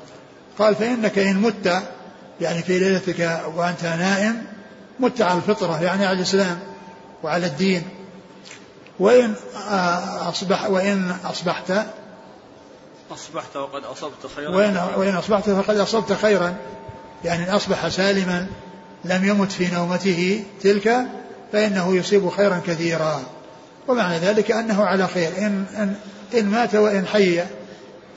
قال 0.58 0.74
فإنك 0.74 1.18
إن 1.18 1.36
مت 1.36 1.82
يعني 2.40 2.62
في 2.62 2.78
ليلتك 2.78 3.40
وأنت 3.54 3.84
نائم 3.84 4.42
مت 5.00 5.22
على 5.22 5.38
الفطرة 5.38 5.82
يعني 5.82 6.06
على 6.06 6.16
الإسلام 6.16 6.58
وعلى 7.22 7.46
الدين. 7.46 7.82
وإن 8.98 9.34
آه، 9.70 10.28
أصبح 10.28 10.70
وإن 10.70 11.14
أصبحت 11.24 11.72
أصبحت 13.10 13.56
وقد 13.56 13.84
أصبت 13.84 14.26
خيرا. 14.36 14.56
وإن, 14.56 14.88
وإن 14.96 15.14
أصبحت 15.14 15.50
فقد 15.50 15.76
أصبت 15.76 16.12
خيرا. 16.12 16.56
يعني 17.24 17.44
إن 17.44 17.54
أصبح 17.54 17.88
سالما 17.88 18.46
لم 19.04 19.24
يمت 19.24 19.52
في 19.52 19.74
نومته 19.74 20.44
تلك 20.62 21.06
فإنه 21.52 21.96
يصيب 21.96 22.28
خيرا 22.28 22.60
كثيرا. 22.66 23.22
ومعنى 23.88 24.18
ذلك 24.18 24.50
أنه 24.50 24.84
على 24.84 25.08
خير. 25.08 25.38
إن, 25.38 25.64
إن, 25.76 25.94
إن 26.38 26.46
مات 26.46 26.74
وإن 26.74 27.06
حي 27.06 27.42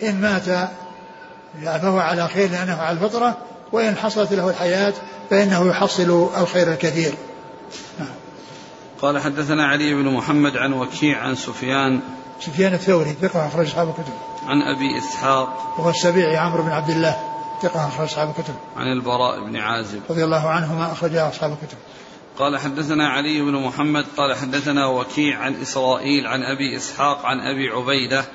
إن 0.04 0.22
مات 0.22 0.70
فهو 1.64 2.00
على 2.00 2.28
خير 2.28 2.52
لأنه 2.52 2.76
على 2.76 2.98
الفطرة 2.98 3.38
وإن 3.72 3.96
حصلت 3.96 4.34
له 4.34 4.50
الحياة 4.50 4.94
فإنه 5.30 5.68
يحصل 5.68 6.30
الخير 6.38 6.72
الكثير. 6.72 7.14
قال 9.02 9.22
حدثنا 9.22 9.68
علي 9.68 9.94
بن 9.94 10.14
محمد 10.14 10.58
عن 10.58 10.74
وكيع 10.74 11.20
عن 11.20 11.36
سفيان 11.36 12.00
سفيان 12.40 12.74
الثوري 12.74 13.16
ثقة 13.22 13.48
أخرج 13.48 13.68
أصحاب 13.68 13.90
الكتب. 13.90 14.14
عن 14.48 14.62
أبي 14.62 14.98
إسحاق 14.98 15.76
وهو 15.78 15.90
السبيعي 15.90 16.38
عمرو 16.38 16.64
بن 16.64 16.70
عبد 16.70 16.90
الله 16.90 17.18
ثقة 17.62 17.88
أخرج 17.88 18.08
أصحاب 18.08 18.30
الكتب. 18.30 18.54
عن 18.78 18.92
البراء 18.92 19.46
بن 19.46 19.56
عازب. 19.56 20.02
رضي 20.10 20.24
الله 20.24 20.50
عنهما 20.50 20.92
أخرج 20.92 21.16
أصحاب 21.16 21.52
الكتب. 21.52 21.78
قال 22.40 22.58
حدثنا 22.58 23.10
علي 23.10 23.42
بن 23.42 23.52
محمد 23.52 24.06
قال 24.18 24.38
حدثنا 24.38 24.86
وكيع 24.86 25.40
عن 25.40 25.62
إسرائيل 25.62 26.28
عن 26.28 26.44
أبي 26.44 26.78
إسحاق 26.78 27.26
عن 27.26 27.40
أبي 27.40 27.70
عبيدة 27.70 28.26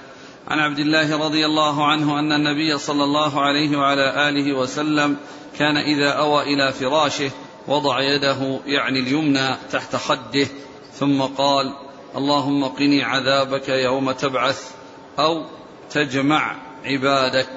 عن 0.49 0.59
عبد 0.59 0.79
الله 0.79 1.25
رضي 1.27 1.47
الله 1.47 1.87
عنه 1.87 2.19
أن 2.19 2.33
النبي 2.33 2.79
صلى 2.79 3.05
الله 3.05 3.41
عليه 3.41 3.77
وعلى 3.77 4.29
آله 4.29 4.53
وسلم 4.53 5.17
كان 5.59 5.77
إذا 5.77 6.11
أوى 6.11 6.43
إلى 6.43 6.73
فراشه 6.73 7.31
وضع 7.69 8.01
يده 8.01 8.61
يعني 8.67 9.01
اليمنى 9.01 9.57
تحت 9.73 9.97
خده 9.97 10.47
ثم 10.99 11.23
قال 11.23 11.73
اللهم 12.17 12.65
قني 12.65 13.05
عذابك 13.05 13.69
يوم 13.69 14.13
تبعث 14.13 14.71
أو 15.19 15.45
تجمع 15.91 16.57
عبادك. 16.85 17.49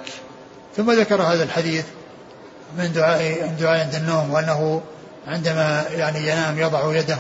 ثم 0.76 0.92
ذكر 0.92 1.22
هذا 1.22 1.44
الحديث 1.44 1.86
من 2.78 2.94
دعاء 2.94 3.56
دعاء 3.60 3.86
عند 3.86 3.96
النوم 3.96 4.34
وأنه 4.34 4.82
عندما 5.28 5.86
يعني 5.92 6.20
ينام 6.20 6.60
يضع 6.60 6.96
يده 6.96 7.18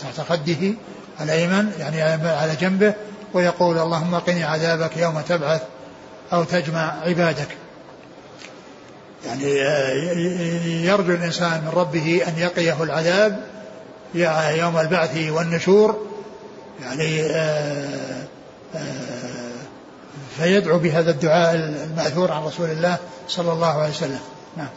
تحت 0.00 0.20
خده 0.28 0.74
الأيمن 1.20 1.72
يعني 1.78 2.02
على 2.26 2.56
جنبه 2.60 2.94
ويقول 3.34 3.78
اللهم 3.78 4.14
قني 4.14 4.44
عذابك 4.44 4.96
يوم 4.96 5.20
تبعث 5.20 5.62
أو 6.32 6.44
تجمع 6.44 6.94
عبادك. 7.02 7.48
يعني 9.26 9.44
يرجو 10.84 11.12
الإنسان 11.12 11.60
من 11.60 11.68
ربه 11.74 12.22
أن 12.28 12.38
يقيه 12.38 12.82
العذاب 12.82 13.46
يوم 14.58 14.78
البعث 14.78 15.30
والنشور. 15.30 16.06
يعني 16.82 17.22
آه، 17.22 18.26
آه، 18.74 19.50
فيدعو 20.36 20.78
بهذا 20.78 21.10
الدعاء 21.10 21.54
المأثور 21.54 22.32
عن 22.32 22.42
رسول 22.42 22.70
الله 22.70 22.98
صلى 23.28 23.52
الله 23.52 23.80
عليه 23.80 23.90
وسلم. 23.90 24.20
نعم. 24.56 24.68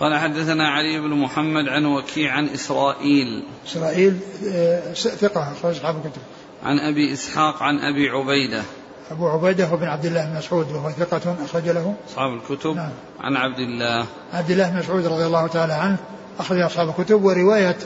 قال 0.00 0.18
حدثنا 0.18 0.68
علي 0.68 1.00
بن 1.00 1.14
محمد 1.22 1.68
عن 1.68 1.84
وكيع 1.84 2.32
عن 2.32 2.48
إسرائيل. 2.48 3.44
إسرائيل 3.66 4.18
آه، 4.52 4.92
ثقة 4.92 5.52
أخرج 5.52 5.76
أصحاب 5.76 5.96
الكتب. 5.96 6.22
عن 6.64 6.78
أبي 6.78 7.12
إسحاق 7.12 7.62
عن 7.62 7.78
أبي 7.78 8.08
عبيدة. 8.08 8.62
أبو 9.10 9.28
عبيدة 9.28 9.66
هو 9.66 9.76
بن 9.76 9.86
عبد 9.86 10.04
الله 10.04 10.24
بن 10.24 10.36
مسعود 10.36 10.72
وهو 10.72 10.90
ثقة 10.90 11.36
أخرج 11.44 11.68
له. 11.68 11.94
أصحاب 12.08 12.34
الكتب. 12.34 12.76
نعم. 12.76 12.90
عن 13.20 13.36
عبد 13.36 13.58
الله. 13.58 14.06
عبد 14.32 14.50
الله 14.50 14.70
بن 14.70 14.78
مسعود 14.78 15.06
رضي 15.06 15.26
الله 15.26 15.46
تعالى 15.46 15.72
عنه 15.72 15.96
أخرج 16.38 16.60
أصحاب 16.60 16.88
الكتب 16.88 17.24
ورواية 17.24 17.76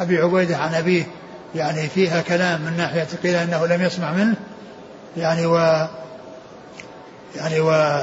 أبي 0.00 0.18
عبيدة 0.18 0.56
عن 0.56 0.74
أبيه. 0.74 1.06
يعني 1.54 1.88
فيها 1.88 2.22
كلام 2.22 2.60
من 2.60 2.76
ناحية 2.76 3.08
قيل 3.22 3.34
أنه 3.34 3.66
لم 3.66 3.82
يسمع 3.82 4.12
منه. 4.12 4.36
يعني 5.16 5.46
و 5.46 5.86
يعني 7.36 7.60
و 7.60 8.00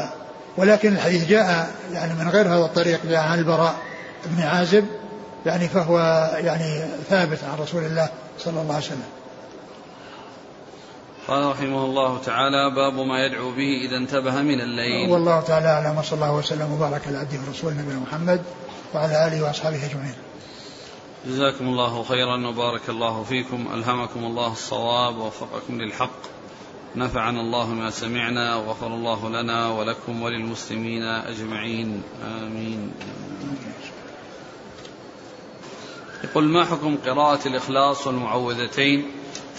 ولكن 0.57 0.93
الحديث 0.93 1.27
جاء 1.29 1.71
يعني 1.93 2.13
من 2.13 2.29
غير 2.29 2.47
هذا 2.47 2.65
الطريق 2.65 2.99
جاء 3.05 3.21
عن 3.21 3.39
البراء 3.39 3.75
بن 4.25 4.43
عازب. 4.43 4.85
يعني 5.45 5.67
فهو 5.67 5.99
يعني 6.43 6.85
ثابت 7.09 7.39
عن 7.43 7.59
رسول 7.59 7.83
الله 7.83 8.09
صلى 8.39 8.61
الله 8.61 8.75
عليه 8.75 8.85
وسلم. 8.85 9.03
قال 11.27 11.45
رحمه 11.45 11.85
الله 11.85 12.17
تعالى 12.17 12.75
باب 12.75 12.93
ما 12.93 13.25
يدعو 13.25 13.51
به 13.51 13.81
إذا 13.81 13.97
انتبه 13.97 14.41
من 14.41 14.61
الليل. 14.61 15.09
والله 15.09 15.41
تعالى 15.41 15.67
أعلم 15.67 15.97
وصلى 15.97 16.13
الله 16.13 16.35
وسلم 16.35 16.71
وبارك 16.71 17.07
على 17.07 17.17
عبده 17.17 17.39
ورسوله 17.47 17.73
نبينا 17.73 17.99
محمد 17.99 18.41
وعلى 18.93 19.27
آله 19.27 19.43
وأصحابه 19.43 19.85
أجمعين. 19.85 20.15
جزاكم 21.25 21.67
الله 21.67 22.03
خيرا 22.03 22.47
وبارك 22.47 22.89
الله 22.89 23.23
فيكم. 23.23 23.67
ألهمكم 23.73 24.19
الله 24.19 24.51
الصواب 24.51 25.17
ووفقكم 25.17 25.81
للحق. 25.81 26.21
نفعنا 26.95 27.41
الله 27.41 27.67
ما 27.67 27.89
سمعنا 27.89 28.55
وغفر 28.55 28.87
الله 28.87 29.29
لنا 29.29 29.69
ولكم 29.69 30.21
وللمسلمين 30.21 31.03
أجمعين. 31.03 32.03
آمين. 32.41 32.91
يقول 36.23 36.43
ما 36.43 36.65
حكم 36.65 36.97
قراءة 37.05 37.47
الإخلاص 37.47 38.07
والمعوذتين؟ 38.07 39.05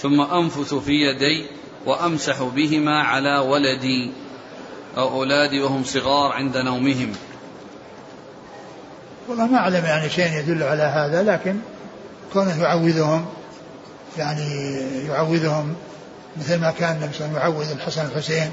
ثم 0.02 0.20
أنفث 0.20 0.74
في 0.74 0.92
يدي 0.92 1.46
وأمسح 1.86 2.42
بهما 2.42 3.02
على 3.02 3.38
ولدي 3.38 4.12
أو 4.96 5.08
أولادي 5.08 5.62
وهم 5.62 5.84
صغار 5.84 6.32
عند 6.32 6.56
نومهم. 6.56 7.12
والله 9.28 9.46
ما 9.46 9.58
أعلم 9.58 9.84
يعني 9.84 10.10
شيء 10.10 10.32
يدل 10.32 10.62
على 10.62 10.82
هذا 10.82 11.22
لكن 11.22 11.56
كونه 12.32 12.62
يعوذهم 12.62 13.26
يعني 14.18 14.74
يعوذهم 15.06 15.74
مثل 16.36 16.60
ما 16.60 16.70
كان 16.70 16.96
النبي 16.96 17.12
صلى 17.12 17.26
الله 17.26 17.40
عليه 17.40 17.54
وسلم 17.54 17.66
يعوذ 17.66 17.70
الحسن 17.70 18.04
والحسين 18.04 18.52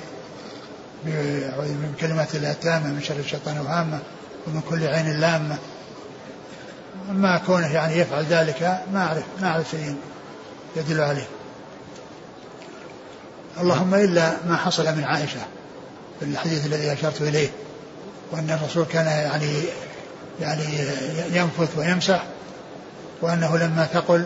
من 1.05 1.93
كلمات 1.99 2.35
الله 2.35 2.51
التامة 2.51 2.87
من 2.87 3.01
شر 3.01 3.15
الشيطان 3.15 3.57
وهامة 3.57 3.99
ومن 4.47 4.61
كل 4.69 4.87
عين 4.87 5.19
لامة. 5.19 5.57
أما 7.09 7.37
كونه 7.37 7.73
يعني 7.73 7.97
يفعل 7.97 8.23
ذلك 8.23 8.81
ما 8.93 9.05
أعرف 9.05 9.23
ما 9.41 9.47
أعرف 9.47 9.71
شيء 9.71 9.95
يدل 10.75 11.01
عليه. 11.01 11.27
اللهم 13.61 13.95
إلا 13.95 14.37
ما 14.47 14.57
حصل 14.57 14.95
من 14.95 15.03
عائشة 15.03 15.39
في 16.19 16.25
الحديث 16.25 16.65
الذي 16.65 16.93
أشرت 16.93 17.21
إليه 17.21 17.49
وأن 18.31 18.49
الرسول 18.49 18.85
كان 18.85 19.05
يعني 19.05 19.51
يعني 20.41 20.63
ينفث 21.31 21.77
ويمسح 21.77 22.23
وأنه 23.21 23.57
لما 23.57 23.87
ثقل 23.93 24.25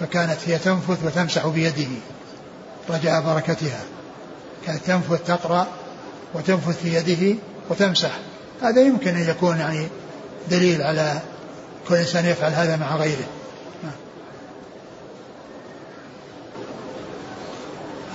فكانت 0.00 0.38
هي 0.46 0.58
تنفث 0.58 1.04
وتمسح 1.04 1.46
بيده 1.46 1.88
رجاء 2.90 3.20
بركتها. 3.20 3.80
كانت 4.66 4.86
تنفث 4.86 5.26
تقرأ 5.26 5.66
وتنفث 6.34 6.82
في 6.82 6.94
يده 6.94 7.38
وتمسح. 7.70 8.10
هذا 8.62 8.80
يمكن 8.82 9.16
أن 9.16 9.28
يكون 9.30 9.58
يعني 9.58 9.88
دليل 10.50 10.82
على 10.82 11.20
كل 11.88 11.94
إنسان 11.94 12.26
يفعل 12.26 12.52
هذا 12.52 12.76
مع 12.76 12.96
غيره. 12.96 13.26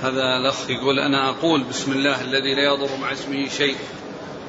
هذا 0.04 0.38
الأخ 0.38 0.70
يقول 0.70 1.00
أنا 1.00 1.30
أقول 1.30 1.64
بسم 1.64 1.92
الله 1.92 2.22
الذي 2.22 2.56
لا 2.56 2.64
يضر 2.64 2.90
مع 3.02 3.14
اسمه 3.14 3.48
شيء 3.50 3.76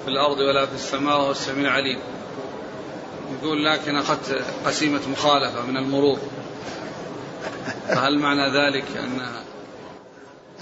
في 0.04 0.10
الأرض 0.10 0.38
ولا 0.38 0.66
في 0.66 0.74
السماء 0.74 1.18
وهو 1.18 1.30
السميع 1.30 1.60
العليم. 1.60 1.98
يقول 3.42 3.64
لكن 3.64 3.96
أخذت 3.96 4.44
قسيمة 4.66 5.00
مخالفة 5.12 5.66
من 5.66 5.76
المرور. 5.76 6.18
فهل 7.88 8.18
معنى 8.18 8.46
ذلك 8.46 8.84
أن 8.96 9.20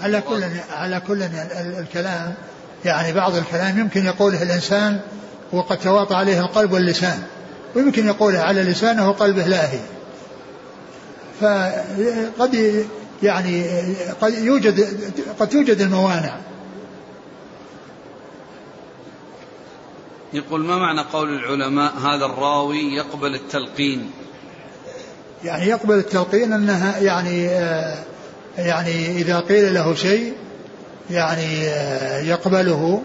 على 0.01 0.21
كل 0.21 0.43
على 0.71 0.99
كل 1.07 1.23
الكلام 1.79 2.33
يعني 2.85 3.13
بعض 3.13 3.35
الكلام 3.35 3.79
يمكن 3.79 4.05
يقوله 4.05 4.43
الإنسان 4.43 4.99
وقد 5.51 5.77
تواطى 5.77 6.15
عليه 6.15 6.39
القلب 6.39 6.71
واللسان 6.71 7.23
ويمكن 7.75 8.07
يقوله 8.07 8.39
على 8.39 8.63
لسانه 8.63 9.09
وقلبه 9.09 9.43
لاهي 9.43 9.79
فقد 11.41 12.85
يعني 13.23 13.65
قد 14.21 14.33
يوجد 14.33 14.87
قد 15.39 15.49
توجد 15.49 15.81
الموانع. 15.81 16.35
يقول 20.33 20.65
ما 20.65 20.77
معنى 20.77 21.01
قول 21.01 21.29
العلماء 21.29 21.93
هذا 21.97 22.25
الراوي 22.25 22.95
يقبل 22.95 23.35
التلقين؟ 23.35 24.11
يعني 25.43 25.65
يقبل 25.65 25.93
التلقين 25.93 26.53
أنها 26.53 26.99
يعني 26.99 27.49
آه، 27.49 28.03
يعني 28.57 29.11
إذا 29.11 29.39
قيل 29.39 29.73
له 29.73 29.95
شيء 29.95 30.33
يعني 31.09 31.67
آه، 31.67 32.21
يقبله 32.21 33.01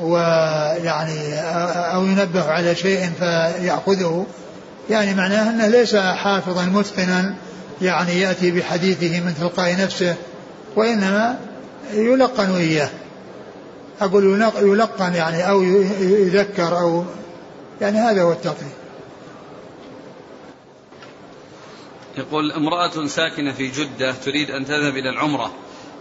ويعني 0.00 1.34
آه، 1.34 1.94
أو 1.94 2.04
ينبه 2.04 2.50
على 2.50 2.74
شيء 2.74 3.10
فيأخذه. 3.18 4.26
يعني 4.90 5.14
معناه 5.14 5.50
أنه 5.50 5.66
ليس 5.66 5.96
حافظا 5.96 6.64
متقنا 6.64 7.34
يعني 7.82 8.20
يأتي 8.20 8.50
بحديثه 8.50 9.20
من 9.20 9.34
تلقاء 9.34 9.76
نفسه 9.80 10.16
وإنما 10.76 11.38
يلقن 11.92 12.50
إياه. 12.50 12.90
أقول 14.00 14.42
يلقن 14.62 15.14
يعني 15.14 15.48
أو 15.48 15.62
يذكر 15.62 16.78
أو 16.78 17.04
يعني 17.80 17.98
هذا 17.98 18.22
هو 18.22 18.32
التلقين. 18.32 18.70
يقول 22.18 22.52
امرأة 22.52 23.06
ساكنة 23.06 23.52
في 23.52 23.68
جدة 23.68 24.12
تريد 24.12 24.50
أن 24.50 24.64
تذهب 24.64 24.96
إلى 24.96 25.10
العمرة 25.10 25.52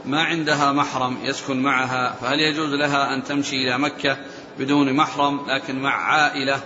ما 0.05 0.23
عندها 0.23 0.71
محرم 0.71 1.17
يسكن 1.23 1.61
معها 1.61 2.15
فهل 2.21 2.39
يجوز 2.39 2.73
لها 2.73 3.13
أن 3.13 3.23
تمشي 3.23 3.55
إلى 3.55 3.77
مكة 3.79 4.17
بدون 4.59 4.93
محرم؟ 4.93 5.39
لكن 5.49 5.79
مع 5.79 6.11
عائلة 6.11 6.59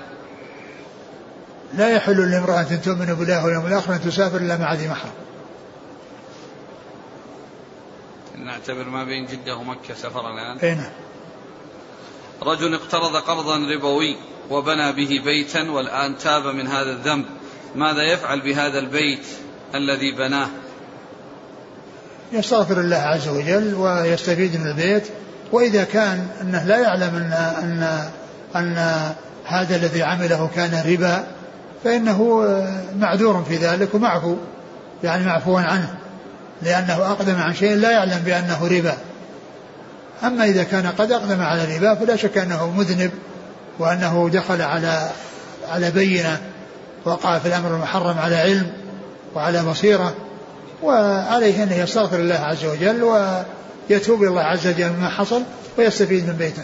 لا 1.73 1.89
يحل 1.89 2.31
لامرأة 2.31 2.63
تؤمن 2.63 3.05
بالله 3.05 3.45
واليوم 3.45 3.65
الآخر 3.65 3.93
أن 3.93 4.01
تسافر 4.01 4.37
إلا 4.37 4.57
مع 4.57 4.73
ذي 4.73 4.87
محرم 4.87 5.11
نعتبر 8.45 8.83
ما 8.83 9.03
بين 9.03 9.25
جدة 9.25 9.55
ومكة 9.55 9.93
سفر 9.93 10.29
الآن. 10.29 10.57
أي 10.63 10.75
نعم. 10.75 10.91
رجل 12.43 12.73
اقترض 12.73 13.15
قرضا 13.15 13.57
ربوي 13.57 14.15
وبنى 14.49 14.91
به 14.91 15.21
بيتا 15.25 15.71
والآن 15.71 16.17
تاب 16.17 16.47
من 16.47 16.67
هذا 16.67 16.91
الذنب. 16.91 17.25
ماذا 17.75 18.03
يفعل 18.03 18.41
بهذا 18.41 18.79
البيت 18.79 19.25
الذي 19.75 20.15
بناه؟ 20.17 20.47
يستغفر 22.31 22.79
الله 22.79 22.97
عز 22.97 23.27
وجل 23.27 23.73
ويستفيد 23.73 24.55
من 24.55 24.67
البيت. 24.67 25.07
وإذا 25.51 25.83
كان 25.83 26.27
أنه 26.41 26.63
لا 26.63 26.79
يعلم 26.79 27.15
أن 27.15 27.33
أن 27.63 28.09
أن 28.55 28.77
هذا 29.45 29.75
الذي 29.75 30.03
عمله 30.03 30.49
كان 30.55 30.83
ربا 30.91 31.27
فإنه 31.83 32.47
معذور 32.99 33.43
في 33.49 33.55
ذلك 33.55 33.95
ومعفو 33.95 34.35
يعني 35.03 35.25
معفو 35.25 35.57
عنه 35.57 35.93
لأنه 36.61 36.93
أقدم 36.93 37.35
عن 37.35 37.53
شيء 37.53 37.75
لا 37.75 37.91
يعلم 37.91 38.19
بأنه 38.25 38.67
ربا. 38.67 38.97
أما 40.23 40.45
إذا 40.45 40.63
كان 40.63 40.87
قد 40.87 41.11
أقدم 41.11 41.41
على 41.41 41.63
الربا 41.63 41.95
فلا 41.95 42.15
شك 42.15 42.37
أنه 42.37 42.71
مذنب 42.71 43.11
وأنه 43.79 44.29
دخل 44.33 44.61
على 44.61 45.09
على 45.71 45.91
بينة 45.91 46.41
وقع 47.05 47.39
في 47.39 47.47
الأمر 47.47 47.75
المحرم 47.75 48.17
على 48.17 48.35
علم 48.35 48.71
وعلى 49.35 49.63
بصيرة 49.63 50.15
وعليه 50.83 51.63
أن 51.63 51.71
يستغفر 51.71 52.19
الله 52.19 52.35
عز 52.35 52.65
وجل 52.65 53.03
ويتوب 53.03 54.21
إلى 54.21 54.29
الله 54.29 54.41
عز 54.41 54.67
وجل 54.67 54.89
مما 54.89 55.09
حصل 55.09 55.43
ويستفيد 55.77 56.27
من 56.27 56.33
بيته. 56.33 56.63